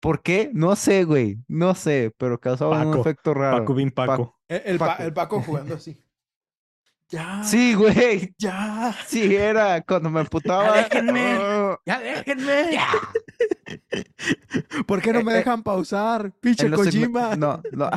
¿Por 0.00 0.22
qué? 0.22 0.50
No 0.52 0.74
sé, 0.74 1.04
güey. 1.04 1.38
No 1.48 1.74
sé, 1.74 2.12
pero 2.18 2.40
causaba 2.40 2.84
un 2.84 2.98
efecto 2.98 3.34
raro. 3.34 3.58
Paco, 3.58 3.74
bien 3.74 3.90
Paco. 3.92 4.36
El, 4.48 4.62
el 4.64 4.78
Pa- 4.78 4.86
Paco. 4.88 5.02
el 5.04 5.12
Paco 5.12 5.42
jugando 5.42 5.74
así. 5.76 5.96
Ya. 7.08 7.44
Sí, 7.44 7.74
güey. 7.74 8.34
Ya. 8.38 8.92
Sí, 9.06 9.32
era 9.36 9.80
cuando 9.82 10.10
me 10.10 10.20
emputaba. 10.22 10.76
déjenme. 10.78 11.38
oh, 11.38 11.78
¡Ya 11.86 12.00
déjenme! 12.00 12.76
¿Por 14.86 15.00
qué 15.00 15.12
no 15.12 15.20
Eh, 15.20 15.24
me 15.24 15.32
eh, 15.32 15.36
dejan 15.36 15.62
pausar? 15.62 16.32
Pinche 16.40 16.68
Kojima. 16.70 17.36
No, 17.36 17.62
no. 17.70 17.90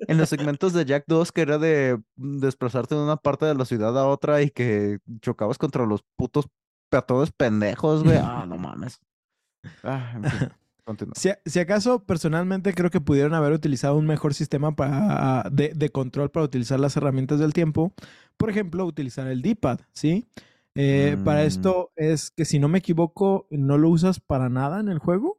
En 0.00 0.18
los 0.18 0.28
segmentos 0.28 0.72
de 0.72 0.84
Jack 0.84 1.04
2, 1.06 1.30
que 1.32 1.40
era 1.42 1.58
de 1.58 1.98
mm, 2.16 2.38
desplazarte 2.38 2.94
de 2.96 3.00
una 3.02 3.16
parte 3.16 3.46
de 3.46 3.54
la 3.54 3.64
ciudad 3.64 3.96
a 3.98 4.06
otra 4.06 4.42
y 4.42 4.50
que 4.50 4.98
chocabas 5.20 5.58
contra 5.58 5.86
los 5.86 6.02
putos 6.16 6.48
peatones 6.88 7.32
pendejos, 7.32 8.02
güey. 8.04 8.18
Ah, 8.22 8.44
no 8.48 8.56
mames. 8.56 9.00
Ah, 9.82 10.12
en 10.16 10.24
fin, 10.24 10.48
continúa. 10.84 11.14
Si, 11.16 11.30
si 11.44 11.58
acaso, 11.58 12.04
personalmente 12.04 12.72
creo 12.74 12.90
que 12.90 13.00
pudieron 13.00 13.34
haber 13.34 13.52
utilizado 13.52 13.96
un 13.96 14.06
mejor 14.06 14.34
sistema 14.34 14.74
para, 14.76 15.48
de, 15.50 15.72
de 15.74 15.88
control 15.90 16.30
para 16.30 16.44
utilizar 16.44 16.78
las 16.80 16.96
herramientas 16.96 17.38
del 17.38 17.52
tiempo. 17.52 17.92
Por 18.36 18.50
ejemplo, 18.50 18.84
utilizar 18.84 19.26
el 19.26 19.42
D-pad, 19.42 19.80
¿sí? 19.92 20.26
Eh, 20.74 21.16
Para 21.24 21.42
Mm. 21.42 21.46
esto 21.46 21.90
es 21.96 22.30
que, 22.30 22.44
si 22.44 22.58
no 22.58 22.68
me 22.68 22.78
equivoco, 22.78 23.46
no 23.50 23.78
lo 23.78 23.88
usas 23.88 24.20
para 24.20 24.48
nada 24.48 24.78
en 24.80 24.88
el 24.88 24.98
juego. 24.98 25.38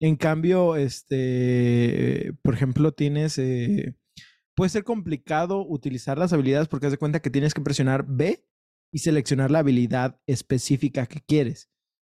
En 0.00 0.16
cambio, 0.16 0.76
este, 0.76 2.32
por 2.42 2.54
ejemplo, 2.54 2.92
tienes... 2.92 3.38
eh, 3.38 3.94
puede 4.54 4.70
ser 4.70 4.84
complicado 4.84 5.64
utilizar 5.66 6.18
las 6.18 6.32
habilidades 6.32 6.68
porque 6.68 6.86
haz 6.86 6.92
de 6.92 6.98
cuenta 6.98 7.20
que 7.20 7.30
tienes 7.30 7.54
que 7.54 7.60
presionar 7.60 8.04
B 8.08 8.44
y 8.92 8.98
seleccionar 9.00 9.50
la 9.50 9.60
habilidad 9.60 10.20
específica 10.26 11.06
que 11.06 11.20
quieres, 11.20 11.68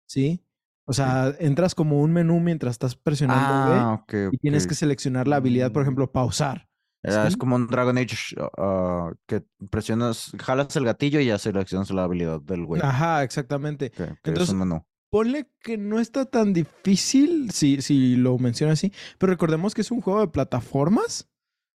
¿sí? 0.08 0.44
O 0.86 0.92
sea, 0.92 1.34
entras 1.38 1.74
como 1.74 2.00
un 2.02 2.12
menú 2.12 2.40
mientras 2.40 2.72
estás 2.72 2.94
presionando 2.94 3.64
B 3.64 3.72
Ah, 3.74 3.92
ok, 4.02 4.14
y 4.32 4.38
tienes 4.38 4.66
que 4.66 4.74
seleccionar 4.74 5.26
la 5.28 5.36
habilidad, 5.36 5.72
por 5.72 5.82
Mm. 5.82 5.84
ejemplo, 5.86 6.12
pausar. 6.12 6.68
Ah, 7.02 7.26
Es 7.26 7.32
¿sí? 7.34 7.38
como 7.38 7.56
un 7.56 7.66
Dragon 7.66 7.96
Age 7.96 8.16
ah, 8.58 9.12
que 9.26 9.42
presionas, 9.70 10.32
jalas 10.38 10.74
el 10.76 10.84
gatillo 10.84 11.20
y 11.20 11.26
ya 11.26 11.38
seleccionas 11.38 11.90
la 11.90 12.04
habilidad 12.04 12.40
del 12.40 12.64
güey. 12.66 12.82
Ajá, 12.82 13.22
exactamente. 13.22 13.92
es 13.96 14.08
Entonces, 14.24 14.48
un 14.50 14.58
menú. 14.58 14.86
Ponle 15.10 15.48
que 15.60 15.78
no 15.78 16.00
está 16.00 16.24
tan 16.26 16.52
difícil 16.52 17.50
si, 17.52 17.80
si 17.82 18.16
lo 18.16 18.36
menciono 18.38 18.72
así, 18.72 18.92
pero 19.18 19.30
recordemos 19.32 19.72
que 19.74 19.82
es 19.82 19.90
un 19.90 20.00
juego 20.00 20.20
de 20.20 20.28
plataformas, 20.28 21.30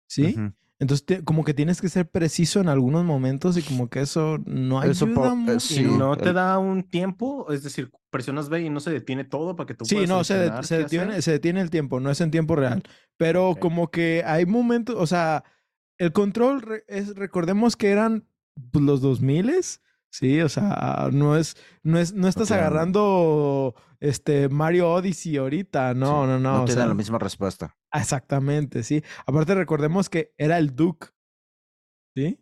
¿sí? 0.10 0.34
Ujú. 0.38 0.54
Entonces, 0.80 1.06
te- 1.06 1.24
como 1.24 1.44
que 1.44 1.56
tienes 1.56 1.82
que 1.82 1.90
ser 1.90 2.08
preciso 2.10 2.60
en 2.62 2.68
algunos 2.70 3.04
momentos 3.04 3.58
y 3.58 3.64
como 3.64 3.90
que 3.90 4.02
eso 4.02 4.38
no 4.46 4.80
ayuda 4.80 4.92
Eso 4.92 5.06
eh, 5.08 5.36
mucho. 5.36 5.60
sí, 5.60 5.82
¿Y 5.82 5.86
no 5.86 6.16
te 6.18 6.34
da 6.34 6.60
un 6.60 6.84
tiempo? 6.84 7.52
Es 7.52 7.64
decir, 7.64 7.92
presionas 8.12 8.48
B 8.50 8.62
y 8.62 8.70
no 8.70 8.80
se 8.80 8.92
detiene 8.92 9.24
todo 9.24 9.56
para 9.56 9.66
que 9.66 9.74
tú 9.74 9.86
Sí, 9.86 9.96
puedas 9.96 10.10
no, 10.10 10.24
se, 10.24 10.38
de- 10.38 10.64
se 10.64 10.78
detiene, 10.78 11.12
hacer? 11.14 11.24
se 11.24 11.32
detiene 11.32 11.62
el 11.62 11.72
tiempo, 11.72 12.00
no 12.00 12.12
es 12.12 12.22
en 12.22 12.30
tiempo 12.30 12.56
real. 12.56 12.84
Pero 13.18 13.50
Ok. 13.52 13.60
como 13.60 13.90
que 13.90 14.24
hay 14.26 14.46
momentos, 14.46 14.96
o 15.00 15.08
sea, 15.08 15.44
el 15.98 16.12
control, 16.12 16.62
re- 16.62 16.84
es, 16.88 17.16
recordemos 17.16 17.76
que 17.76 17.90
eran 17.90 18.28
pues, 18.72 18.86
los 18.86 19.02
2000 19.02 19.52
sí, 20.12 20.42
o 20.42 20.50
sea, 20.50 21.10
no 21.12 21.38
es, 21.38 21.58
no 21.84 21.98
es, 22.00 22.14
no 22.14 22.28
estás 22.28 22.50
tienen- 22.50 22.66
agarrando 22.66 23.74
este 24.00 24.48
Mario 24.50 24.92
Odyssey 24.92 25.38
ahorita, 25.38 25.96
no, 25.96 26.06
sí, 26.06 26.12
no, 26.12 26.28
no. 26.28 26.40
No 26.40 26.62
o 26.62 26.66
tiene 26.66 26.82
sea, 26.82 26.88
la 26.88 26.94
misma 26.94 27.18
respuesta. 27.18 27.76
Exactamente, 28.00 28.84
sí. 28.84 29.04
Aparte 29.26 29.56
recordemos 29.56 30.10
que 30.10 30.34
era 30.38 30.58
el 30.58 30.76
Duke, 30.76 31.08
¿sí? 32.16 32.40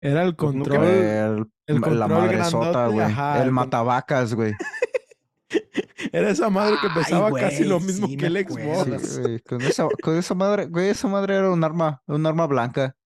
Era 0.00 0.22
el 0.22 0.36
control. 0.36 0.84
El, 0.84 1.46
el 1.66 1.74
la 1.74 1.80
control 1.80 2.08
madresota, 2.08 2.70
grandote, 2.70 2.94
güey. 2.94 3.06
ajá, 3.06 3.42
el 3.42 3.50
matavacas, 3.52 4.34
güey. 4.34 4.52
Era 6.12 6.30
esa 6.30 6.50
madre 6.50 6.76
que 6.80 6.88
Ay, 6.88 6.92
pesaba 6.94 7.30
casi 7.32 7.64
lo 7.64 7.80
mismo 7.80 8.06
sí 8.06 8.16
que 8.16 8.26
el. 8.26 8.46
Xbox. 8.46 9.02
Sí, 9.08 9.20
güey, 9.20 9.40
Con 9.40 9.62
esa, 9.62 9.88
con 10.02 10.16
esa 10.16 10.34
madre, 10.34 10.66
güey, 10.66 10.88
esa 10.88 11.08
madre 11.08 11.36
era 11.36 11.50
un 11.50 11.62
arma, 11.64 12.02
un 12.06 12.26
arma 12.26 12.46
blanca. 12.46 12.96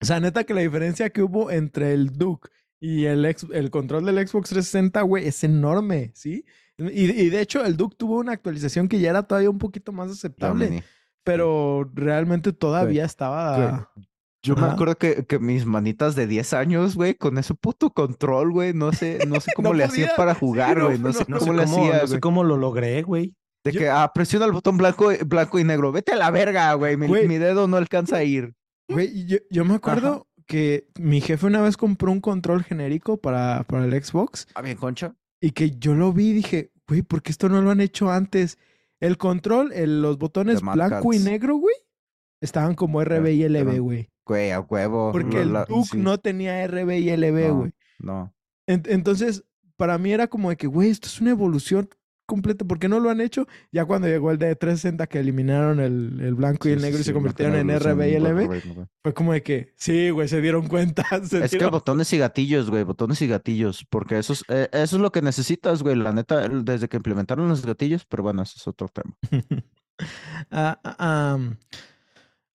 O 0.00 0.04
sea, 0.04 0.18
neta 0.20 0.44
que 0.44 0.54
la 0.54 0.60
diferencia 0.62 1.10
que 1.10 1.22
hubo 1.22 1.50
entre 1.50 1.92
el 1.92 2.10
Duke 2.16 2.48
y 2.80 3.04
el, 3.04 3.24
ex- 3.26 3.46
el 3.52 3.70
control 3.70 4.04
del 4.06 4.16
Xbox 4.26 4.48
360, 4.50 5.02
güey, 5.02 5.28
es 5.28 5.44
enorme, 5.44 6.10
¿sí? 6.14 6.44
Y, 6.78 7.10
y 7.10 7.30
de 7.30 7.40
hecho, 7.40 7.64
el 7.64 7.76
Duke 7.76 7.96
tuvo 7.96 8.18
una 8.18 8.32
actualización 8.32 8.88
que 8.88 8.98
ya 8.98 9.10
era 9.10 9.22
todavía 9.24 9.50
un 9.50 9.58
poquito 9.58 9.92
más 9.92 10.10
aceptable. 10.10 10.82
Pero 11.24 11.90
realmente 11.94 12.52
todavía 12.52 13.04
estaba. 13.04 13.90
Yo 14.44 14.56
me 14.56 14.66
acuerdo 14.66 14.96
que, 14.96 15.24
que 15.24 15.38
mis 15.38 15.66
manitas 15.66 16.16
de 16.16 16.26
10 16.26 16.52
años, 16.54 16.96
güey, 16.96 17.14
con 17.14 17.38
ese 17.38 17.54
puto 17.54 17.90
control, 17.90 18.50
güey, 18.50 18.72
no 18.74 18.92
sé, 18.92 19.20
no 19.28 19.40
sé 19.40 19.52
cómo 19.56 19.68
No 19.68 19.74
le 19.74 19.84
hacía 19.84 20.06
podía. 20.06 20.16
para 20.16 20.34
jugar, 20.34 20.82
güey, 20.82 20.98
no, 20.98 21.08
no, 21.08 21.12
sé 21.12 21.24
No 21.28 21.38
cómo 21.38 21.52
le 21.52 21.64
cómo, 21.64 21.84
hacía, 21.84 22.00
no 22.00 22.06
sé 22.08 22.20
cómo 22.20 22.42
lo 22.44 22.56
logré, 22.56 23.02
güey. 23.02 23.34
De 23.64 23.70
Yo- 23.70 23.78
que, 23.78 23.88
ah, 23.88 24.10
presiona 24.12 24.44
el 24.46 24.50
botón 24.50 24.76
blanco, 24.78 25.10
blanco 25.26 25.60
y 25.60 25.64
negro, 25.64 25.92
vete 25.92 26.12
a 26.12 26.16
la 26.16 26.32
verga, 26.32 26.74
güey, 26.74 26.96
mi, 26.96 27.06
mi 27.08 27.38
dedo 27.38 27.68
no 27.68 27.76
alcanza 27.76 28.16
a 28.16 28.24
ir. 28.24 28.54
Güey, 28.88 29.26
yo, 29.26 29.38
yo 29.48 29.64
me 29.64 29.74
acuerdo 29.74 30.26
que 30.48 30.88
mi 30.98 31.20
jefe 31.20 31.46
una 31.46 31.60
vez 31.62 31.76
compró 31.76 32.10
un 32.10 32.20
control 32.20 32.64
genérico 32.64 33.18
para, 33.18 33.62
para 33.68 33.84
el 33.84 34.02
Xbox 34.04 34.48
Ah, 34.56 34.62
bien, 34.62 34.76
concha. 34.76 35.14
y 35.40 35.52
que 35.52 35.70
yo 35.78 35.94
lo 35.94 36.12
vi 36.12 36.30
y 36.30 36.32
dije, 36.32 36.72
güey, 36.88 37.02
¿por 37.02 37.22
qué 37.22 37.30
esto 37.30 37.48
no 37.48 37.62
lo 37.62 37.70
han 37.70 37.80
hecho 37.80 38.10
antes? 38.10 38.58
El 39.02 39.18
control, 39.18 39.72
el- 39.72 40.00
los 40.00 40.16
botones 40.18 40.60
blanco 40.62 41.12
y 41.12 41.18
negro, 41.18 41.56
güey, 41.56 41.74
estaban 42.40 42.74
como 42.74 43.02
RB 43.02 43.26
y 43.34 43.42
LB, 43.48 43.78
güey. 43.80 44.08
Güey, 44.24 44.50
a 44.52 44.60
huevo. 44.60 45.10
Porque 45.12 45.42
el 45.42 45.52
Duke 45.52 45.88
sí, 45.90 45.98
no 45.98 46.18
tenía 46.18 46.62
RB 46.66 46.98
y 46.98 47.10
LB, 47.10 47.48
No. 47.48 47.56
güey. 47.58 47.72
No. 47.98 48.34
En- 48.68 48.82
entonces, 48.86 49.44
para 49.76 49.98
mí 49.98 50.12
era 50.12 50.28
como 50.28 50.50
de 50.50 50.56
que, 50.56 50.68
güey, 50.68 50.90
esto 50.90 51.08
es 51.08 51.20
una 51.20 51.30
evolución 51.30 51.88
completa. 52.32 52.64
¿Por 52.64 52.78
qué 52.78 52.88
no 52.88 52.98
lo 52.98 53.10
han 53.10 53.20
hecho? 53.20 53.46
Ya 53.70 53.84
cuando 53.84 54.08
llegó 54.08 54.30
el 54.30 54.38
de 54.38 54.56
360 54.56 55.06
que 55.06 55.18
eliminaron 55.18 55.80
el, 55.80 56.18
el 56.20 56.34
blanco 56.34 56.68
y 56.68 56.72
el 56.72 56.78
sí, 56.80 56.84
negro 56.86 57.00
y 57.00 57.04
se 57.04 57.12
convirtieron 57.12 57.54
en 57.56 57.68
RB 57.78 58.00
y 58.08 58.16
LB, 58.18 58.86
fue 59.02 59.12
como 59.14 59.32
de 59.34 59.42
que, 59.42 59.72
sí, 59.76 60.08
güey, 60.10 60.28
se 60.28 60.40
dieron 60.40 60.66
cuenta. 60.68 61.04
se 61.28 61.44
Es 61.44 61.50
que 61.50 61.66
botones 61.66 62.12
y 62.12 62.18
gatillos, 62.18 62.70
güey, 62.70 62.84
botones 62.84 63.20
y 63.20 63.26
gatillos, 63.26 63.84
porque 63.90 64.18
eso 64.18 64.32
es, 64.32 64.44
eh, 64.48 64.68
eso 64.72 64.96
es 64.96 65.02
lo 65.02 65.12
que 65.12 65.20
necesitas, 65.20 65.82
güey, 65.82 65.96
la 65.96 66.12
neta, 66.12 66.48
desde 66.48 66.88
que 66.88 66.96
implementaron 66.96 67.48
los 67.48 67.66
gatillos, 67.66 68.04
pero 68.06 68.22
bueno, 68.22 68.42
eso 68.42 68.54
es 68.56 68.66
otro 68.66 68.88
tema. 68.88 69.14
Am. 70.50 71.58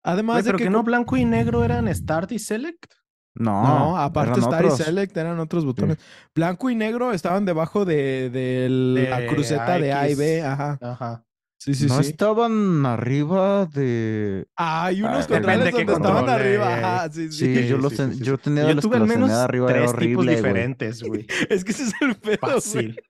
Además 0.04 0.36
Güey, 0.36 0.44
de 0.44 0.48
pero 0.48 0.58
que, 0.58 0.64
que 0.66 0.70
no 0.70 0.80
co- 0.80 0.84
blanco 0.86 1.18
y 1.18 1.26
negro 1.26 1.64
eran 1.64 1.94
Start 1.94 2.32
y 2.32 2.40
Select. 2.40 2.94
No, 3.40 3.62
no, 3.64 3.98
aparte 3.98 4.40
Star 4.40 4.64
y 4.64 4.68
otros. 4.68 4.78
Select 4.80 5.16
eran 5.18 5.40
otros 5.40 5.66
botones. 5.66 5.98
Blanco 6.36 6.70
y 6.70 6.76
negro 6.76 7.12
estaban 7.14 7.46
debajo 7.46 7.86
de, 7.86 8.30
de 8.30 8.68
la 8.70 9.20
De 9.20 9.28
cruceta 9.28 9.78
de 9.80 9.94
A 9.94 10.10
y 10.10 10.16
B. 10.16 10.42
AX. 10.42 10.54
Ajá. 10.54 10.80
Ajá. 10.82 11.24
Sí, 11.60 11.74
sí, 11.74 11.88
no 11.88 12.02
sí. 12.04 12.12
estaban 12.12 12.86
arriba 12.86 13.66
de... 13.66 14.46
Ah, 14.56 14.86
hay 14.86 15.02
unos 15.02 15.26
Ah, 15.26 15.28
controles 15.28 15.72
donde 15.72 15.94
estaban 15.94 16.30
arriba. 16.30 16.74
Ajá, 16.78 17.10
sí, 17.12 17.32
sí. 17.32 17.38
Sí, 17.40 17.56
Sí, 17.64 17.68
yo, 17.68 17.78
los 17.80 17.92
sí, 17.92 17.98
ten- 17.98 18.12
sí, 18.14 18.18
sí, 18.20 18.24
yo 18.24 18.36
sí. 18.36 18.42
tenía 18.44 18.68
Yo 18.68 18.76
los 18.76 18.82
tuve 18.84 18.92
que 18.92 18.96
al 18.98 19.02
los 19.02 19.10
tenía 19.10 19.26
menos 19.26 19.38
de 19.38 19.44
arriba, 19.44 19.68
tres 19.68 19.82
tipos 19.82 19.94
horrible, 19.96 20.36
diferentes, 20.36 21.04
güey. 21.04 21.26
Es 21.50 21.64
que 21.66 21.72
ese 21.72 21.84
es 21.84 21.94
el 22.02 22.16
pedo, 22.16 22.38
güey. 22.42 22.54
Fácil. 22.54 23.02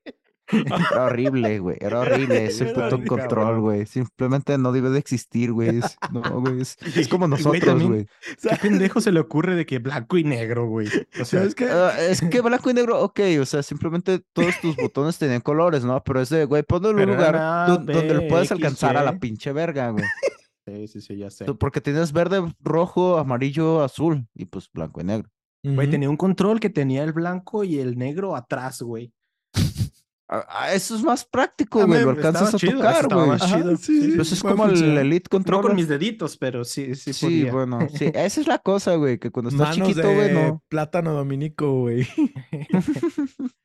Era 0.49 1.05
horrible, 1.05 1.59
güey. 1.59 1.77
Era 1.79 1.99
horrible 2.01 2.45
ese 2.45 2.65
Era 2.65 2.73
puto 2.73 2.85
horrible, 2.87 3.07
control, 3.07 3.59
güey. 3.59 3.85
Simplemente 3.85 4.57
no 4.57 4.71
debe 4.71 4.89
de 4.89 4.99
existir, 4.99 5.51
güey. 5.51 5.79
Es, 5.79 5.97
no, 6.11 6.21
güey. 6.41 6.61
Es, 6.61 6.77
es 6.95 7.07
como 7.07 7.27
nosotros, 7.27 7.83
güey. 7.83 8.07
¿Qué 8.41 8.55
pendejo 8.61 9.01
se 9.01 9.11
le 9.11 9.19
ocurre 9.19 9.55
de 9.55 9.65
que 9.65 9.79
blanco 9.79 10.17
y 10.17 10.23
negro, 10.23 10.67
güey? 10.67 10.87
O 10.87 11.25
sea, 11.25 11.39
¿Sabes 11.39 11.55
qué? 11.55 11.65
Ah, 11.65 11.93
es 11.99 12.21
que 12.21 12.41
blanco 12.41 12.69
y 12.69 12.73
negro, 12.73 13.01
ok, 13.01 13.19
o 13.41 13.45
sea, 13.45 13.63
simplemente 13.63 14.19
todos 14.33 14.59
tus 14.61 14.75
botones 14.75 15.17
tenían 15.17 15.41
colores, 15.41 15.83
¿no? 15.83 16.01
Pero 16.03 16.21
es 16.21 16.29
de, 16.29 16.45
güey, 16.45 16.63
ponlo 16.63 16.91
en 16.91 17.09
un 17.09 17.15
lugar 17.15 17.67
donde 17.67 18.27
puedes 18.29 18.51
X, 18.51 18.51
alcanzar 18.51 18.97
a 18.97 19.03
la 19.03 19.19
pinche 19.19 19.51
verga, 19.51 19.89
güey. 19.91 20.05
sí, 20.65 20.87
sí, 20.87 21.01
sí, 21.01 21.17
ya 21.17 21.29
sé. 21.29 21.45
Porque 21.53 21.81
tienes 21.81 22.11
verde, 22.11 22.41
rojo, 22.59 23.17
amarillo, 23.17 23.83
azul 23.83 24.27
y 24.33 24.45
pues 24.45 24.69
blanco 24.71 25.01
y 25.01 25.03
negro. 25.03 25.29
Güey, 25.63 25.89
tenía 25.89 26.09
un 26.09 26.17
control 26.17 26.59
que 26.59 26.69
tenía 26.69 27.03
el 27.03 27.11
blanco 27.11 27.63
y 27.63 27.79
el 27.79 27.97
negro 27.97 28.35
atrás, 28.35 28.81
güey. 28.81 29.11
Ah, 30.29 30.45
ah, 30.49 30.73
eso 30.73 30.93
es 30.95 31.03
más 31.03 31.23
práctico, 31.23 31.81
Ah, 31.81 31.85
güey. 31.85 32.03
Lo 32.03 32.09
alcanzas 32.09 32.53
a 32.53 32.57
chido, 32.57 32.73
tocar, 32.79 33.07
güey. 33.07 33.39
sí, 33.77 34.01
sí. 34.01 34.11
Pues 34.15 34.31
es 34.33 34.41
como 34.41 34.65
el. 34.65 34.97
Elite 34.97 35.27
No 35.31 35.37
Controller. 35.37 35.67
con 35.67 35.75
mis 35.77 35.87
deditos, 35.87 36.35
pero 36.37 36.65
sí, 36.65 36.95
sí, 36.95 37.13
Sí, 37.13 37.25
podía. 37.25 37.51
bueno, 37.53 37.79
sí, 37.93 38.05
esa 38.13 38.41
es 38.41 38.47
la 38.47 38.57
cosa, 38.59 38.95
güey, 38.95 39.19
que 39.19 39.31
cuando 39.31 39.49
estás 39.51 39.77
Manos 39.77 39.87
chiquito, 39.87 40.13
güey, 40.13 40.33
no. 40.33 40.61
plátano 40.67 41.13
dominico, 41.13 41.71
güey. 41.81 42.05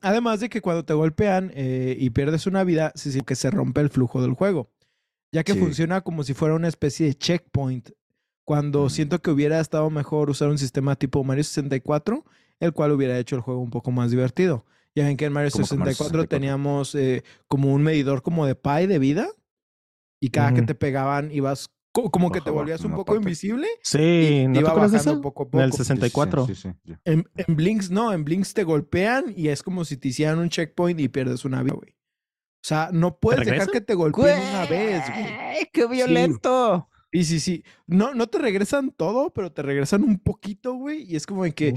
Además 0.00 0.40
de 0.40 0.48
que 0.48 0.60
cuando 0.60 0.84
te 0.84 0.94
golpean 0.94 1.50
eh, 1.54 1.96
y 1.98 2.10
pierdes 2.10 2.46
una 2.46 2.64
vida, 2.64 2.92
sí, 2.94 3.10
sí, 3.12 3.20
que 3.22 3.34
se 3.34 3.50
rompe 3.50 3.80
el 3.80 3.90
flujo 3.90 4.22
del 4.22 4.34
juego, 4.34 4.70
ya 5.32 5.44
que 5.44 5.54
Sí. 5.54 5.58
funciona 5.60 6.00
como 6.02 6.22
si 6.24 6.34
fuera 6.34 6.54
una 6.54 6.68
especie 6.68 7.06
de 7.06 7.14
checkpoint. 7.14 7.90
Cuando 8.44 8.90
siento 8.90 9.20
que 9.22 9.30
hubiera 9.30 9.60
estado 9.60 9.88
mejor 9.90 10.28
usar 10.28 10.48
un 10.48 10.58
sistema 10.58 10.96
tipo 10.96 11.22
Mario 11.22 11.44
64, 11.44 12.24
el 12.62 12.72
cual 12.72 12.92
hubiera 12.92 13.18
hecho 13.18 13.36
el 13.36 13.42
juego 13.42 13.60
un 13.60 13.70
poco 13.70 13.90
más 13.90 14.10
divertido. 14.10 14.64
Ya 14.94 15.04
ven 15.04 15.16
que 15.16 15.24
en 15.24 15.32
Mario 15.32 15.50
Como 15.50 15.64
que 15.66 15.74
Mario 15.76 15.94
64, 15.94 16.20
64. 16.22 16.38
teníamos 16.38 16.94
eh, 16.94 17.24
como 17.48 17.72
un 17.72 17.82
medidor 17.82 18.22
como 18.22 18.46
de 18.46 18.54
pie 18.54 18.86
de 18.86 18.98
vida 18.98 19.28
y 20.20 20.28
cada 20.30 20.52
que 20.54 20.62
te 20.62 20.74
pegaban 20.74 21.30
ibas 21.32 21.70
co- 21.92 22.10
como 22.10 22.30
que 22.30 22.40
te 22.40 22.50
volvías 22.50 22.82
un 22.84 22.92
poco 22.92 23.06
parte. 23.06 23.22
invisible 23.22 23.66
Sí, 23.82 23.98
y 24.44 24.46
¿no 24.48 24.54
te 24.54 24.60
iba 24.60 24.74
de 24.74 24.80
bajando 24.80 24.96
eso? 25.12 25.20
poco 25.20 25.42
a 25.44 25.56
En 25.58 25.62
el 25.64 25.70
poco. 25.70 25.82
Sí, 25.82 25.84
sí, 25.84 25.88
64. 25.88 26.46
Sí, 26.46 26.54
sí, 26.54 26.68
sí. 26.86 26.92
En, 27.04 27.26
en 27.36 27.56
Blinks 27.56 27.90
no, 27.90 28.12
en 28.12 28.22
Blinks 28.24 28.54
te 28.54 28.64
golpean 28.64 29.32
y 29.36 29.48
es 29.48 29.62
como 29.62 29.84
si 29.84 29.96
te 29.96 30.08
hicieran 30.08 30.38
un 30.38 30.48
checkpoint 30.50 31.00
y 31.00 31.08
pierdes 31.08 31.44
una 31.44 31.62
vida, 31.62 31.74
güey. 31.74 31.90
O 31.90 32.64
sea, 32.64 32.90
no 32.92 33.18
puedes 33.18 33.44
dejar 33.44 33.70
que 33.70 33.80
te 33.80 33.94
golpeen 33.94 34.38
una 34.50 34.66
vez, 34.66 35.02
güey. 35.10 35.68
¡Qué 35.72 35.86
violento! 35.88 36.88
Y 37.10 37.24
sí, 37.24 37.40
sí. 37.40 37.64
No, 37.86 38.14
no 38.14 38.26
te 38.28 38.38
regresan 38.38 38.90
todo, 38.92 39.32
pero 39.34 39.50
te 39.52 39.62
regresan 39.62 40.02
un 40.04 40.18
poquito, 40.18 40.74
güey. 40.74 41.02
Y 41.10 41.16
es 41.16 41.26
como 41.26 41.44
de 41.44 41.52
que. 41.52 41.74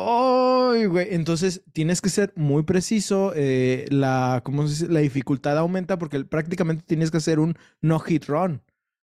¡Ay, 0.00 0.86
güey! 0.86 1.08
Entonces 1.10 1.64
tienes 1.72 2.00
que 2.00 2.08
ser 2.08 2.32
muy 2.36 2.62
preciso. 2.62 3.32
eh, 3.34 3.86
la, 3.90 4.42
¿cómo 4.44 4.62
se 4.62 4.68
dice? 4.68 4.88
La 4.92 5.00
dificultad 5.00 5.58
aumenta 5.58 5.98
porque 5.98 6.24
prácticamente 6.24 6.84
tienes 6.86 7.10
que 7.10 7.16
hacer 7.16 7.40
un 7.40 7.56
no 7.80 7.98
hit 7.98 8.26
run. 8.26 8.62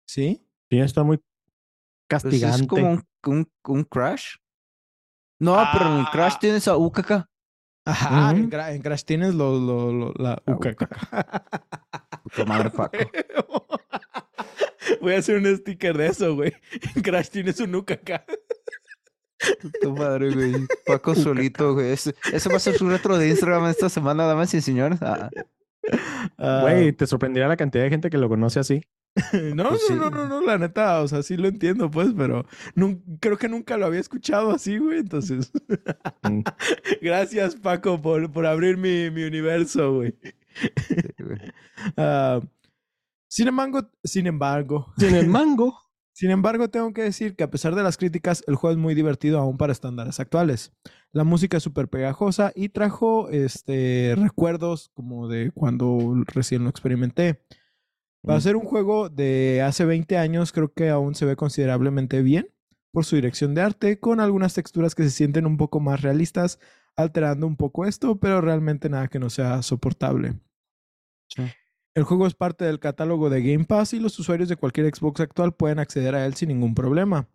¿Sí? 0.08 0.42
Sí, 0.70 0.80
está 0.80 1.04
muy 1.04 1.18
Pues 1.18 1.28
castigante. 2.24 2.62
es 2.62 2.68
como 2.68 2.92
un, 2.92 3.04
un, 3.26 3.52
un 3.68 3.84
crash. 3.84 4.36
No, 5.40 5.58
pero 5.74 5.94
en 5.94 6.00
el 6.00 6.06
Crash 6.10 6.34
Ah. 6.36 6.40
tienes 6.40 6.68
a 6.68 6.78
UKK. 6.78 7.26
Ajá, 7.86 8.32
en, 8.32 8.42
Ujú. 8.42 8.50
Cra- 8.50 8.74
en 8.74 8.82
Crash 8.82 9.04
tienes 9.04 9.36
lo, 9.36 9.60
lo- 9.60 9.92
lo- 9.94 10.14
la 10.18 10.42
La 10.46 10.56
UKK. 10.56 10.88
Puta 12.24 12.46
madre, 12.46 12.70
Paco. 12.72 12.98
Voy 15.02 15.14
a 15.14 15.20
hacer 15.20 15.38
un 15.38 15.58
sticker 15.58 15.98
de 15.98 16.08
eso, 16.08 16.36
güey. 16.36 16.54
En 16.96 17.02
Crash 17.02 17.30
tienes 17.30 17.60
un 17.60 17.76
UKK. 17.76 18.24
Puta 19.62 19.90
madre, 19.90 20.34
güey. 20.34 20.54
Paco 20.86 21.16
solito, 21.16 21.74
güey. 21.74 21.92
Ese, 21.92 22.16
ese 22.34 22.50
va 22.50 22.56
a 22.58 22.60
ser 22.60 22.76
su 22.76 22.90
retro 22.90 23.18
de 23.18 23.30
Instagram 23.30 23.68
esta 23.68 23.90
semana, 23.90 24.26
damas 24.26 24.54
y 24.54 24.62
señores. 24.62 25.00
Ah, 25.02 25.30
Ah, 26.38 26.60
Güey, 26.64 26.92
te 26.92 27.08
sorprenderá 27.08 27.48
la 27.48 27.56
cantidad 27.58 27.84
de 27.84 27.90
gente 27.90 28.10
que 28.10 28.18
lo 28.18 28.28
conoce 28.28 28.60
así. 28.60 28.82
no, 29.56 29.70
pues 29.70 29.82
no, 29.82 29.88
sí. 29.88 29.94
no, 29.94 30.10
no, 30.10 30.28
no, 30.28 30.42
la 30.42 30.58
neta, 30.58 31.02
o 31.02 31.08
sea, 31.08 31.24
sí 31.24 31.38
lo 31.38 31.48
entiendo, 31.48 31.90
pues, 31.90 32.10
pero 32.16 32.46
creo 33.20 33.38
que 33.38 33.50
nunca 33.50 33.78
lo 33.78 33.86
había 33.86 34.00
escuchado 34.00 34.52
así, 34.52 34.78
güey, 34.78 35.00
entonces. 35.00 35.52
Mm. 36.24 36.42
Gracias, 37.02 37.56
Paco, 37.56 38.02
por, 38.02 38.32
por 38.32 38.46
abrir 38.46 38.78
mi, 38.78 39.10
mi 39.10 39.24
universo, 39.24 39.94
güey. 39.96 40.16
sí, 40.88 40.96
güey. 41.20 41.40
Ah, 41.96 42.42
sin 43.30 43.48
embargo, 43.48 43.90
sin 44.04 44.28
embargo, 44.28 44.94
En 45.00 45.16
el 45.16 45.28
mango. 45.28 45.80
Sin 46.18 46.32
embargo, 46.32 46.70
tengo 46.70 46.94
que 46.94 47.04
decir 47.04 47.36
que 47.36 47.44
a 47.44 47.52
pesar 47.52 47.76
de 47.76 47.84
las 47.84 47.96
críticas, 47.98 48.44
el 48.48 48.56
juego 48.56 48.72
es 48.72 48.78
muy 48.80 48.96
divertido 48.96 49.38
aún 49.40 49.58
para 49.58 49.72
estándares 49.72 50.20
actuales. 50.20 50.72
La 51.12 51.24
música 51.24 51.58
es 51.58 51.64
súper 51.64 51.90
pegajosa 51.90 52.52
y 52.56 52.70
trajo 52.70 53.30
este, 53.30 54.16
recuerdos 54.18 54.90
como 54.96 55.28
de 55.28 55.52
cuando 55.52 56.16
recién 56.26 56.64
lo 56.64 56.70
experimenté. 56.72 57.44
Para 58.24 58.40
Mm. 58.40 58.42
ser 58.42 58.56
un 58.56 58.66
juego 58.66 59.10
de 59.10 59.62
hace 59.62 59.86
20 59.86 60.18
años, 60.18 60.52
creo 60.52 60.74
que 60.74 60.90
aún 60.90 61.14
se 61.14 61.26
ve 61.26 61.36
considerablemente 61.36 62.24
bien 62.24 62.50
por 62.92 63.06
su 63.06 63.16
dirección 63.16 63.54
de 63.54 63.62
arte, 63.62 64.00
con 64.00 64.20
algunas 64.20 64.56
texturas 64.56 64.96
que 64.96 65.04
se 65.04 65.12
sienten 65.12 65.46
un 65.46 65.58
poco 65.58 65.80
más 65.80 66.02
realistas, 66.02 66.60
alterando 66.96 67.46
un 67.46 67.58
poco 67.58 67.86
esto, 67.86 68.20
pero 68.20 68.42
realmente 68.42 68.90
nada 68.90 69.08
que 69.08 69.20
no 69.20 69.30
sea 69.30 69.62
soportable. 69.62 70.34
Sí. 71.30 71.44
El 71.98 72.04
juego 72.04 72.28
es 72.28 72.36
parte 72.36 72.64
del 72.64 72.80
catálogo 72.80 73.32
de 73.32 73.42
Game 73.42 73.66
Pass 73.66 73.94
y 73.94 74.00
los 74.00 74.20
usuarios 74.20 74.48
de 74.48 74.56
cualquier 74.56 74.96
Xbox 74.96 75.20
actual 75.20 75.56
pueden 75.56 75.80
acceder 75.80 76.14
a 76.14 76.28
él 76.28 76.36
sin 76.36 76.50
ningún 76.50 76.76
problema. 76.76 77.28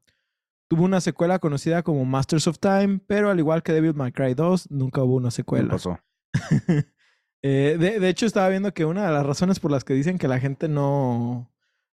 Tuvo 0.71 0.85
una 0.85 1.01
secuela 1.01 1.41
conocida 1.41 1.83
como 1.83 2.05
Masters 2.05 2.47
of 2.47 2.61
Time, 2.61 3.01
pero 3.09 3.29
al 3.29 3.41
igual 3.41 3.65
que 3.65 3.73
Devil 3.73 3.95
May 3.95 4.13
Cry 4.13 4.35
2, 4.35 4.71
nunca 4.71 5.03
hubo 5.03 5.17
una 5.17 5.31
¿Qué 5.31 5.35
secuela. 5.35 5.71
pasó? 5.71 5.99
Eh, 7.45 7.77
de, 7.77 7.99
de 7.99 8.09
hecho, 8.09 8.25
estaba 8.25 8.49
viendo 8.51 8.73
que 8.73 8.85
una 8.85 9.05
de 9.05 9.13
las 9.13 9.27
razones 9.27 9.59
por 9.59 9.73
las 9.73 9.83
que 9.83 9.95
dicen 9.95 10.17
que 10.17 10.29
la 10.29 10.39
gente 10.39 10.69
no, 10.69 11.51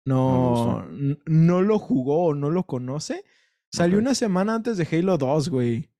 No 0.03 0.87
no, 0.89 1.17
no 1.27 1.61
lo 1.61 1.77
jugó 1.77 2.25
o 2.25 2.33
no 2.33 2.49
lo 2.49 2.63
conoce, 2.63 3.23
salió 3.71 3.99
una 3.99 4.15
semana 4.15 4.55
antes 4.55 4.75
de 4.77 4.87
Halo 4.91 5.19
2, 5.19 5.49
güey. 5.49 5.91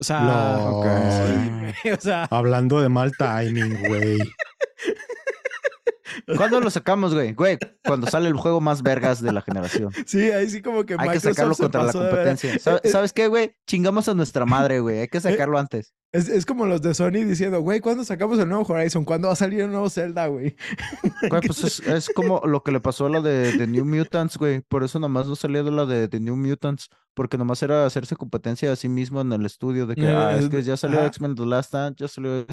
O 0.00 0.04
sea, 0.04 0.56
sí, 1.26 1.50
güey, 1.50 1.94
o 1.94 2.00
sea, 2.00 2.24
Hablando 2.30 2.80
de 2.80 2.88
mal 2.88 3.12
timing, 3.14 3.76
güey. 3.88 4.18
¿Cuándo 6.36 6.60
lo 6.60 6.70
sacamos, 6.70 7.14
güey? 7.14 7.32
Güey, 7.34 7.58
cuando 7.84 8.06
sale 8.06 8.28
el 8.28 8.34
juego 8.36 8.60
más 8.60 8.82
vergas 8.82 9.20
de 9.22 9.32
la 9.32 9.42
generación. 9.42 9.92
Sí, 10.06 10.30
ahí 10.30 10.48
sí 10.48 10.62
como 10.62 10.84
que 10.84 10.96
Hay 10.98 11.10
que 11.10 11.20
sacarlo 11.20 11.54
contra 11.54 11.82
la 11.82 11.92
competencia. 11.92 12.58
¿Sabe- 12.58 12.78
Eh, 12.78 12.80
eh, 12.84 12.90
¿Sabes 12.90 13.12
qué, 13.12 13.28
güey? 13.28 13.54
Chingamos 13.66 14.08
a 14.08 14.14
nuestra 14.14 14.46
madre, 14.46 14.80
güey. 14.80 15.00
Hay 15.00 15.08
que 15.08 15.20
sacarlo 15.20 15.58
antes. 15.58 15.92
Es, 16.12 16.28
es 16.28 16.46
como 16.46 16.64
los 16.66 16.80
de 16.80 16.94
Sony 16.94 17.24
diciendo, 17.26 17.60
güey, 17.60 17.80
¿cuándo 17.80 18.04
sacamos 18.04 18.38
el 18.38 18.48
nuevo 18.48 18.64
Horizon? 18.72 19.04
¿Cuándo 19.04 19.26
va 19.26 19.32
a 19.32 19.36
salir 19.36 19.60
el 19.62 19.70
nuevo 19.70 19.90
Zelda, 19.90 20.28
güey? 20.28 20.54
Güey, 21.28 21.40
pues 21.42 21.64
es, 21.64 21.80
es 21.80 22.08
como 22.14 22.40
lo 22.46 22.62
que 22.62 22.70
le 22.70 22.78
pasó 22.80 23.06
a 23.06 23.10
la 23.10 23.20
de, 23.20 23.52
de 23.52 23.66
New 23.66 23.84
Mutants, 23.84 24.36
güey. 24.38 24.60
Por 24.60 24.84
eso 24.84 24.98
nomás 25.00 25.26
no 25.26 25.34
salía 25.34 25.62
de 25.64 25.70
la 25.72 25.86
de, 25.86 26.06
de 26.06 26.20
New 26.20 26.36
Mutants. 26.36 26.88
Porque 27.14 27.38
nomás 27.38 27.62
era 27.62 27.86
hacerse 27.86 28.16
competencia 28.16 28.70
a 28.72 28.76
sí 28.76 28.88
mismo 28.88 29.20
en 29.20 29.32
el 29.32 29.44
estudio. 29.46 29.86
De 29.86 29.94
que, 29.94 30.02
Eh, 30.02 30.14
ah, 30.16 30.36
es 30.36 30.44
es- 30.44 30.50
que 30.50 30.62
ya 30.62 30.76
salió. 30.76 31.04
X-Men 31.04 31.34
The 31.34 31.46
Last 31.46 31.68
Stand, 31.68 31.96
ya 31.96 32.08
salió... 32.08 32.44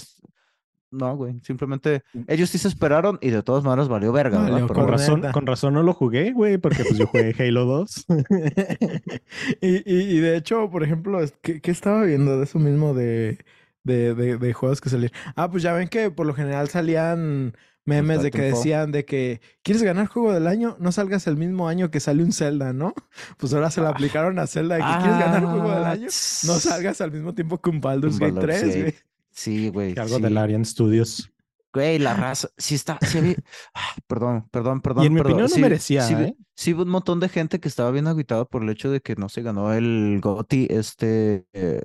No, 0.92 1.16
güey. 1.16 1.40
Simplemente 1.44 2.04
ellos 2.28 2.50
sí 2.50 2.58
se 2.58 2.68
esperaron 2.68 3.18
y 3.22 3.30
de 3.30 3.42
todas 3.44 3.64
maneras 3.64 3.88
valió 3.88 4.12
verga, 4.12 4.40
¿verdad? 4.40 4.52
Valió 4.52 4.68
Pero 4.68 4.80
Con 4.82 4.90
razón, 4.92 5.24
con 5.32 5.48
razón 5.48 5.74
no 5.74 5.84
lo 5.84 5.94
jugué, 5.94 6.34
güey, 6.34 6.58
porque 6.58 6.84
pues 6.84 6.98
yo 6.98 7.08
jugué 7.08 7.34
Halo 7.40 7.64
2. 7.66 8.06
y, 9.62 9.68
y- 9.92 10.18
y 10.18 10.20
de 10.20 10.36
hecho, 10.38 10.70
por 10.70 10.84
ejemplo, 10.84 11.20
¿qué, 11.42 11.62
qué 11.62 11.72
estaba 11.72 12.04
viendo 12.04 12.38
de 12.38 12.44
eso 12.44 12.60
mismo 12.60 12.94
de, 12.94 13.40
de, 13.84 14.14
de- 14.16 14.38
de 14.38 14.54
juegos 14.54 14.82
que 14.82 14.90
salían? 14.90 15.12
Ah, 15.36 15.50
pues 15.50 15.64
ya 15.64 15.74
ven 15.74 15.88
que 15.88 16.12
por 16.12 16.26
lo 16.26 16.34
general 16.34 16.70
salían 16.70 17.56
memes 17.86 18.22
de 18.22 18.30
que 18.30 18.42
decían 18.42 18.92
de 18.92 19.06
que 19.06 19.42
¿quieres 19.64 19.82
ganar 19.82 20.06
juego 20.08 20.34
del 20.34 20.46
año? 20.48 20.76
No 20.80 20.92
salgas 20.92 21.26
el 21.28 21.36
mismo 21.38 21.68
año 21.68 21.90
que 21.90 22.00
sale 22.00 22.24
un 22.24 22.32
Zelda, 22.32 22.74
¿no? 22.74 22.94
Pues 23.38 23.54
ahora 23.54 23.72
se 23.72 23.82
lo 23.82 23.88
aplicaron 23.88 24.38
a 24.40 24.48
Zelda 24.48 24.76
de 24.76 24.82
que 24.82 24.88
¿quieres 25.00 25.20
ganar 25.20 25.46
juego 25.46 25.72
del 25.72 25.84
Ah, 25.84 25.92
año? 25.92 26.06
No 26.06 26.54
salgas 26.60 27.02
al 27.02 27.12
mismo 27.12 27.34
tiempo 27.34 27.60
que 27.60 27.70
un 27.70 27.82
Baldur's 27.82 28.20
Gate 28.20 28.34
Baldur's 28.34 28.60
3, 28.62 28.82
güey. 28.82 28.96
Sí, 29.32 29.70
güey. 29.70 29.98
Algo 29.98 30.18
sí. 30.18 30.22
del 30.22 30.38
Arian 30.38 30.66
Studios. 30.66 31.32
Güey, 31.74 32.00
la 32.00 32.14
raza, 32.16 32.50
sí 32.58 32.76
está, 32.76 33.00
sí 33.02 33.18
había, 33.20 33.36
ah, 33.74 33.96
perdón, 34.06 34.46
perdón, 34.52 34.82
perdón. 34.82 35.04
Y 35.04 35.08
en 35.08 35.14
mi 35.14 35.20
perdón, 35.20 35.32
opinión 35.36 35.50
no 35.50 35.56
sí- 35.56 35.62
merecía, 35.62 36.02
sí, 36.06 36.14
¿eh? 36.16 36.36
sí 36.54 36.74
un 36.74 36.90
montón 36.90 37.22
de 37.22 37.30
gente 37.30 37.62
que 37.62 37.70
estaba 37.70 37.92
bien 37.92 38.08
agüitada 38.08 38.44
por 38.44 38.62
el 38.64 38.70
hecho 38.70 38.92
de 38.92 39.00
que 39.00 39.16
no 39.16 39.30
se 39.30 39.42
ganó 39.42 39.72
el 39.72 40.20
GOTY, 40.22 40.68
este, 40.70 41.46
eh, 41.54 41.82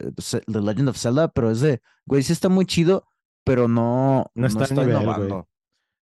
The 0.47 0.61
Legend 0.61 0.89
of 0.89 0.99
Zelda, 0.99 1.29
pero 1.29 1.53
es 1.53 1.61
de, 1.61 1.83
güey, 2.05 2.25
sí 2.25 2.33
está 2.33 2.49
muy 2.49 2.67
chido, 2.67 3.07
pero 3.45 3.69
no, 3.69 4.27
No 4.35 4.47
está 4.49 4.65
al 4.65 4.71
está 4.71 4.75
nivel, 4.83 4.97
güey. 4.97 5.03
innovando. 5.05 5.49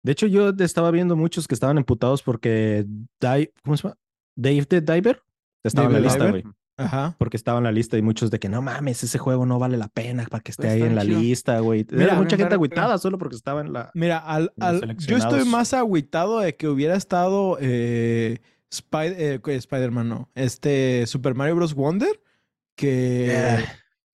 De 0.03 0.13
hecho, 0.13 0.27
yo 0.27 0.51
estaba 0.59 0.91
viendo 0.91 1.17
muchos 1.17 1.49
que 1.49 1.55
estaban 1.55 1.79
emputados 1.79 2.23
porque 2.23 2.85
Di- 2.87 3.51
¿cómo 3.65 3.79
se 3.79 3.85
llama? 3.85 3.97
Dave 4.37 4.67
the 4.67 4.81
Diver 4.83 5.23
estaba 5.65 5.87
en 5.87 5.93
la 5.95 5.99
Dave 6.01 6.09
lista, 6.09 6.27
Diver. 6.27 6.43
güey. 6.43 6.55
Ajá. 6.81 7.15
Porque 7.19 7.37
estaba 7.37 7.59
en 7.59 7.65
la 7.65 7.73
lista 7.73 7.97
y 7.99 8.03
muchos 8.03 8.31
de 8.31 8.39
que 8.39 8.49
no 8.49 8.63
mames, 8.63 9.03
ese 9.05 9.19
juego 9.19 9.47
no 9.47 9.59
vale 9.59 9.77
la 9.77 9.89
pena 9.89 10.27
para 10.31 10.43
que 10.43 10.51
esté 10.51 10.63
Pues 10.65 10.75
ahí 10.75 10.83
en 10.83 10.95
la 10.95 11.03
chido. 11.03 11.21
lista, 11.21 11.59
güey. 11.61 11.87
Mira, 11.91 12.05
Era 12.05 12.15
mucha 12.15 12.37
gente 12.37 12.55
agüitada 12.55 12.99
solo 12.99 13.19
porque 13.19 13.37
estaba 13.37 13.61
en 13.61 13.73
la. 13.73 13.91
Mira, 13.95 14.19
al, 14.19 14.53
al- 14.61 14.97
yo 14.99 15.17
estoy 15.17 15.45
más 15.45 15.75
agüitado 15.75 16.41
de 16.41 16.57
que 16.57 16.69
hubiera 16.69 16.97
estado 16.97 17.59
eh, 17.61 18.39
Spy- 18.73 19.15
eh. 19.17 19.41
Spider-Man, 19.45 20.09
no. 20.09 20.29
Este 20.35 21.07
Super 21.07 21.35
Mario 21.35 21.57
Bros. 21.57 21.75
Wonder 21.75 22.21
que, 22.77 23.29
Eh. 23.33 23.65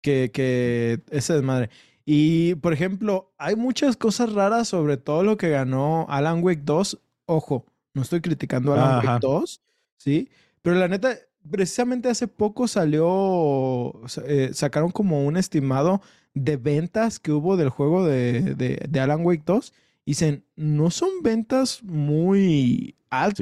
que, 0.01 0.31
que 0.33 1.01
ese 1.11 1.35
desmadre. 1.35 1.71
Y, 2.05 2.57
por 2.57 2.73
ejemplo, 2.73 3.33
hay 3.39 3.55
muchas 3.57 3.97
cosas 3.97 4.33
raras 4.33 4.69
sobre 4.69 4.97
todo 4.97 5.23
lo 5.23 5.37
que 5.37 5.51
ganó 5.51 6.07
Alan 6.09 6.43
Wake 6.43 6.63
2. 6.65 6.99
Ojo, 7.27 7.65
no 7.95 8.03
estoy 8.03 8.21
criticando 8.21 8.73
a 8.73 8.77
Alan 8.77 8.99
Ajá. 8.99 9.13
Wake 9.15 9.21
2, 9.27 9.63
¿sí? 9.99 10.29
Pero 10.63 10.77
la 10.77 10.89
neta, 10.89 11.17
precisamente 11.51 12.09
hace 12.09 12.29
poco 12.29 12.69
salió, 12.69 13.93
sa- 14.07 14.23
eh, 14.27 14.51
sacaron 14.53 14.91
como 14.91 15.25
un 15.27 15.37
estimado 15.37 16.01
de 16.35 16.57
ventas 16.57 17.19
que 17.19 17.33
hubo 17.33 17.57
del 17.57 17.69
juego 17.69 18.05
de, 18.07 18.55
de, 18.55 18.87
de 18.89 19.01
Alan 19.01 19.25
Wake 19.25 19.43
2. 19.45 19.73
Y 20.05 20.13
dicen, 20.13 20.45
no 20.57 20.91
son 20.91 21.11
ventas 21.23 21.83
muy 21.83 22.97
altas. 23.11 23.37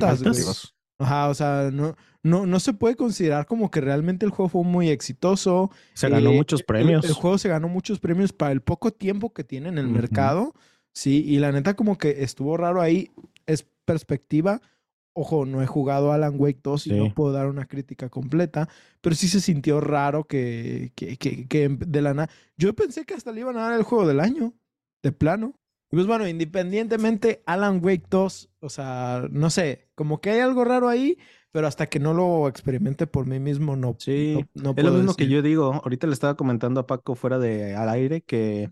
Ajá, 0.99 1.29
o 1.29 1.35
sea, 1.35 1.71
no, 1.73 1.97
no, 2.23 2.45
no 2.45 2.61
se 2.61 2.75
puede 2.75 2.95
considerar 2.97 3.47
como 3.47 3.71
que 3.71 3.81
realmente 3.81 4.27
el 4.27 4.31
juego 4.33 4.51
fue 4.51 4.65
muy 4.65 4.91
exitoso. 4.91 5.71
Se 5.95 6.11
ganó 6.11 6.31
Eh, 6.33 6.37
muchos 6.37 6.63
premios. 6.63 7.05
El, 7.07 7.13
juego 7.15 7.39
se 7.39 7.49
ganó 7.49 7.69
muchos 7.69 7.99
premios 8.01 8.33
para 8.35 8.53
el 8.53 8.61
poco 8.61 8.91
tiempo 8.93 9.33
que 9.33 9.43
tiene 9.45 9.71
en 9.71 9.79
el 9.79 9.89
mercado. 9.89 10.55
Sí, 10.93 11.25
y 11.27 11.39
la 11.39 11.53
neta 11.53 11.75
como 11.75 11.97
que 11.97 12.23
estuvo 12.23 12.57
raro 12.59 12.83
ahí. 12.83 13.11
Es 13.47 13.65
perspectiva. 13.87 14.61
Ojo, 15.13 15.45
no 15.45 15.61
he 15.63 15.67
jugado 15.67 16.13
Alan 16.13 16.35
Wake 16.39 16.61
2 16.63 16.87
y 16.87 16.91
Sí. 16.91 16.97
no 16.97 17.13
puedo 17.15 17.33
dar 17.33 17.47
una 17.49 17.67
crítica 17.67 18.09
completa, 18.09 18.69
pero 19.01 19.15
sí 19.17 19.29
se 19.29 19.41
sintió 19.41 19.81
raro 19.81 20.25
que, 20.25 20.93
que, 20.95 21.17
que, 21.17 21.47
que 21.49 21.69
de 21.69 22.03
la 22.03 22.15
nada... 22.15 22.31
Yo 22.57 22.75
pensé 22.75 23.05
que 23.05 23.15
hasta 23.15 23.33
le 23.33 23.41
iban 23.41 23.57
a 23.57 23.63
dar 23.63 23.73
el 23.75 23.83
juego 23.83 24.07
del 24.07 24.21
año, 24.21 24.55
de 25.03 25.13
plano. 25.13 25.55
Y 25.93 25.97
pues 25.97 26.07
bueno, 26.07 26.29
independientemente, 26.29 27.43
Alan 27.47 27.81
Wake 27.85 28.05
2, 28.09 28.51
o 28.61 28.69
sea, 28.69 29.27
no 29.31 29.51
sé, 29.51 29.89
como 29.97 30.21
que 30.21 30.31
hay 30.31 30.39
algo 30.41 30.65
raro 30.65 30.89
ahí, 30.89 31.19
pero 31.51 31.67
hasta 31.67 31.89
que 31.89 31.99
no 31.99 32.15
lo 32.15 32.47
experimente 32.47 33.09
por 33.09 33.27
mí 33.27 33.41
mismo, 33.41 33.75
no, 33.75 33.97
Sí, 33.99 34.47
no, 34.55 34.73
no 34.73 34.75
Es 34.77 34.85
lo 34.85 34.93
mismo 34.93 35.15
que 35.15 35.25
decir. 35.25 35.37
yo 35.39 35.43
digo. 35.43 35.73
Ahorita 35.83 36.07
le 36.07 36.13
estaba 36.13 36.37
comentando 36.37 36.79
a 36.79 36.87
Paco 36.87 37.17
fuera 37.17 37.41
de 37.41 37.75
al 37.75 37.89
aire 37.89 38.23
que 38.23 38.71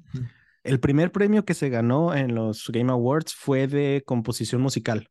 el 0.63 0.79
primer 0.79 1.11
premio 1.11 1.45
que 1.45 1.55
se 1.55 1.71
ganó 1.71 2.15
en 2.15 2.37
los 2.37 2.69
Game 2.73 2.93
Awards 2.93 3.35
fue 3.35 3.67
de 3.67 4.05
composición 4.07 4.61
musical. 4.61 5.11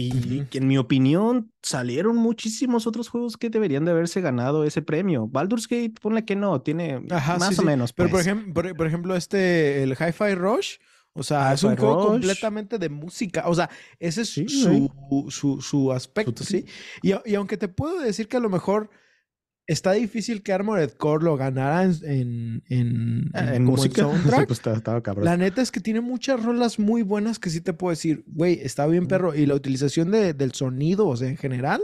Y 0.00 0.44
que 0.44 0.58
en 0.58 0.68
mi 0.68 0.78
opinión 0.78 1.52
salieron 1.60 2.16
muchísimos 2.16 2.86
otros 2.86 3.08
juegos 3.08 3.36
que 3.36 3.50
deberían 3.50 3.84
de 3.84 3.90
haberse 3.90 4.20
ganado 4.20 4.62
ese 4.64 4.80
premio. 4.80 5.26
Baldur's 5.26 5.66
Gate, 5.66 5.94
ponle 6.00 6.24
que 6.24 6.36
no, 6.36 6.60
tiene 6.60 7.04
Ajá, 7.10 7.36
más 7.38 7.48
sí, 7.48 7.54
o 7.58 7.60
sí. 7.62 7.66
menos. 7.66 7.92
Pero 7.92 8.08
por 8.08 8.18
pues. 8.18 8.26
ejemplo, 8.26 8.54
por, 8.54 8.76
por 8.76 8.86
ejemplo, 8.86 9.16
este, 9.16 9.82
el 9.82 9.92
Hi-Fi 9.92 10.34
Rush, 10.36 10.76
o 11.14 11.24
sea, 11.24 11.52
es 11.52 11.64
un 11.64 11.76
juego 11.76 12.06
completamente 12.06 12.78
de 12.78 12.88
música. 12.88 13.48
O 13.48 13.54
sea, 13.56 13.68
ese 13.98 14.22
es 14.22 14.28
Sí, 14.30 14.46
su, 14.48 15.26
su, 15.30 15.60
su 15.60 15.92
aspecto, 15.92 16.44
¿sí? 16.44 16.64
Y, 17.02 17.12
y 17.28 17.34
aunque 17.34 17.56
te 17.56 17.66
puedo 17.66 17.98
decir 17.98 18.28
que 18.28 18.36
a 18.36 18.40
lo 18.40 18.50
mejor 18.50 18.90
está 19.68 19.92
difícil 19.92 20.42
que 20.42 20.52
Armored 20.52 20.90
Core 20.92 21.24
lo 21.24 21.36
ganara 21.36 21.84
en, 21.84 21.94
en, 22.04 22.62
en, 22.68 23.30
Ah, 23.34 23.48
en 23.50 23.54
en 23.54 23.64
música, 23.64 24.02
soundtrack, 24.02 24.46
pues 24.48 24.60
estaba, 24.66 25.00
cabrón. 25.02 25.24
La 25.24 25.36
neta 25.36 25.62
es 25.62 25.70
que 25.70 25.78
tiene 25.80 26.00
muchas 26.00 26.42
rolas 26.42 26.78
muy 26.78 27.02
buenas 27.02 27.38
que 27.38 27.50
sí 27.50 27.60
te 27.60 27.72
puedo 27.74 27.90
decir, 27.90 28.24
güey, 28.26 28.58
está 28.62 28.86
bien 28.86 29.06
perro. 29.06 29.34
Y 29.34 29.46
la 29.46 29.54
utilización 29.54 30.10
de- 30.10 30.32
del 30.34 30.52
sonido, 30.54 31.06
o 31.06 31.16
sea, 31.16 31.28
en 31.28 31.36
general, 31.36 31.80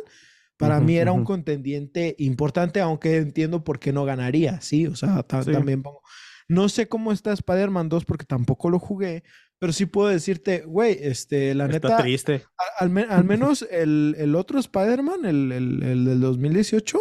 para 0.57 0.79
Ujú, 0.79 0.87
mí 0.87 0.97
era 0.97 1.13
un 1.13 1.21
ujú. 1.21 1.27
contendiente 1.29 2.15
importante, 2.19 2.81
aunque 2.81 3.19
entiendo 3.19 3.63
por 3.65 3.79
qué 3.79 3.93
no 3.93 4.05
ganaría, 4.05 4.61
sí, 4.61 4.87
o 4.87 4.97
sea, 4.97 5.25
Sí. 5.45 5.53
también 5.53 5.83
pongo. 5.83 6.01
No 6.49 6.69
sé 6.69 6.89
cómo 6.89 7.13
está 7.13 7.33
Spider-Man 7.33 7.89
2 7.89 8.05
porque 8.05 8.25
tampoco 8.27 8.69
lo 8.71 8.79
jugué, 8.79 9.25
pero 9.59 9.73
sí 9.73 9.87
puedo 9.87 10.09
decirte, 10.09 10.61
güey, 10.67 10.99
este, 11.01 11.55
la 11.55 11.65
Está 11.67 11.89
neta, 11.89 12.03
triste. 12.03 12.45
al, 12.79 12.91
me- 12.91 13.05
al 13.05 13.25
menos 13.25 13.67
el, 13.71 14.15
el 14.19 14.35
otro 14.35 14.59
Spider-Man, 14.59 15.25
el, 15.25 15.53
el, 15.53 15.83
el 15.83 16.05
del 16.05 16.21
2018, 16.21 16.99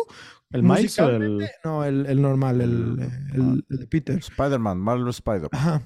¿El 0.53 0.63
Miles 0.63 0.97
o 0.99 1.09
el...? 1.09 1.45
no, 1.65 1.83
el, 1.83 2.05
el 2.05 2.21
normal, 2.21 2.61
el, 2.61 2.99
el- 3.33 3.65
el 3.69 3.77
de 3.79 3.87
Peter. 3.87 4.17
Spider-Man, 4.19 4.77
Marvel 4.79 5.09
Spider-Man. 5.09 5.49
Ajá. 5.51 5.81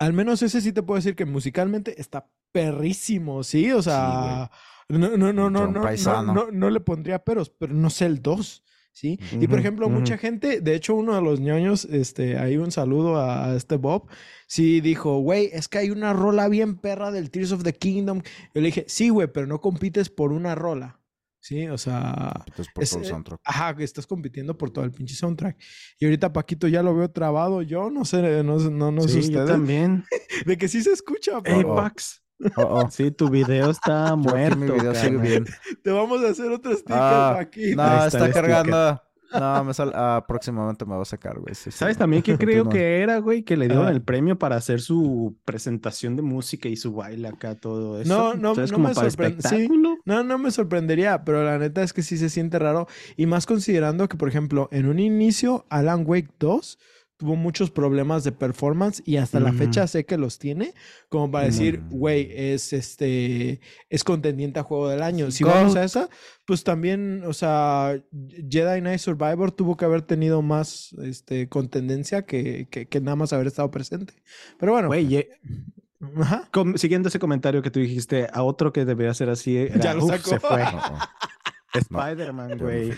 Al 0.00 0.12
menos 0.12 0.42
ese 0.42 0.60
sí 0.60 0.72
te 0.72 0.82
puedo 0.82 0.96
decir 0.96 1.14
que 1.14 1.26
musicalmente 1.26 2.00
está 2.00 2.28
perrísimo, 2.52 3.42
¿sí? 3.44 3.70
O 3.72 3.82
sea, 3.82 4.50
no, 4.88 4.98
no, 4.98 5.16
no, 5.16 5.32
no, 5.32 5.50
no, 5.50 5.66
no, 5.68 6.22
no, 6.34 6.50
no 6.50 6.70
le 6.70 6.80
pondría 6.80 7.18
peros, 7.24 7.50
pero 7.50 7.72
no 7.74 7.88
sé 7.90 8.06
el 8.06 8.20
2, 8.20 8.64
¿sí? 8.92 9.18
Y 9.40 9.46
por 9.46 9.58
ejemplo, 9.58 9.88
mucha 9.88 10.18
gente, 10.18 10.60
de 10.60 10.74
hecho, 10.74 10.94
uno 10.94 11.14
de 11.14 11.22
los 11.22 11.40
ñoños, 11.40 11.84
este, 11.86 12.36
ahí 12.38 12.56
un 12.56 12.72
saludo 12.72 13.16
a, 13.16 13.46
a 13.50 13.56
este 13.56 13.76
Bob, 13.76 14.08
sí 14.46 14.80
dijo, 14.80 15.18
güey, 15.20 15.50
es 15.52 15.68
que 15.68 15.78
hay 15.78 15.90
una 15.90 16.12
rola 16.12 16.48
bien 16.48 16.76
perra 16.78 17.10
del 17.10 17.30
Tears 17.30 17.52
of 17.52 17.62
the 17.62 17.72
Kingdom. 17.72 18.22
Yo 18.54 18.60
le 18.60 18.66
dije, 18.66 18.84
sí, 18.88 19.08
güey, 19.08 19.28
pero 19.32 19.46
no 19.46 19.60
compites 19.60 20.10
por 20.10 20.32
una 20.32 20.54
rola, 20.54 21.00
¿sí? 21.42 21.68
O 21.68 21.76
sea, 21.76 22.32
por 22.74 22.82
es, 22.82 22.90
todo 22.90 23.00
el 23.02 23.06
eh, 23.06 23.10
soundtrack. 23.10 23.40
Ajá, 23.44 23.76
que 23.76 23.84
estás 23.84 24.06
compitiendo 24.06 24.56
por 24.56 24.70
todo 24.70 24.84
el 24.86 24.92
pinche 24.92 25.14
soundtrack. 25.14 25.58
Y 25.98 26.06
ahorita 26.06 26.32
Paquito 26.32 26.68
ya 26.68 26.82
lo 26.82 26.94
veo 26.94 27.10
trabado. 27.10 27.60
Yo 27.62 27.90
no 27.90 28.04
sé, 28.06 28.42
no, 28.42 28.56
no, 28.58 28.90
no 28.92 29.02
sé 29.02 29.08
sí, 29.08 29.14
yo 29.32 29.40
ustedes. 29.40 29.48
también. 29.50 30.04
De 30.46 30.56
que 30.56 30.68
sí 30.68 30.82
se 30.82 30.92
escucha, 30.92 31.32
Ey, 31.38 31.42
pero 31.44 31.74
Pax. 31.74 32.20
Oh, 32.56 32.62
oh. 32.82 32.90
Sí, 32.90 33.12
tu 33.12 33.28
video 33.30 33.70
está 33.70 34.16
Yo 34.16 34.16
muerto. 34.16 34.56
mi 34.56 34.66
video 34.72 34.94
sigue 34.96 35.16
carnal. 35.16 35.20
bien. 35.28 35.44
te 35.84 35.90
vamos 35.92 36.24
a 36.24 36.28
hacer 36.30 36.50
otro 36.50 36.72
sticker, 36.72 36.96
Ah, 36.98 37.34
Paquito. 37.36 37.76
No, 37.76 38.06
está 38.06 38.26
sticker. 38.32 39.02
No, 39.38 39.64
me 39.64 39.74
sal... 39.74 39.92
ah, 39.94 40.24
próximamente 40.26 40.84
me 40.84 40.94
va 40.94 41.02
a 41.02 41.04
sacar, 41.04 41.38
güey. 41.38 41.54
sí, 41.54 41.70
sí. 41.70 41.78
¿Sabes 41.78 41.96
también 41.98 42.22
qué 42.22 42.36
creo 42.38 42.68
que 42.68 43.00
era, 43.00 43.18
güey? 43.18 43.42
Que 43.42 43.56
le 43.56 43.66
dieron 43.68 43.86
Ah. 43.86 43.90
el 43.90 44.02
premio 44.02 44.38
para 44.38 44.56
hacer 44.56 44.80
su 44.80 45.36
presentación 45.44 46.16
de 46.16 46.22
música 46.22 46.68
y 46.68 46.76
su 46.76 46.92
baile 46.94 47.28
acá, 47.28 47.54
todo 47.56 48.00
eso. 48.00 48.08
No, 48.08 48.34
no, 48.34 48.50
Entonces, 48.50 48.70
no 48.72 48.76
como 48.76 48.88
me 48.88 48.94
para. 48.94 49.10
Sí. 49.10 49.16
espectáculo. 49.20 49.96
No, 50.04 50.22
no 50.24 50.38
me 50.38 50.50
sorprendería, 50.50 51.24
pero 51.24 51.42
la 51.44 51.58
neta 51.58 51.82
es 51.82 51.92
que 51.92 52.02
sí 52.02 52.16
se 52.16 52.28
siente 52.28 52.58
raro. 52.58 52.86
Y 53.16 53.26
más 53.26 53.46
considerando 53.46 54.08
que, 54.08 54.16
por 54.16 54.28
ejemplo, 54.28 54.68
en 54.72 54.86
un 54.86 54.98
inicio, 54.98 55.66
Alan 55.70 56.04
Wake 56.06 56.30
2 56.38 56.78
tuvo 57.16 57.36
muchos 57.36 57.70
problemas 57.70 58.24
de 58.24 58.32
performance 58.32 59.00
y 59.06 59.16
hasta 59.16 59.38
la 59.38 59.52
fecha 59.52 59.86
sé 59.86 60.04
que 60.04 60.18
los 60.18 60.40
tiene, 60.40 60.74
como 61.08 61.30
para 61.30 61.44
decir, 61.46 61.80
Mm. 61.80 61.90
güey, 61.90 62.28
es 62.34 62.72
este, 62.72 63.60
es 63.90 64.02
contendiente 64.02 64.58
a 64.58 64.64
juego 64.64 64.88
del 64.88 65.02
año. 65.02 65.30
Si 65.30 65.44
Gold. 65.44 65.54
vamos 65.56 65.76
a 65.76 65.84
esa, 65.84 66.08
pues 66.46 66.64
también, 66.64 67.22
o 67.24 67.32
sea, 67.32 67.96
Jedi 68.50 68.80
Knight 68.80 68.98
Survivor 68.98 69.52
tuvo 69.52 69.76
que 69.76 69.84
haber 69.84 70.02
tenido 70.02 70.42
más 70.42 70.92
este, 71.04 71.48
contendencia 71.48 72.22
que, 72.26 72.66
que, 72.70 72.86
que 72.86 73.00
nada 73.00 73.14
más 73.16 73.32
haber 73.32 73.46
estado 73.46 73.70
presente. 73.70 74.14
Pero 74.58 74.72
bueno, 74.72 74.88
Güey, 74.88 75.06
Ye- 75.06 75.28
Ajá. 76.20 76.48
Com- 76.52 76.76
siguiendo 76.76 77.08
ese 77.08 77.20
comentario 77.20 77.62
que 77.62 77.70
tú 77.70 77.78
dijiste, 77.78 78.26
a 78.32 78.42
otro 78.42 78.72
que 78.72 78.84
debería 78.84 79.14
ser 79.14 79.28
así, 79.30 79.56
era, 79.78 79.78
Ya 79.78 79.94
lo 79.94 80.04
"Uf, 80.06 80.10
sacó". 80.10 80.30
se 80.30 80.40
fue. 80.40 80.58
No, 80.64 80.72
no. 80.72 80.98
Spider-Man, 81.74 82.58
güey. 82.58 82.92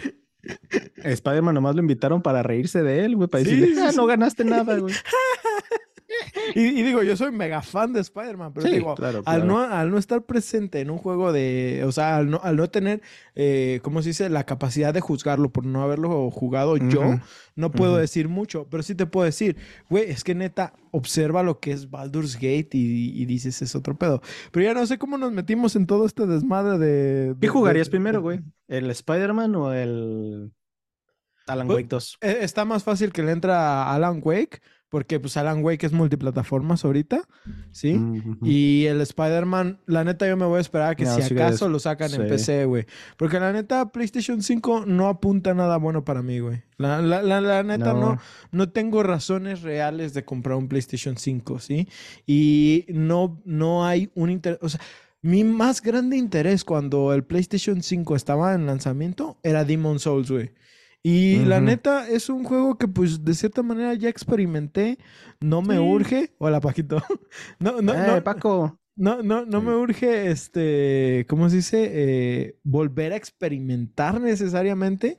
Spider-Man 1.03 1.55
nomás 1.55 1.75
lo 1.75 1.81
invitaron 1.83 2.23
para 2.23 2.43
reírse 2.43 2.83
de 2.83 3.05
él, 3.05 3.17
güey, 3.17 3.29
para 3.29 3.45
Sí, 3.45 3.51
decirle, 3.57 3.83
"Ah, 3.83 3.93
no 3.95 4.07
ganaste 4.07 4.45
nada, 4.45 4.77
güey. 4.79 4.95
Y, 6.55 6.61
y 6.61 6.83
digo, 6.83 7.03
yo 7.03 7.17
soy 7.17 7.33
mega 7.33 7.63
fan 7.63 7.93
de 7.93 8.01
Spider-Man, 8.01 8.53
pero 8.53 8.67
Sí, 8.67 8.75
digo, 8.75 8.95
claro, 8.95 9.23
al, 9.25 9.47
no, 9.47 9.61
al 9.61 9.91
no 9.91 9.99
estar 9.99 10.25
presente 10.25 10.81
en 10.81 10.91
un 10.91 10.99
juego 10.99 11.33
de, 11.33 11.83
o 11.87 11.93
sea, 11.93 12.17
al 12.17 12.29
no, 12.31 12.41
al 12.43 12.57
no 12.57 12.69
tener, 12.69 13.01
eh, 13.35 13.81
¿cómo 13.83 14.03
se 14.03 14.11
dice?, 14.11 14.29
la 14.29 14.45
capacidad 14.45 14.93
de 14.93 15.01
juzgarlo 15.01 15.51
por 15.53 15.65
no 15.65 15.83
haberlo 15.83 16.31
jugado 16.31 16.77
yo, 16.77 17.19
no 17.57 17.73
puedo 17.73 17.97
decir 17.97 18.29
mucho, 18.29 18.67
pero 18.71 18.83
sí 18.83 18.95
te 18.95 19.07
puedo 19.07 19.25
decir, 19.25 19.57
güey, 19.89 20.11
es 20.11 20.23
que 20.23 20.35
neta, 20.35 20.75
observa 20.91 21.43
lo 21.43 21.59
que 21.61 21.73
es 21.73 21.91
Baldur's 21.91 22.35
Gate 22.37 22.69
y, 22.73 23.21
y 23.21 23.25
dices, 23.27 23.63
es 23.63 23.75
otro 23.75 23.97
pedo. 23.97 24.21
Pero 24.53 24.65
ya 24.67 24.75
no 24.75 24.87
sé 24.87 24.99
cómo 24.99 25.17
nos 25.19 25.33
metimos 25.33 25.75
en 25.77 25.87
todo 25.87 26.05
este 26.07 26.27
desmadre 26.27 26.79
de... 26.79 27.35
¿Qué 27.41 27.47
de- 27.47 27.49
jugarías 27.49 27.87
de- 27.87 27.91
primero, 27.93 28.21
güey? 28.23 28.41
¿El 28.69 28.91
Spider-Man 28.91 29.55
o 29.57 29.73
el 29.73 30.53
Alan 31.47 31.67
Pues, 31.67 31.77
Wake 31.77 31.89
2? 31.89 32.19
Eh, 32.21 32.39
Está 32.43 32.65
más 32.65 32.85
fácil 32.85 33.13
que 33.13 33.23
le 33.23 33.33
entra 33.33 33.83
a 33.85 33.95
Alan 33.95 34.21
Wake, 34.23 34.61
porque 34.95 35.19
pues 35.19 35.37
Alan 35.37 35.65
Wake 35.65 35.87
es 35.87 35.93
multiplataformas 35.93 36.85
ahorita, 36.85 37.27
¿sí? 37.73 38.01
Y 38.45 38.85
el 38.85 39.01
Spider-Man, 39.01 39.81
la 39.87 40.05
neta, 40.05 40.29
yo 40.29 40.37
me 40.37 40.47
voy 40.47 40.59
a 40.59 40.61
esperar 40.61 40.93
a 40.93 40.95
que 40.95 41.03
No, 41.03 41.17
si 41.17 41.23
sí, 41.23 41.35
acaso 41.35 41.69
lo 41.69 41.81
sacan 41.81 42.15
en. 42.15 42.29
PC, 42.29 42.65
güey. 42.67 42.87
Porque 43.17 43.41
la 43.41 43.53
neta, 43.53 43.91
PlayStation 43.91 44.41
5 44.41 44.85
no 44.87 45.09
apunta 45.09 45.53
nada 45.53 45.79
bueno 45.79 46.05
para 46.05 46.23
mí, 46.23 46.39
güey. 46.39 46.63
La, 46.77 47.03
la, 47.03 47.23
la, 47.23 47.41
la 47.41 47.65
neta, 47.65 47.93
no. 47.93 48.01
No. 48.01 48.19
no, 48.53 48.69
tengo 48.69 49.03
razones 49.03 49.63
reales 49.63 50.15
de 50.15 50.25
comprar 50.25 50.57
un 50.57 50.69
PlayStation 50.69 51.17
5, 51.17 51.59
¿sí? 51.59 51.89
Y 52.25 52.87
no, 52.91 53.43
no 53.45 53.85
hay 53.85 54.13
un 54.15 54.31
interés. 54.31 54.61
O 54.63 54.69
sea, 54.69 54.81
mi 55.23 55.43
más 55.43 55.83
grande 55.83 56.17
interés 56.17 56.63
cuando 56.63 57.13
el 57.13 57.25
PlayStation 57.25 57.83
5 57.83 58.15
estaba 58.15 58.55
en 58.55 58.65
lanzamiento 58.67 59.39
era 59.43 59.65
Demon 59.65 59.99
Souls, 59.99 60.31
güey. 60.31 60.53
Y 61.07 61.45
la 61.45 61.61
neta 61.61 62.09
es 62.09 62.31
un 62.31 62.45
juego 62.45 62.79
que 62.79 62.89
pues 62.89 63.23
de 63.25 63.35
cierta 63.35 63.63
manera 63.63 63.93
ya 63.93 64.09
experimenté, 64.09 64.99
no 65.39 65.61
me 65.61 65.75
Sí. 65.75 65.81
urge. 65.81 66.35
Hola 66.39 66.61
Paquito. 66.61 66.97
No, 67.61 67.83
no, 67.83 67.93
Eh, 67.93 68.07
no, 68.07 68.25
Paco. 68.25 68.81
no, 68.97 69.23
no, 69.23 69.45
no 69.45 69.61
Sí. 69.61 69.67
me 69.67 69.75
urge, 69.77 70.31
este, 70.31 71.27
¿cómo 71.29 71.51
se 71.51 71.57
dice? 71.57 71.91
Eh, 71.93 72.59
volver 72.65 73.13
a 73.13 73.17
experimentar 73.17 74.19
necesariamente. 74.19 75.19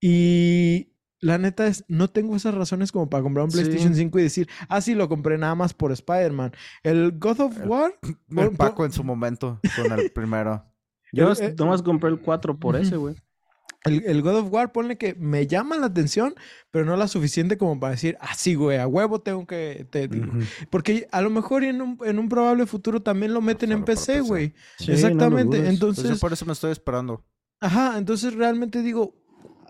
Y 0.00 0.92
la 1.20 1.38
neta 1.38 1.68
es, 1.68 1.84
no 1.86 2.10
tengo 2.10 2.34
esas 2.34 2.54
razones 2.56 2.90
como 2.90 3.08
para 3.08 3.22
comprar 3.22 3.44
un 3.44 3.52
Sí. 3.52 3.58
PlayStation 3.58 3.94
5 3.94 4.18
y 4.18 4.22
decir, 4.24 4.48
ah, 4.68 4.80
sí, 4.80 4.96
lo 4.96 5.08
compré 5.08 5.38
nada 5.38 5.54
más 5.54 5.72
por 5.72 5.92
Spider-Man. 5.92 6.50
El 6.82 7.12
God 7.20 7.40
of 7.42 7.60
El- 7.60 7.68
War, 7.68 7.94
El 8.02 8.16
por- 8.34 8.56
Paco 8.56 8.76
por- 8.78 8.86
en 8.86 8.92
su 8.92 9.04
momento 9.04 9.60
con 9.76 10.00
el 10.00 10.10
primero. 10.10 10.64
Yo 11.12 11.32
eh, 11.32 11.54
nomás 11.56 11.80
compré 11.82 12.10
el 12.10 12.18
4 12.18 12.58
por 12.58 12.74
ese, 12.74 12.96
güey. 12.96 13.14
El, 13.84 14.04
el 14.06 14.22
God 14.22 14.36
of 14.36 14.52
War, 14.52 14.72
ponle 14.72 14.96
que 14.96 15.14
me 15.14 15.46
llama 15.46 15.76
la 15.76 15.86
atención, 15.86 16.34
pero 16.70 16.84
no 16.84 16.96
la 16.96 17.08
suficiente 17.08 17.58
como 17.58 17.78
para 17.80 17.92
decir, 17.92 18.16
ah, 18.20 18.34
sí, 18.36 18.54
güey, 18.54 18.78
a 18.78 18.86
huevo 18.86 19.20
tengo 19.20 19.46
que... 19.46 19.86
te- 19.90 20.06
Ujú. 20.06 20.40
Porque 20.70 21.08
a 21.10 21.20
lo 21.20 21.30
mejor 21.30 21.64
en 21.64 21.82
un, 21.82 21.98
en 22.04 22.18
un 22.18 22.28
probable 22.28 22.66
futuro 22.66 23.02
también 23.02 23.34
lo 23.34 23.40
meten 23.40 23.72
en 23.72 23.84
PC, 23.84 24.20
güey. 24.20 24.54
Sí, 24.78 24.92
Exactamente. 24.92 25.68
Entonces... 25.68 26.04
Pues 26.04 26.14
yo 26.14 26.20
por 26.20 26.32
eso 26.32 26.46
me 26.46 26.52
estoy 26.52 26.72
esperando. 26.72 27.24
Ajá, 27.60 27.98
entonces 27.98 28.34
realmente 28.34 28.82
digo, 28.82 29.14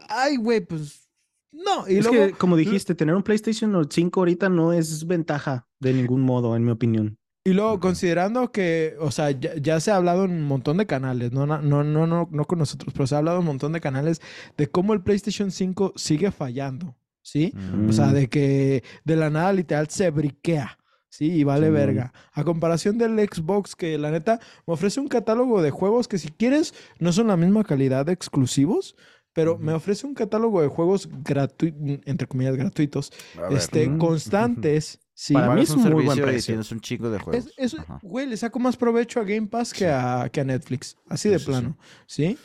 ay, 0.09 0.37
güey, 0.37 0.61
pues 0.61 1.09
no. 1.53 1.89
Y 1.89 1.99
es 1.99 2.07
luego, 2.07 2.27
que, 2.29 2.33
como 2.33 2.57
dijiste, 2.57 2.95
tener 2.95 3.15
un 3.15 3.23
PlayStation 3.23 3.87
5 3.91 4.21
ahorita 4.21 4.49
no 4.49 4.73
es 4.73 5.07
ventaja 5.07 5.69
de 5.81 5.93
ningún 5.93 6.23
modo, 6.23 6.57
en 6.57 6.65
mi 6.65 6.71
opinión. 6.71 7.19
Y 7.45 7.53
luego 7.53 7.80
considerando 7.80 8.53
que, 8.53 8.95
o 9.01 9.11
sea, 9.11 9.30
ya, 9.32 9.55
ya 9.57 9.80
se 9.80 9.90
ha 9.90 9.97
hablado 9.97 10.24
en 10.24 10.30
un 10.32 10.43
montón 10.45 10.76
de 10.76 10.86
canales, 10.86 11.32
no, 11.32 11.47
no, 11.47 11.61
no, 11.61 11.82
no, 11.84 12.28
no, 12.30 12.45
con 12.45 12.59
nosotros, 12.59 12.93
pero 12.95 13.07
se 13.07 13.14
ha 13.14 13.18
hablado 13.18 13.38
en 13.38 13.40
un 13.43 13.47
montón 13.47 13.72
de 13.72 13.80
canales 13.80 14.20
de 14.57 14.68
cómo 14.68 14.93
el 14.93 15.03
PlayStation 15.03 15.51
5 15.51 15.93
sigue 15.97 16.30
fallando, 16.30 16.97
¿sí? 17.20 17.53
O 17.88 17.93
sea, 17.93 18.07
Mm. 18.07 18.12
de 18.14 18.28
que 18.28 18.84
de 19.05 19.16
la 19.16 19.30
nada 19.30 19.53
literal 19.53 19.88
se 19.88 20.11
briquea. 20.11 20.78
Sí, 21.09 21.30
y 21.30 21.45
vale 21.45 21.68
verga. 21.68 22.11
A 22.32 22.43
comparación 22.43 22.97
del 22.97 23.18
Xbox, 23.18 23.76
que 23.76 23.99
la 23.99 24.11
neta 24.11 24.40
me 24.66 24.72
ofrece 24.72 24.99
un 24.99 25.09
catálogo 25.09 25.61
de 25.61 25.70
juegos 25.70 26.09
que 26.09 26.16
si 26.16 26.30
quieres 26.30 26.72
no 27.01 27.12
son 27.12 27.26
la 27.26 27.36
misma 27.36 27.64
calidad 27.64 28.07
de 28.07 28.12
exclusivos, 28.14 28.97
pero 29.34 29.59
me 29.59 29.74
ofrece 29.74 30.07
un 30.07 30.14
catálogo 30.14 30.62
de 30.62 30.68
juegos 30.68 31.11
gratuitos, 31.22 31.78
entre 32.07 32.26
comillas 32.26 32.57
gratuitos, 32.57 33.12
este, 33.51 33.90
Mm. 33.90 33.99
constantes. 33.99 35.01
Sí, 35.15 35.35
Para 35.35 35.55
mí 35.55 35.63
es 35.63 35.71
un 35.71 35.83
muy 35.83 36.05
buen 36.05 36.17
servicio 36.17 36.23
y 36.23 36.27
precio. 36.27 36.53
tienes 36.55 36.73
un 36.73 36.81
chingo 36.81 37.11
de 37.11 37.19
juegos. 37.19 37.47
es, 37.57 37.75
es- 37.75 37.81
güey, 38.03 38.27
le 38.27 38.37
saco 38.37 38.59
más 38.59 38.77
provecho 38.77 39.21
a 39.21 39.25
Game 39.25 39.47
Pass 39.47 39.73
que, 39.73 39.81
Sí. 39.81 39.85
a, 39.87 40.29
que 40.33 40.41
a 40.41 40.45
Netflix, 40.45 40.97
así 41.09 41.29
de 41.29 41.39
sí. 41.39 41.45
plano, 41.47 41.77
¿sí? 42.07 42.39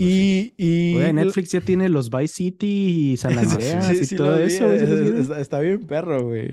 Y, 0.00 0.54
y 0.56 0.94
Güey, 0.94 1.12
Netflix 1.12 1.50
ya 1.50 1.60
tiene 1.60 1.88
los 1.88 2.08
Vice 2.08 2.34
City 2.34 3.10
y 3.12 3.16
San 3.16 3.32
Andreas 3.38 3.86
Sí, 3.86 3.98
y 4.00 4.04
sí 4.04 4.16
todo 4.16 4.38
eso. 4.38 4.64
güey, 4.66 4.78
¿sí 4.78 4.86
los 4.86 5.00
es- 5.00 5.20
está, 5.22 5.40
está 5.40 5.60
bien 5.60 5.80
perro, 5.86 6.22
güey. 6.28 6.50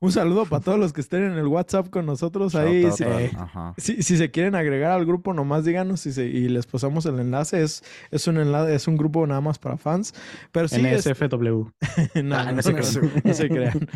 Un, 0.00 0.12
saludo 0.12 0.46
para 0.46 0.62
todos 0.62 0.78
los 0.78 0.92
que 0.94 1.02
estén 1.02 1.24
en 1.24 1.32
el 1.32 1.46
WhatsApp 1.46 1.90
con 1.90 2.06
nosotros 2.06 2.54
Shout 2.54 2.66
ahí. 2.66 2.90
Si, 2.92 3.04
eh, 3.04 3.30
si- 3.76 4.02
si 4.02 4.16
se 4.16 4.30
quieren 4.30 4.54
agregar 4.54 4.92
al 4.92 5.04
grupo, 5.04 5.34
nomás 5.34 5.64
díganos 5.64 6.06
y, 6.06 6.12
se- 6.12 6.26
y 6.26 6.48
les 6.48 6.66
pasamos 6.66 7.04
el 7.06 7.18
enlace. 7.18 7.62
Es, 7.62 7.84
es 8.10 8.26
un 8.26 8.38
enlace, 8.38 8.74
es 8.74 8.88
un 8.88 8.96
grupo 8.96 9.26
nada 9.26 9.40
más 9.42 9.58
para 9.58 9.76
fans. 9.76 10.14
Pero 10.52 10.68
sí, 10.68 10.80
es- 10.86 11.06
NSFW. 11.06 11.68
no, 12.24 12.36
Ah, 12.36 12.44
no, 12.46 12.52
no 12.52 12.62
se 12.62 12.72
no, 12.72 13.34
se 13.34 13.48
crean. 13.48 13.88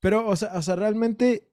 Pero, 0.00 0.28
o 0.28 0.36
sea, 0.36 0.50
o 0.54 0.62
sea, 0.62 0.76
realmente 0.76 1.48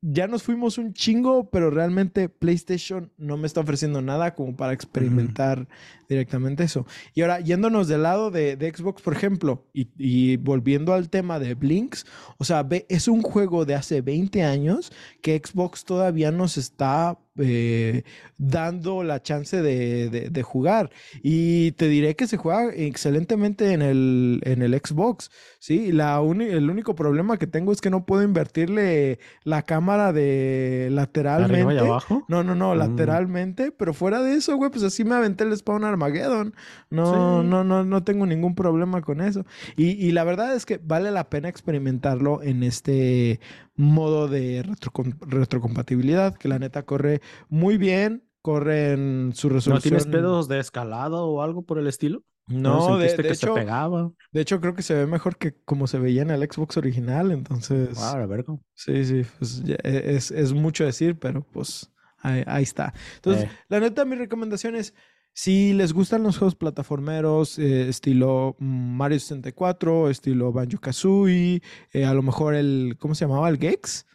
ya 0.00 0.28
nos 0.28 0.44
fuimos 0.44 0.78
un 0.78 0.92
chingo, 0.92 1.50
pero 1.50 1.70
realmente 1.70 2.28
PlayStation 2.28 3.10
no 3.18 3.36
me 3.36 3.46
está 3.46 3.60
ofreciendo 3.60 4.00
nada 4.00 4.34
como 4.34 4.56
para 4.56 4.72
experimentar 4.72 5.66
directamente 6.08 6.64
eso. 6.64 6.86
Y 7.14 7.22
ahora, 7.22 7.40
yéndonos 7.40 7.88
del 7.88 8.02
lado 8.02 8.30
de, 8.30 8.56
de 8.56 8.70
Xbox, 8.74 9.02
por 9.02 9.12
ejemplo, 9.14 9.66
y, 9.72 9.88
y 9.98 10.36
volviendo 10.36 10.92
al 10.94 11.08
tema 11.10 11.38
de 11.38 11.54
Blinks, 11.54 12.06
o 12.38 12.44
sea, 12.44 12.62
ve, 12.62 12.86
es 12.88 13.08
un 13.08 13.22
juego 13.22 13.64
de 13.64 13.74
hace 13.74 14.00
20 14.00 14.42
años 14.42 14.92
que 15.22 15.40
Xbox 15.44 15.84
todavía 15.84 16.30
nos 16.30 16.56
está 16.56 17.18
eh, 17.38 18.02
dando 18.38 19.02
la 19.02 19.22
chance 19.22 19.60
de, 19.60 20.08
de- 20.08 20.30
de 20.30 20.42
jugar. 20.42 20.90
Y 21.22 21.72
te 21.72 21.86
diré 21.88 22.16
que 22.16 22.26
se 22.26 22.38
juega 22.38 22.72
excelentemente 22.74 23.72
en 23.72 23.82
el, 23.82 24.40
en 24.44 24.62
el 24.62 24.74
Xbox. 24.74 25.30
Sí, 25.58 25.92
la 25.92 26.16
el 26.20 26.70
único 26.70 26.94
problema 26.94 27.36
que 27.38 27.46
tengo 27.46 27.72
es 27.72 27.80
que 27.82 27.90
no 27.90 28.06
puedo 28.06 28.22
invertirle 28.22 29.18
la 29.44 29.62
cámara 29.62 30.12
de 30.14 30.88
lateralmente. 30.92 31.56
Arriba 31.62 31.74
y 31.74 31.78
abajo. 31.78 32.24
No, 32.28 32.42
no, 32.42 32.54
no, 32.54 32.74
Mm. 32.74 32.78
lateralmente, 32.78 33.70
pero 33.72 33.92
fuera 33.94 34.22
de 34.22 34.34
eso, 34.34 34.56
güey, 34.56 34.70
pues 34.70 34.82
así 34.82 35.04
me 35.04 35.14
aventé 35.14 35.44
el 35.44 35.56
Spawn 35.56 35.84
Armageddon. 35.96 36.54
No, 36.90 37.40
Sí. 37.42 37.48
no, 37.48 37.64
no, 37.64 37.84
no 37.84 38.04
tengo 38.04 38.26
ningún 38.26 38.54
problema 38.54 39.00
con 39.02 39.20
eso. 39.20 39.44
Y, 39.76 39.90
y 39.92 40.12
la 40.12 40.24
verdad 40.24 40.54
es 40.54 40.66
que 40.66 40.78
vale 40.78 41.10
la 41.10 41.28
pena 41.28 41.48
experimentarlo 41.48 42.42
en 42.42 42.62
este 42.62 43.40
modo 43.74 44.28
de 44.28 44.62
retrocom- 44.64 45.16
retrocompatibilidad, 45.20 46.34
que 46.36 46.48
la 46.48 46.58
neta 46.58 46.84
corre 46.84 47.20
muy 47.48 47.76
bien, 47.78 48.24
corre 48.42 48.92
en 48.92 49.32
su 49.34 49.48
¿No 49.48 49.54
resolución. 49.54 49.82
tienes 49.82 50.06
pedos 50.06 50.48
de 50.48 50.60
escalada 50.60 51.16
o 51.22 51.42
algo 51.42 51.62
por 51.62 51.78
el 51.78 51.86
estilo? 51.86 52.22
No, 52.48 52.96
de, 52.96 53.08
que 53.16 53.34
se 53.34 53.44
hecho, 53.46 53.54
pegaba? 53.54 54.12
de 54.30 54.40
hecho 54.40 54.60
creo 54.60 54.72
que 54.76 54.82
se 54.82 54.94
ve 54.94 55.06
mejor 55.08 55.36
que 55.36 55.56
como 55.64 55.88
se 55.88 55.98
veía 55.98 56.22
en 56.22 56.30
el 56.30 56.40
Xbox 56.48 56.76
original, 56.76 57.32
entonces... 57.32 57.98
Ah, 58.00 58.16
la 58.20 58.26
verga. 58.26 58.54
Sí, 58.74 59.04
sí, 59.04 59.22
pues 59.38 59.64
e- 59.66 60.14
es, 60.14 60.30
es 60.30 60.52
mucho 60.52 60.84
decir, 60.84 61.18
pero 61.18 61.42
pues 61.42 61.90
ahí, 62.18 62.44
ahí 62.46 62.62
está. 62.62 62.94
Entonces, 63.16 63.46
Eh. 63.46 63.50
la 63.68 63.80
neta, 63.80 64.04
mi 64.04 64.14
recomendación 64.14 64.76
es, 64.76 64.94
si 65.38 65.74
les 65.74 65.92
gustan 65.92 66.22
los 66.22 66.38
juegos 66.38 66.54
plataformeros, 66.54 67.58
eh, 67.58 67.88
estilo 67.90 68.56
mm, 68.58 68.96
Mario 68.96 69.20
64, 69.20 70.08
estilo 70.08 70.50
Banjo-Kazooie, 70.50 71.60
eh, 71.92 72.04
a 72.06 72.14
lo 72.14 72.22
mejor 72.22 72.54
el, 72.54 72.96
¿cómo 72.98 73.14
se 73.14 73.26
llamaba? 73.26 73.48
¿El 73.50 73.58
Gex? 73.58 74.06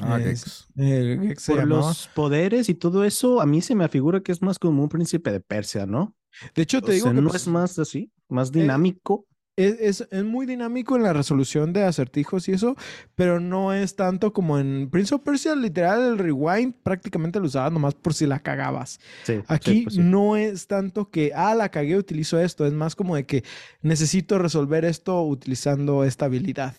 Ah, 0.00 0.20
Es- 0.20 0.44
Gex. 0.44 0.68
El 0.76 1.20
Gex 1.20 1.46
Por 1.48 1.56
llamaba. 1.58 1.80
los 1.88 2.08
poderes 2.14 2.68
y 2.68 2.74
todo 2.74 3.04
eso, 3.04 3.40
a 3.40 3.46
mí 3.46 3.60
se 3.60 3.74
me 3.74 3.84
afigura 3.84 4.20
que 4.22 4.30
es 4.30 4.40
más 4.40 4.60
como 4.60 4.84
un 4.84 4.88
príncipe 4.88 5.32
de 5.32 5.40
Persia, 5.40 5.84
¿no? 5.84 6.14
De 6.54 6.62
hecho, 6.62 6.78
O 6.78 6.82
te 6.82 6.92
digo 6.92 7.06
sea, 7.06 7.14
que 7.14 7.20
no 7.20 7.28
pues, 7.28 7.42
es 7.42 7.48
más 7.48 7.78
así, 7.80 8.12
más 8.28 8.52
dinámico. 8.52 9.26
Es, 9.56 9.76
es- 9.80 10.08
es 10.10 10.24
muy 10.24 10.46
dinámico 10.46 10.96
en 10.96 11.02
la 11.02 11.12
resolución 11.12 11.72
de 11.72 11.84
acertijos 11.84 12.48
y 12.48 12.52
eso, 12.52 12.76
pero 13.14 13.38
no 13.40 13.72
es 13.72 13.96
tanto 13.96 14.32
como 14.32 14.58
en 14.58 14.88
Prince 14.90 15.14
of 15.14 15.22
Persia, 15.22 15.54
literal, 15.54 16.00
el 16.02 16.18
rewind 16.18 16.74
prácticamente 16.82 17.38
lo 17.38 17.46
usabas 17.46 17.72
nomás 17.72 17.94
por 17.94 18.14
si 18.14 18.26
la 18.26 18.38
cagabas. 18.40 18.98
Sí, 19.24 19.40
Aquí 19.48 19.82
pues 19.82 19.96
sí. 19.96 20.00
no 20.02 20.36
es 20.36 20.66
tanto 20.66 21.10
que, 21.10 21.32
ah, 21.34 21.54
la 21.54 21.70
cagué, 21.70 21.96
utilizo 21.96 22.40
esto. 22.40 22.66
Es 22.66 22.72
más 22.72 22.94
como 22.96 23.16
de 23.16 23.26
que 23.26 23.44
necesito 23.82 24.38
resolver 24.38 24.84
esto 24.84 25.22
utilizando 25.24 26.04
esta 26.04 26.24
habilidad. 26.26 26.74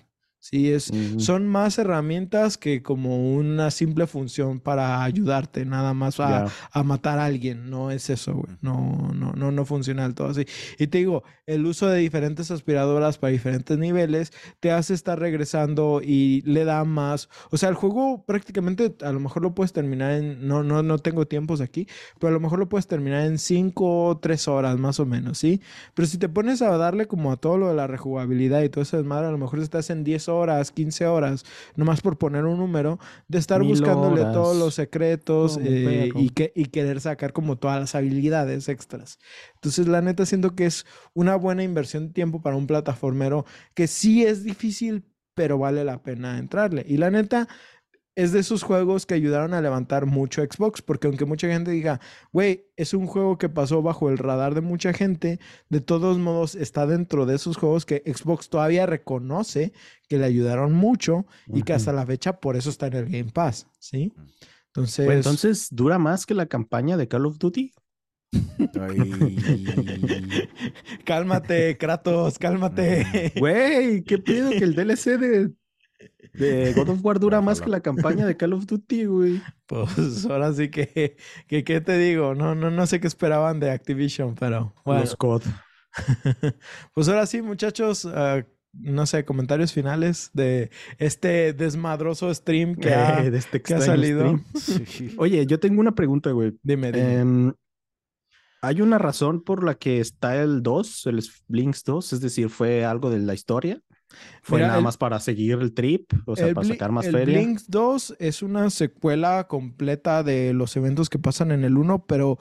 Sí, 0.45 0.69
es, 0.73 0.89
Ujú. 0.89 1.21
son 1.21 1.47
más 1.47 1.77
herramientas 1.79 2.57
que 2.57 2.83
como 2.83 3.33
una 3.33 3.71
simple 3.71 4.07
función 4.07 4.59
para 4.59 5.01
ayudarte, 5.01 5.63
nada 5.63 5.93
más 5.93 6.19
a, 6.19 6.47
Ya. 6.47 6.51
a 6.73 6.83
matar 6.83 7.17
a 7.17 7.23
alguien. 7.25 7.69
No 7.69 7.91
es 7.91 8.09
eso, 8.09 8.33
güey. 8.33 8.57
No, 8.59 9.09
no, 9.15 9.31
no, 9.37 9.53
no 9.53 9.63
funciona 9.63 10.03
del 10.03 10.15
todo 10.15 10.27
así. 10.27 10.45
Y 10.77 10.87
te 10.87 10.97
digo, 10.97 11.23
el 11.45 11.65
uso 11.65 11.87
de 11.87 11.99
diferentes 11.99 12.51
aspiradoras 12.51 13.17
para 13.19 13.31
diferentes 13.31 13.77
niveles 13.77 14.33
te 14.59 14.71
hace 14.73 14.93
estar 14.93 15.17
regresando 15.17 16.01
y 16.03 16.41
le 16.41 16.65
da 16.65 16.83
más. 16.83 17.29
O 17.49 17.55
sea, 17.55 17.69
el 17.69 17.75
juego 17.75 18.25
prácticamente 18.25 18.97
a 19.01 19.13
lo 19.13 19.21
mejor 19.21 19.43
lo 19.43 19.55
puedes 19.55 19.71
terminar 19.71 20.11
en. 20.11 20.45
No, 20.45 20.61
no, 20.61 20.83
no 20.83 20.97
tengo 20.97 21.25
tiempos 21.25 21.61
aquí, 21.61 21.87
pero 22.19 22.31
a 22.31 22.33
lo 22.33 22.41
mejor 22.41 22.59
lo 22.59 22.67
puedes 22.67 22.87
terminar 22.87 23.25
en 23.27 23.37
5 23.37 24.07
o 24.07 24.17
3 24.17 24.49
horas 24.49 24.77
más 24.77 24.99
o 24.99 25.05
menos, 25.05 25.37
¿sí? 25.37 25.61
Pero 25.93 26.05
si 26.05 26.17
te 26.17 26.27
pones 26.27 26.61
a 26.61 26.75
darle 26.77 27.05
como 27.07 27.31
a 27.31 27.37
todo 27.37 27.57
lo 27.57 27.69
de 27.69 27.75
la 27.75 27.87
rejugabilidad 27.87 28.61
y 28.61 28.67
todo 28.67 28.81
ese 28.81 28.97
desmadre, 28.97 29.27
a 29.27 29.31
lo 29.31 29.37
mejor 29.37 29.59
estás 29.59 29.89
en 29.89 30.03
10 30.03 30.27
horas, 30.27 30.32
15 30.71 31.05
horas, 31.07 31.43
nomás 31.75 32.01
por 32.01 32.17
poner 32.17 32.45
un 32.45 32.57
número, 32.57 32.99
de 33.27 33.37
estar 33.39 33.63
Mil 33.63 33.69
buscándole 33.69 34.25
todos 34.25 34.55
horas. 34.55 34.57
los 34.57 34.75
secretos 34.75 35.57
Como 35.57 35.67
eh, 35.67 36.09
y, 36.15 36.29
que, 36.31 36.51
y 36.55 36.65
querer 36.65 37.01
sacar 37.01 37.33
como 37.33 37.57
todas 37.57 37.79
las 37.79 37.95
habilidades 37.95 38.69
extras. 38.69 39.19
Entonces, 39.55 39.87
la 39.87 40.01
neta, 40.01 40.25
siento 40.25 40.55
que 40.55 40.65
es 40.65 40.85
una 41.13 41.35
buena 41.35 41.63
inversión 41.63 42.07
de 42.07 42.13
tiempo 42.13 42.41
para 42.41 42.55
un 42.55 42.67
plataformero 42.67 43.45
que 43.73 43.87
sí 43.87 44.23
es 44.25 44.43
difícil, 44.43 45.05
pero 45.33 45.57
vale 45.57 45.83
la 45.83 46.01
pena 46.03 46.37
entrarle. 46.39 46.85
Y 46.87 46.97
la 46.97 47.09
neta, 47.11 47.47
es 48.15 48.31
de 48.31 48.39
esos 48.39 48.63
juegos 48.63 49.05
que 49.05 49.15
ayudaron 49.15 49.53
a 49.53 49.61
levantar 49.61 50.05
mucho 50.05 50.43
Xbox, 50.43 50.81
porque 50.81 51.07
aunque 51.07 51.25
mucha 51.25 51.47
gente 51.47 51.71
diga, 51.71 51.99
güey, 52.31 52.67
es 52.75 52.93
un 52.93 53.07
juego 53.07 53.37
que 53.37 53.49
pasó 53.49 53.81
bajo 53.81 54.09
el 54.09 54.17
radar 54.17 54.53
de 54.53 54.61
mucha 54.61 54.93
gente, 54.93 55.39
de 55.69 55.81
todos 55.81 56.17
modos 56.19 56.55
está 56.55 56.85
dentro 56.85 57.25
de 57.25 57.35
esos 57.35 57.57
juegos 57.57 57.85
que 57.85 58.03
Xbox 58.05 58.49
todavía 58.49 58.85
reconoce 58.85 59.73
que 60.07 60.17
le 60.17 60.25
ayudaron 60.25 60.73
mucho 60.73 61.25
y 61.47 61.63
que 61.63 61.73
hasta 61.73 61.93
la 61.93 62.05
fecha 62.05 62.39
por 62.39 62.55
eso 62.55 62.69
está 62.69 62.87
en 62.87 62.93
el 62.93 63.05
Game 63.05 63.31
Pass, 63.31 63.67
¿sí? 63.79 64.13
Entonces, 64.67 65.05
Güey, 65.05 65.17
entonces, 65.17 65.67
¿dura 65.71 65.99
más 65.99 66.25
que 66.25 66.33
la 66.33 66.47
campaña 66.47 66.97
de 66.97 67.07
Call 67.07 67.25
of 67.25 67.37
Duty? 67.37 67.73
cálmate, 71.05 71.77
Kratos, 71.77 72.39
cálmate. 72.39 73.33
Güey, 73.37 74.03
¿qué 74.03 74.17
pedo 74.17 74.49
que 74.49 74.63
el 74.63 74.73
DLC 74.73 75.19
de, 75.19 75.51
de 76.33 76.73
God 76.73 76.89
of 76.89 77.03
War 77.03 77.19
dura 77.19 77.41
más 77.41 77.61
que 77.61 77.69
la 77.69 77.81
campaña 77.81 78.25
de 78.25 78.37
Call 78.37 78.53
of 78.53 78.65
Duty, 78.65 79.05
güey? 79.05 79.41
Pues 79.67 80.25
ahora 80.25 80.53
sí 80.53 80.69
que, 80.69 81.17
que, 81.47 81.63
¿qué 81.63 81.81
te 81.81 81.97
digo? 81.97 82.35
No, 82.35 82.55
no, 82.55 82.71
no 82.71 82.87
sé 82.87 82.99
qué 82.99 83.07
esperaban 83.07 83.59
de 83.59 83.71
Activision, 83.71 84.35
pero 84.35 84.73
bueno. 84.85 85.01
Los 85.01 85.15
COD. 85.15 85.43
Pues 86.93 87.07
ahora 87.07 87.25
sí, 87.25 87.41
muchachos, 87.41 88.05
ah, 88.05 88.43
no 88.73 89.05
sé, 89.05 89.25
comentarios 89.25 89.71
finales 89.71 90.31
de 90.33 90.71
este 90.97 91.53
desmadroso 91.53 92.33
stream 92.33 92.75
que 92.75 92.93
ha, 92.93 93.23
Eh, 93.23 93.31
de 93.31 93.37
este 93.37 93.61
que 93.61 93.75
ha 93.75 93.77
extraño 93.77 94.01
salido. 94.01 94.39
Oye, 95.17 95.45
yo 95.45 95.59
tengo 95.59 95.79
una 95.79 95.93
pregunta, 95.93 96.31
güey. 96.31 96.57
Dime, 96.63 96.91
dime. 96.91 97.15
Em, 97.15 97.53
¿Hay 98.61 98.81
una 98.81 98.97
razón 98.97 99.43
por 99.43 99.63
la 99.63 99.75
que 99.75 99.99
está 99.99 100.41
el 100.41 100.63
2, 100.63 101.07
el 101.07 101.21
Blinks 101.47 101.83
2? 101.83 102.13
Es 102.13 102.21
decir, 102.21 102.49
¿fue 102.49 102.85
algo 102.85 103.09
de 103.09 103.19
la 103.19 103.33
historia? 103.33 103.81
¿Fue 104.41 104.57
Mira, 104.59 104.67
nada 104.67 104.79
el- 104.79 104.83
más 104.83 104.97
para 104.97 105.19
seguir 105.19 105.59
el 105.59 105.73
trip? 105.73 106.11
O 106.25 106.35
sea, 106.35 106.53
para 106.53 106.67
sacar 106.67 106.91
más 106.91 107.05
el 107.05 107.11
feria. 107.13 107.39
Blinks 107.39 107.69
2 107.69 108.15
es 108.19 108.41
una 108.41 108.69
secuela 108.69 109.47
completa 109.47 110.23
de 110.23 110.53
los 110.53 110.75
eventos 110.75 111.09
que 111.09 111.19
pasan 111.19 111.51
en 111.51 111.63
el 111.63 111.77
1, 111.77 112.05
pero 112.05 112.37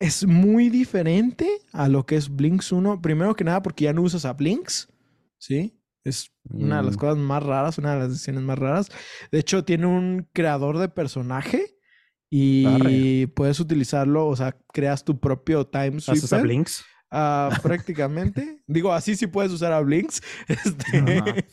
es 0.00 0.26
muy 0.26 0.70
diferente 0.70 1.48
a 1.72 1.88
lo 1.88 2.04
que 2.06 2.16
es 2.16 2.28
Blinks 2.28 2.72
1. 2.72 3.00
Primero 3.00 3.34
que 3.36 3.44
nada, 3.44 3.62
porque 3.62 3.84
ya 3.84 3.92
no 3.92 4.02
usas 4.02 4.24
a 4.24 4.32
Blinks, 4.34 4.88
¿sí? 5.38 5.78
Es 6.04 6.30
una 6.50 6.78
de 6.78 6.82
las 6.82 6.96
Mm. 6.96 6.98
cosas 6.98 7.16
más 7.16 7.42
raras, 7.42 7.78
una 7.78 7.94
de 7.94 8.00
las 8.00 8.08
decisiones 8.10 8.42
más 8.42 8.58
raras. 8.58 8.88
De 9.32 9.38
hecho, 9.38 9.64
tiene 9.64 9.86
un 9.86 10.28
creador 10.34 10.78
de 10.78 10.88
personaje 10.88 11.76
y 12.30 12.66
Arre. 12.66 13.28
puedes 13.28 13.60
utilizarlo, 13.60 14.26
o 14.26 14.36
sea, 14.36 14.56
creas 14.72 15.04
tu 15.04 15.18
propio 15.20 15.66
time 15.66 15.96
¿Haces 15.98 16.08
a 16.24 16.26
sweeper. 16.26 16.42
Blinks? 16.42 16.84
Ah, 17.16 17.48
prácticamente. 17.62 18.58
Digo, 18.66 18.92
así 18.92 19.14
sí 19.14 19.28
puedes 19.28 19.52
usar 19.52 19.72
a 19.72 19.80
Blinks. 19.80 20.20
Este, 20.48 21.44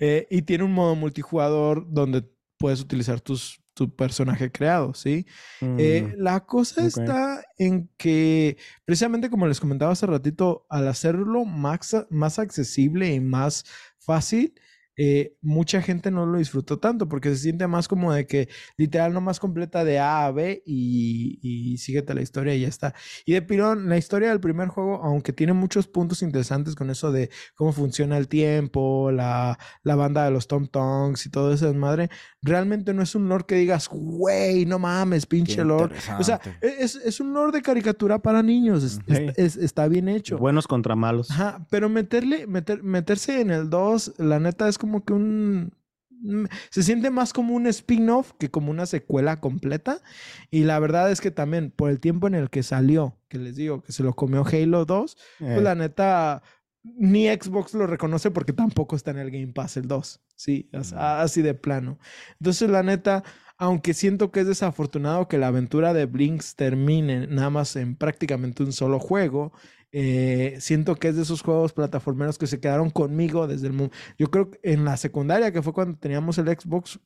eh, 0.00 0.26
y 0.28 0.42
tiene 0.42 0.64
un 0.64 0.72
modo 0.72 0.96
multijugador 0.96 1.86
donde 1.88 2.24
puedes 2.58 2.80
utilizar 2.80 3.20
tus, 3.20 3.62
tu 3.74 3.94
personaje 3.94 4.50
creado, 4.50 4.92
¿sí? 4.94 5.26
Eh, 5.60 6.02
Mm, 6.02 6.22
la 6.22 6.40
cosa 6.44 6.86
está 6.86 7.44
en 7.58 7.88
que, 7.96 8.56
precisamente 8.84 9.30
como 9.30 9.46
les 9.46 9.60
comentaba 9.60 9.92
hace 9.92 10.06
ratito, 10.06 10.66
al 10.68 10.88
hacerlo 10.88 11.44
más, 11.44 11.96
más 12.10 12.38
accesible 12.38 13.12
y 13.14 13.20
más 13.20 13.64
fácil, 13.98 14.54
eh, 14.96 15.36
mucha 15.40 15.80
gente 15.82 16.10
no 16.10 16.26
lo 16.26 16.38
disfrutó 16.38 16.78
tanto 16.78 17.08
porque 17.08 17.30
se 17.30 17.36
siente 17.36 17.66
más 17.66 17.88
como 17.88 18.12
de 18.12 18.26
que 18.26 18.48
literal 18.76 19.12
nomás 19.14 19.40
completa 19.40 19.84
de 19.84 19.98
A 19.98 20.26
a 20.26 20.30
B 20.32 20.62
y, 20.66 21.38
y 21.42 21.78
síguete 21.78 22.14
la 22.14 22.22
historia 22.22 22.54
y 22.54 22.60
ya 22.60 22.68
está. 22.68 22.94
Y 23.24 23.32
de 23.32 23.42
pilón, 23.42 23.88
la 23.88 23.96
historia 23.96 24.28
del 24.28 24.40
primer 24.40 24.68
juego, 24.68 25.02
aunque 25.02 25.32
tiene 25.32 25.52
muchos 25.54 25.86
puntos 25.88 26.22
interesantes 26.22 26.74
con 26.74 26.90
eso 26.90 27.10
de 27.12 27.30
cómo 27.54 27.72
funciona 27.72 28.18
el 28.18 28.28
tiempo, 28.28 29.10
la, 29.12 29.58
la 29.82 29.94
banda 29.96 30.24
de 30.24 30.30
los 30.30 30.46
Tom 30.46 30.66
Tongs 30.66 31.24
y 31.26 31.30
todo 31.30 31.52
ese 31.52 31.66
desmadre, 31.66 32.10
realmente 32.42 32.92
no 32.94 33.02
es 33.02 33.14
un 33.14 33.28
lore 33.28 33.44
que 33.46 33.54
digas, 33.56 33.88
güey, 33.90 34.66
no 34.66 34.78
mames, 34.78 35.26
pinche 35.26 35.64
lore. 35.64 35.94
O 36.18 36.24
sea, 36.24 36.40
e-, 36.60 36.76
es, 36.80 36.96
es 36.96 37.20
un 37.20 37.32
lore 37.32 37.52
de 37.52 37.62
caricatura 37.62 38.20
para 38.20 38.42
niños, 38.42 39.00
es- 39.36 39.56
está 39.56 39.88
bien 39.88 40.08
hecho. 40.08 40.38
Buenos 40.38 40.66
contra 40.66 40.94
malos. 40.96 41.30
Ajá, 41.30 41.66
pero 41.70 41.88
meterle, 41.88 42.46
meter, 42.46 42.82
meterse 42.82 43.40
en 43.40 43.50
el 43.50 43.70
2, 43.70 44.14
la 44.18 44.38
neta 44.40 44.68
es 44.68 44.78
como 44.82 45.04
que 45.04 45.12
un... 45.14 45.72
mm, 46.10 46.44
Se 46.70 46.82
siente 46.82 47.10
más 47.10 47.32
como 47.32 47.54
un 47.54 47.66
spin-off 47.68 48.32
que 48.38 48.50
como 48.50 48.70
una 48.72 48.86
secuela 48.86 49.40
completa. 49.40 50.02
Y 50.50 50.64
la 50.64 50.78
verdad 50.80 51.10
es 51.10 51.20
que 51.20 51.30
también 51.30 51.70
por 51.70 51.90
el 51.90 52.00
tiempo 52.00 52.26
en 52.26 52.34
el 52.34 52.50
que 52.50 52.62
salió, 52.62 53.16
que 53.28 53.38
les 53.38 53.56
digo 53.56 53.82
que 53.82 53.92
se 53.92 54.02
lo 54.02 54.14
comió 54.14 54.44
Halo 54.46 54.84
2, 54.84 55.16
Eh, 55.40 55.52
pues 55.54 55.62
la 55.62 55.74
neta, 55.74 56.42
ni 56.84 57.28
Xbox 57.28 57.74
lo 57.74 57.86
reconoce 57.86 58.30
porque 58.30 58.52
tampoco 58.52 58.96
está 58.96 59.12
en 59.12 59.18
el 59.18 59.30
Game 59.30 59.52
Pass 59.52 59.76
el 59.76 59.88
2. 59.88 60.20
Sí, 60.36 60.68
Mm. 60.72 60.80
así 60.98 61.42
de 61.42 61.54
plano. 61.54 61.98
Entonces, 62.40 62.68
la 62.70 62.82
neta, 62.82 63.22
aunque 63.58 63.94
siento 63.94 64.32
que 64.32 64.40
es 64.40 64.46
desafortunado 64.48 65.28
que 65.28 65.38
la 65.38 65.48
aventura 65.48 65.92
de 65.94 66.06
Blinks 66.06 66.56
termine 66.56 67.26
nada 67.28 67.50
más 67.50 67.76
en 67.76 67.94
prácticamente 67.96 68.64
un 68.64 68.72
solo 68.72 68.98
juego, 68.98 69.52
eh, 69.92 70.56
siento 70.60 70.94
que 70.96 71.08
es 71.08 71.16
de 71.16 71.22
esos 71.22 71.42
juegos 71.42 71.72
plataformeros 71.72 72.38
que 72.38 72.46
se 72.46 72.60
quedaron 72.60 72.90
conmigo 72.90 73.46
desde 73.46 73.66
el 73.68 73.72
momento. 73.74 73.96
Yo 74.18 74.30
creo 74.30 74.50
que 74.50 74.58
en 74.62 74.84
la 74.84 74.96
secundaria, 74.96 75.52
que 75.52 75.62
fue 75.62 75.72
cuando 75.72 75.98
teníamos 75.98 76.38
el 76.38 76.46
Xbox, 76.48 76.98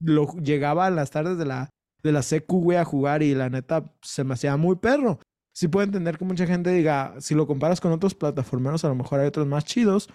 lo 0.00 0.32
llegaba 0.36 0.86
a 0.86 0.90
las 0.90 1.10
tardes 1.10 1.36
de 1.38 1.44
la, 1.44 1.68
de 2.02 2.12
la 2.12 2.22
secu, 2.22 2.60
güey, 2.62 2.78
a 2.78 2.84
jugar 2.84 3.22
y 3.22 3.34
la 3.34 3.50
neta 3.50 3.92
se 4.02 4.22
me 4.24 4.34
hacía 4.34 4.56
muy 4.56 4.76
perro 4.76 5.18
sí 5.52 5.66
puedo 5.66 5.82
entender 5.84 6.16
que 6.18 6.24
mucha 6.24 6.46
gente 6.46 6.70
diga, 6.70 7.16
si 7.18 7.34
lo 7.34 7.48
comparas 7.48 7.80
con 7.80 7.90
otros 7.90 8.14
plataformeros, 8.14 8.84
a 8.84 8.88
lo 8.90 8.94
mejor 8.94 9.18
hay 9.18 9.26
otros 9.26 9.44
más 9.48 9.64
chidos. 9.64 10.08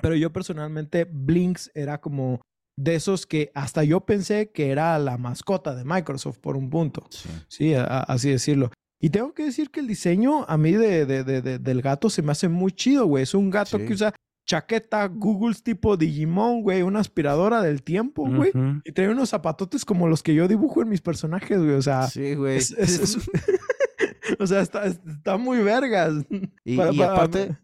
Pero 0.00 0.14
yo 0.14 0.32
personalmente, 0.32 1.04
Blinks 1.04 1.70
era 1.74 2.00
como 2.00 2.40
de 2.74 2.94
esos 2.94 3.26
que 3.26 3.50
hasta 3.54 3.84
yo 3.84 4.00
pensé 4.06 4.50
que 4.50 4.70
era 4.70 4.98
la 4.98 5.18
mascota 5.18 5.74
de 5.74 5.84
Microsoft 5.84 6.38
por 6.38 6.56
un 6.56 6.70
punto. 6.70 7.04
Sí. 7.10 7.28
Sí, 7.48 7.74
a- 7.74 7.84
a- 7.84 8.02
así 8.04 8.30
decirlo. 8.30 8.70
Y 9.00 9.10
tengo 9.10 9.32
que 9.32 9.44
decir 9.44 9.70
que 9.70 9.80
el 9.80 9.86
diseño 9.86 10.44
a 10.46 10.56
mí 10.58 10.72
de, 10.72 11.06
de- 11.06 11.24
de- 11.24 11.40
de- 11.42 11.58
del 11.58 11.80
gato 11.82 12.10
se 12.10 12.20
me 12.22 12.32
hace 12.32 12.48
muy 12.48 12.70
chido, 12.72 13.06
güey. 13.06 13.22
Es 13.22 13.34
un 13.34 13.48
gato 13.50 13.78
Sí. 13.78 13.86
que 13.86 13.92
usa 13.94 14.14
chaqueta, 14.46 15.06
Googles 15.06 15.62
tipo 15.62 15.96
Digimon, 15.96 16.62
güey, 16.62 16.82
una 16.82 16.98
aspiradora 17.00 17.62
del 17.62 17.82
tiempo, 17.82 18.28
güey. 18.28 18.50
Y 18.84 18.92
trae 18.92 19.08
unos 19.08 19.30
zapatotes 19.30 19.84
como 19.84 20.08
los 20.08 20.22
que 20.22 20.34
yo 20.34 20.48
dibujo 20.48 20.82
en 20.82 20.88
mis 20.88 21.00
personajes, 21.00 21.58
güey. 21.58 21.72
O 21.74 21.82
sea, 21.82 22.08
Sí, 22.08 22.34
güey. 22.34 22.56
es- 22.58 22.72
es- 22.72 23.00
es- 23.00 23.18
o 24.38 24.46
sea, 24.46 24.60
está, 24.60 24.86
está 24.86 25.36
muy 25.36 25.58
vergas. 25.62 26.14
Y, 26.64 26.76
Para- 26.76 26.92
y 26.92 26.98
para- 26.98 27.12
aparte, 27.12 27.56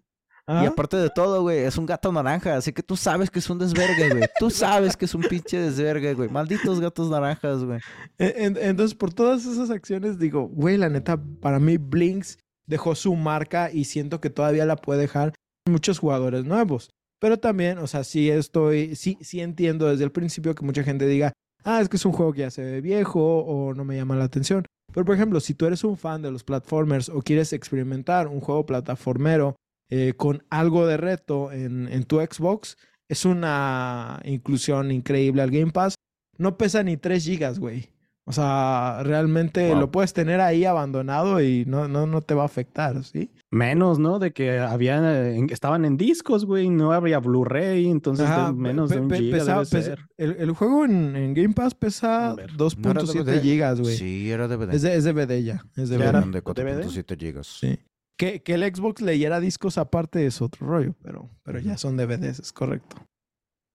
¿Ah? 0.48 0.62
y 0.62 0.66
aparte 0.66 0.96
de 0.96 1.10
todo, 1.10 1.42
güey, 1.42 1.58
es 1.60 1.76
un 1.76 1.86
gato 1.86 2.12
naranja, 2.12 2.56
así 2.56 2.72
que 2.72 2.82
tú 2.82 2.96
sabes 2.96 3.30
que 3.30 3.40
es 3.40 3.50
un 3.50 3.58
desvergue, 3.58 4.10
güey. 4.10 4.22
Tú 4.38 4.48
sabes 4.48 4.96
que 4.96 5.06
es 5.06 5.14
un 5.14 5.22
pinche 5.22 5.58
desvergue, 5.58 6.14
güey. 6.14 6.28
Malditos 6.28 6.78
gatos 6.80 7.10
naranjas, 7.10 7.64
güey. 7.64 7.80
E- 8.18 8.34
en- 8.44 8.56
Entonces, 8.56 8.94
por 8.94 9.12
todas 9.12 9.44
esas 9.44 9.70
acciones, 9.70 10.18
digo, 10.20 10.46
güey, 10.46 10.76
la 10.76 10.88
neta, 10.88 11.20
para 11.40 11.58
mí 11.58 11.78
Blinks 11.78 12.38
dejó 12.68 12.94
su 12.94 13.14
marca 13.16 13.70
y 13.72 13.84
siento 13.84 14.20
que 14.20 14.30
todavía 14.30 14.64
la 14.66 14.76
puede 14.76 15.00
dejar 15.00 15.32
muchos 15.68 15.98
jugadores 15.98 16.44
nuevos. 16.44 16.90
Pero 17.20 17.38
también, 17.38 17.78
o 17.78 17.86
sea, 17.88 18.04
sí 18.04 18.30
estoy, 18.30 18.94
sí, 18.94 19.18
sí 19.22 19.40
entiendo 19.40 19.86
desde 19.88 20.04
el 20.04 20.12
principio 20.12 20.54
que 20.54 20.64
mucha 20.64 20.84
gente 20.84 21.06
diga, 21.06 21.32
ah, 21.64 21.80
es 21.80 21.88
que 21.88 21.96
es 21.96 22.04
un 22.04 22.12
juego 22.12 22.32
que 22.32 22.40
ya 22.42 22.50
se 22.50 22.62
ve 22.62 22.80
viejo 22.80 23.20
o 23.38 23.74
no 23.74 23.84
me 23.84 23.96
llama 23.96 24.14
la 24.14 24.24
atención. 24.24 24.64
Pero, 24.92 25.04
por 25.04 25.14
ejemplo, 25.16 25.40
si 25.40 25.54
tú 25.54 25.66
eres 25.66 25.82
un 25.82 25.96
fan 25.96 26.22
de 26.22 26.30
los 26.30 26.44
platformers 26.44 27.08
o 27.08 27.20
quieres 27.22 27.52
experimentar 27.52 28.28
un 28.28 28.40
juego 28.40 28.64
plataformero 28.66 29.56
eh, 29.90 30.14
con 30.16 30.42
algo 30.50 30.86
de 30.86 30.96
reto 30.96 31.52
en, 31.52 31.88
en 31.88 32.04
tu 32.04 32.18
Xbox, 32.20 32.76
es 33.08 33.24
una 33.24 34.20
inclusión 34.24 34.90
increíble 34.90 35.42
al 35.42 35.50
Game 35.50 35.70
Pass. 35.72 35.94
No 36.38 36.56
pesa 36.58 36.82
ni 36.82 36.96
3 36.96 37.24
gigas, 37.24 37.58
güey. 37.58 37.90
O 38.28 38.32
sea, 38.32 39.02
realmente 39.04 39.70
Wow. 39.70 39.78
lo 39.78 39.90
puedes 39.92 40.12
tener 40.12 40.40
ahí 40.40 40.64
abandonado 40.64 41.40
y 41.40 41.64
no, 41.66 41.86
no, 41.86 42.08
no 42.08 42.22
te 42.22 42.34
va 42.34 42.42
a 42.42 42.46
afectar, 42.46 43.04
¿sí? 43.04 43.30
Menos, 43.52 44.00
¿no? 44.00 44.18
De 44.18 44.32
que 44.32 44.58
había, 44.58 45.30
en- 45.32 45.48
estaban 45.50 45.84
en 45.84 45.96
discos, 45.96 46.44
güey, 46.44 46.68
no 46.68 46.90
había 46.92 47.20
Blu-ray, 47.20 47.86
entonces 47.88 48.28
de 48.28 48.52
menos 48.52 48.90
de 48.90 48.98
un 48.98 49.10
giga 49.12 49.44
debe 49.44 49.60
pesa- 49.60 49.64
ser. 49.64 50.00
el, 50.16 50.32
el 50.40 50.50
juego 50.50 50.84
en, 50.84 51.14
en 51.14 51.34
Game 51.34 51.54
Pass 51.54 51.76
pesa 51.76 52.30
A 52.32 52.34
ver. 52.34 52.50
¿No 52.58 52.66
era 52.90 53.00
2.7 53.02 53.22
DVD? 53.24 53.40
gigas, 53.42 53.80
güey. 53.80 53.96
Sí, 53.96 54.28
era 54.28 54.48
DVD. 54.48 54.74
Es, 54.74 54.82
de, 54.82 54.96
es 54.96 55.04
DVD 55.04 55.40
ya. 55.44 55.64
Es 55.76 55.88
Ya 55.88 55.96
DVD. 55.96 56.08
era. 56.08 56.18
Eran 56.18 56.32
de 56.32 56.40
DVD? 56.40 56.82
4.7 56.84 57.16
gigas. 57.16 57.46
Sí. 57.46 57.78
Que, 58.16 58.42
que 58.42 58.54
el 58.54 58.62
Xbox 58.74 59.02
leyera 59.02 59.40
discos 59.40 59.76
aparte 59.78 60.24
es 60.24 60.40
otro 60.40 60.66
rollo, 60.66 60.94
pero, 61.02 61.30
pero 61.42 61.58
ya 61.60 61.76
son 61.76 61.96
DVDs, 61.96 62.38
es 62.40 62.52
correcto. 62.52 62.96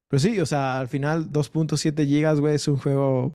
Pero 0.09 0.19
sí, 0.19 0.39
o 0.39 0.45
sea, 0.45 0.79
al 0.79 0.87
final 0.87 1.31
2.7 1.31 2.05
gigas, 2.05 2.39
güey, 2.39 2.55
es 2.55 2.67
un 2.67 2.77
juego 2.77 3.33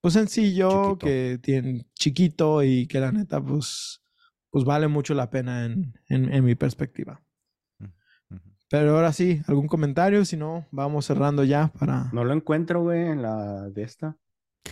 pues 0.00 0.14
sencillo, 0.14 0.68
Chiquito. 0.70 0.98
que 0.98 1.38
tiene 1.42 1.86
chiquito 1.94 2.62
y 2.62 2.86
que 2.86 3.00
la 3.00 3.12
neta, 3.12 3.40
pues, 3.40 4.00
pues 4.50 4.64
vale 4.64 4.88
mucho 4.88 5.14
la 5.14 5.30
pena 5.30 5.64
en, 5.64 5.94
en, 6.08 6.32
en 6.32 6.44
mi 6.44 6.54
perspectiva. 6.54 7.22
Pero 8.68 8.96
ahora 8.96 9.12
sí, 9.12 9.42
¿algún 9.46 9.68
comentario? 9.68 10.24
Si 10.24 10.36
no, 10.36 10.66
vamos 10.72 11.06
cerrando 11.06 11.44
ya 11.44 11.68
para... 11.78 12.10
No 12.12 12.24
lo 12.24 12.32
encuentro, 12.34 12.82
güey, 12.82 13.06
en 13.06 13.22
la 13.22 13.68
de 13.68 13.82
esta. 13.82 14.16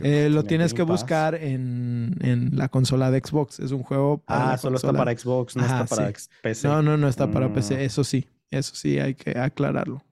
Eh, 0.01 0.28
lo 0.30 0.45
tienes 0.45 0.74
que 0.74 0.82
buscar 0.82 1.34
en, 1.34 2.16
en 2.20 2.51
la 2.57 2.68
consola 2.68 3.11
de 3.11 3.20
Xbox. 3.24 3.61
Es 3.61 3.70
un 3.70 3.82
juego 3.82 4.18
para 4.18 4.53
Ah, 4.53 4.59
solo 4.59 4.76
está 4.76 4.92
para 4.92 5.16
Xbox, 5.16 5.57
no 5.57 5.64
Ajá, 5.64 5.84
está 5.84 5.97
para 5.97 6.12
sí. 6.18 6.28
PC. 6.42 6.68
No, 6.68 6.82
no, 6.82 6.97
no 6.97 7.09
está 7.09 7.30
para 7.30 7.49
Mm. 7.49 7.53
PC. 7.55 7.84
Eso 7.84 8.05
sí, 8.05 8.28
eso 8.51 8.74
sí, 8.74 8.99
hay 8.99 9.14
que 9.14 9.38
aclararlo. 9.38 10.03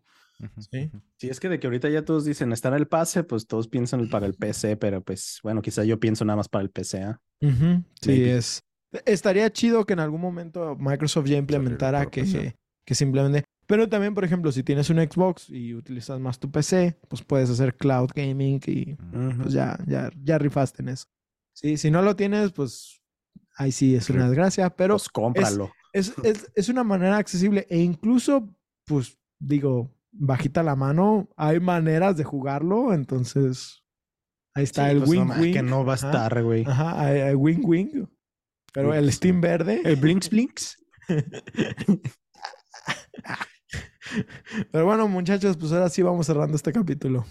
Ujú, 0.40 0.62
Sí. 0.70 0.90
Sí, 1.18 1.28
es 1.28 1.38
que 1.38 1.48
de 1.48 1.60
que 1.60 1.68
ahorita 1.68 1.88
ya 1.88 2.04
todos 2.04 2.24
dicen 2.24 2.52
está 2.52 2.68
en 2.68 2.74
el 2.74 2.88
pase, 2.88 3.22
pues 3.22 3.46
todos 3.46 3.68
piensan 3.68 4.08
para 4.08 4.26
el 4.26 4.34
PC, 4.34 4.76
pero 4.76 5.00
pues 5.00 5.38
bueno, 5.44 5.62
quizá 5.62 5.84
yo 5.84 6.00
pienso 6.00 6.24
nada 6.24 6.36
más 6.36 6.48
para 6.48 6.62
el 6.64 6.70
PC, 6.70 7.02
¿ah? 7.04 7.20
Sí, 8.00 8.24
es. 8.24 8.60
Estaría 9.06 9.50
chido 9.52 9.86
que 9.86 9.92
en 9.94 10.00
algún 10.00 10.20
momento 10.20 10.76
Microsoft 10.78 11.26
ya 11.26 11.36
implementara 11.38 12.06
que, 12.06 12.54
que 12.84 12.94
simplemente. 12.94 13.44
Pero 13.72 13.88
también, 13.88 14.12
por 14.14 14.22
ejemplo, 14.22 14.52
si 14.52 14.62
tienes 14.62 14.90
un 14.90 14.98
Xbox 14.98 15.48
y 15.48 15.72
utilizas 15.74 16.20
más 16.20 16.38
tu 16.38 16.50
PC, 16.50 16.98
pues 17.08 17.22
puedes 17.22 17.48
hacer 17.48 17.74
cloud 17.74 18.10
gaming 18.14 18.60
y 18.66 18.92
Ujú. 18.92 19.44
pues 19.44 19.54
ya, 19.54 19.78
ya, 19.86 20.10
ya 20.22 20.36
rifaste 20.36 20.82
en 20.82 20.90
eso. 20.90 21.06
Sí, 21.54 21.78
si 21.78 21.90
no 21.90 22.02
lo 22.02 22.14
tienes, 22.14 22.52
pues 22.52 23.00
ahí 23.56 23.72
sí 23.72 23.94
es 23.94 24.10
una 24.10 24.26
desgracia, 24.26 24.68
pero 24.76 24.96
Pues 24.96 25.08
cómpralo. 25.08 25.72
es, 25.94 26.12
es, 26.22 26.52
es 26.54 26.68
una 26.68 26.84
manera 26.84 27.16
accesible 27.16 27.66
e 27.70 27.78
incluso, 27.78 28.54
pues 28.84 29.18
digo, 29.38 29.90
bajita 30.10 30.62
la 30.62 30.76
mano, 30.76 31.30
hay 31.38 31.58
maneras 31.58 32.18
de 32.18 32.24
jugarlo, 32.24 32.92
entonces 32.92 33.82
ahí 34.54 34.64
está 34.64 34.84
Sí, 34.84 34.90
el 34.90 34.98
pues, 34.98 35.08
no 35.12 35.16
wing 35.22 35.26
ma- 35.28 35.40
wing. 35.40 35.52
que 35.54 35.62
no 35.62 35.82
va 35.82 35.94
a 35.94 35.96
estar, 35.96 36.42
güey. 36.42 36.64
Ajá, 36.66 37.00
hay, 37.00 37.20
hay 37.20 37.34
wing 37.34 37.62
wing. 37.64 38.06
Pero 38.74 38.92
el 38.92 39.04
pues, 39.04 39.14
Steam 39.14 39.40
verde. 39.40 39.80
El 39.82 39.96
Blinks 39.96 40.28
Blinks. 40.28 40.76
Pero 44.70 44.84
bueno, 44.84 45.08
muchachos, 45.08 45.56
pues 45.56 45.72
ahora 45.72 45.88
sí 45.88 46.02
vamos 46.02 46.26
cerrando 46.26 46.56
este 46.56 46.72
capítulo. 46.72 47.24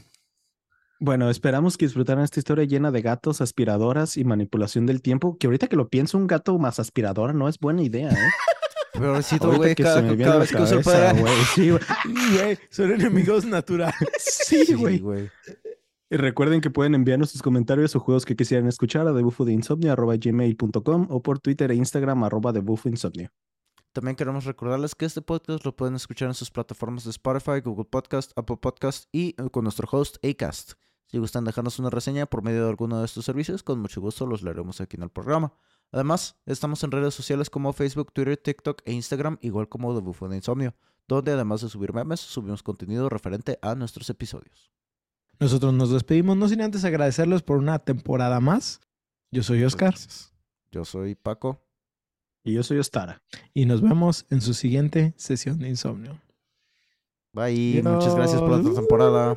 Bueno, 0.99 1.29
esperamos 1.31 1.77
que 1.77 1.85
disfrutaran 1.85 2.23
esta 2.23 2.39
historia 2.39 2.63
llena 2.65 2.91
de 2.91 3.01
gatos, 3.01 3.41
aspiradoras 3.41 4.17
y 4.17 4.23
manipulación 4.23 4.85
del 4.85 5.01
tiempo. 5.01 5.35
Que 5.39 5.47
ahorita 5.47 5.67
que 5.67 5.75
lo 5.75 5.89
pienso, 5.89 6.17
un 6.17 6.27
gato 6.27 6.59
más 6.59 6.79
aspiradora 6.79 7.33
no 7.33 7.47
es 7.49 7.57
buena 7.57 7.81
idea, 7.81 8.11
¿eh? 8.11 8.15
Pobrecito, 8.93 9.51
güey, 9.51 9.73
cada, 9.73 9.95
se 9.95 10.01
me 10.03 10.09
viene 10.15 10.25
cada 10.25 10.37
vez 10.39 10.51
que 10.51 10.57
poder. 10.83 11.15
güey. 11.19 11.33
Sí, 11.55 11.71
güey. 11.71 12.59
Son 12.69 12.91
enemigos 12.91 13.45
naturales. 13.45 13.95
Sí, 14.19 14.73
güey. 14.75 15.01
Y 16.09 16.17
recuerden 16.17 16.61
que 16.61 16.69
pueden 16.69 16.93
enviarnos 16.93 17.31
sus 17.31 17.41
comentarios 17.41 17.95
o 17.95 17.99
juegos 17.99 18.25
que 18.25 18.35
quisieran 18.35 18.67
escuchar 18.67 19.07
a 19.07 19.13
debufodeinsomnio.gmail.com 19.13 21.07
o 21.09 21.21
por 21.23 21.39
Twitter 21.39 21.71
e 21.71 21.75
Instagram 21.75 22.25
arroba 22.25 22.51
debufoinsomnio. 22.51 23.31
También 23.93 24.15
queremos 24.15 24.45
recordarles 24.45 24.95
que 24.95 25.03
este 25.03 25.21
podcast 25.21 25.65
lo 25.65 25.75
pueden 25.75 25.95
escuchar 25.95 26.29
en 26.29 26.33
sus 26.33 26.49
plataformas 26.49 27.03
de 27.03 27.09
Spotify, 27.09 27.59
Google 27.61 27.83
Podcast, 27.83 28.31
Apple 28.37 28.55
Podcast 28.55 29.09
y 29.11 29.35
eh, 29.37 29.49
con 29.51 29.65
nuestro 29.65 29.85
host 29.91 30.15
Acast. 30.25 30.73
Si 31.07 31.17
gustan 31.17 31.43
dejarnos 31.43 31.77
una 31.77 31.89
reseña 31.89 32.25
por 32.25 32.41
medio 32.41 32.63
de 32.63 32.69
alguno 32.69 32.99
de 32.99 33.05
estos 33.05 33.25
servicios, 33.25 33.63
con 33.63 33.79
mucho 33.81 33.99
gusto 33.99 34.25
los 34.25 34.43
leeremos 34.43 34.79
aquí 34.79 34.95
en 34.95 35.03
el 35.03 35.09
programa. 35.09 35.53
Además, 35.91 36.37
estamos 36.45 36.81
en 36.85 36.91
redes 36.91 37.13
sociales 37.13 37.49
como 37.49 37.73
Facebook, 37.73 38.13
Twitter, 38.13 38.37
TikTok 38.37 38.81
e 38.85 38.93
Instagram, 38.93 39.37
igual 39.41 39.67
como 39.67 39.93
The 39.93 39.99
Bufo 39.99 40.29
de 40.29 40.37
Insomnio, 40.37 40.73
donde 41.09 41.33
además 41.33 41.59
de 41.59 41.67
subir 41.67 41.91
memes, 41.91 42.21
subimos 42.21 42.63
contenido 42.63 43.09
referente 43.09 43.59
a 43.61 43.75
nuestros 43.75 44.09
episodios. 44.09 44.71
Nosotros 45.37 45.73
nos 45.73 45.89
despedimos, 45.89 46.37
no 46.37 46.47
sin 46.47 46.61
antes 46.61 46.85
agradecerles 46.85 47.41
por 47.41 47.57
una 47.57 47.79
temporada 47.79 48.39
más. 48.39 48.79
Yo 49.31 49.43
soy 49.43 49.65
Oscar 49.65 49.89
gracias. 49.89 50.33
Yo 50.71 50.85
soy 50.85 51.15
Paco. 51.15 51.61
Y 52.43 52.53
yo 52.53 52.63
soy 52.63 52.79
Ostara. 52.79 53.21
y 53.53 53.65
nos 53.65 53.81
vemos 53.81 54.25
en 54.29 54.41
su 54.41 54.53
siguiente 54.53 55.13
sesión 55.17 55.59
de 55.59 55.69
insomnio. 55.69 56.19
Bye. 57.33 57.81
Muchas 57.83 58.15
gracias 58.15 58.41
por 58.41 58.51
otra 58.51 58.73
temporada. 58.73 59.35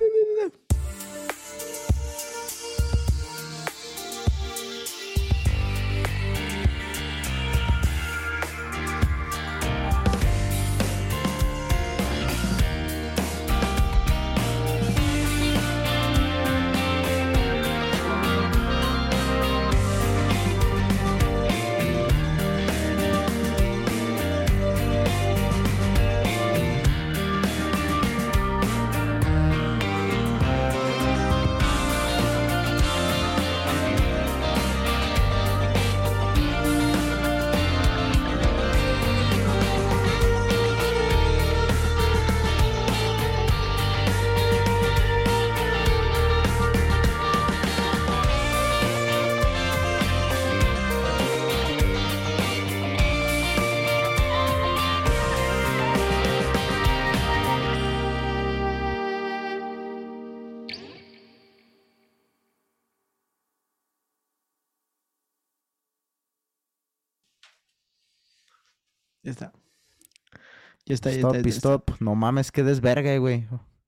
Está, 70.95 71.11
Stop 71.11 71.35
está, 71.37 71.49
stop. 71.49 71.91
No 72.01 72.15
mames, 72.15 72.51
qué 72.53 72.63
desverga, 72.63 73.17
güey. 73.19 73.47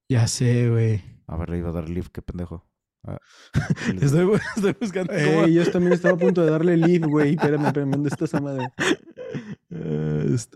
Ya 0.09 0.27
sé, 0.27 0.69
güey. 0.71 1.03
A 1.27 1.37
ver, 1.37 1.51
le 1.51 1.59
iba 1.59 1.71
a 1.71 1.73
dar 1.73 1.89
live, 1.89 2.09
qué 2.13 2.23
pendejo. 2.23 2.65
Ah, 3.05 3.19
Estoy, 4.01 4.29
estoy 4.57 4.77
buscando 4.81 5.13
cómo- 5.13 5.45
Ey, 5.45 5.55
yo 5.55 5.71
también 5.71 5.93
estaba 5.93 6.15
a 6.15 6.19
punto 6.19 6.45
de 6.45 6.51
darle 6.51 6.77
lead, 6.77 7.07
güey. 7.09 7.35
Espérame, 7.35 7.67
espérame, 7.67 7.91
¿dónde 7.93 8.09
está 8.09 8.25
esa 8.25 8.41
madre? 8.41 8.69
Eh, 9.69 10.31
está 10.33 10.55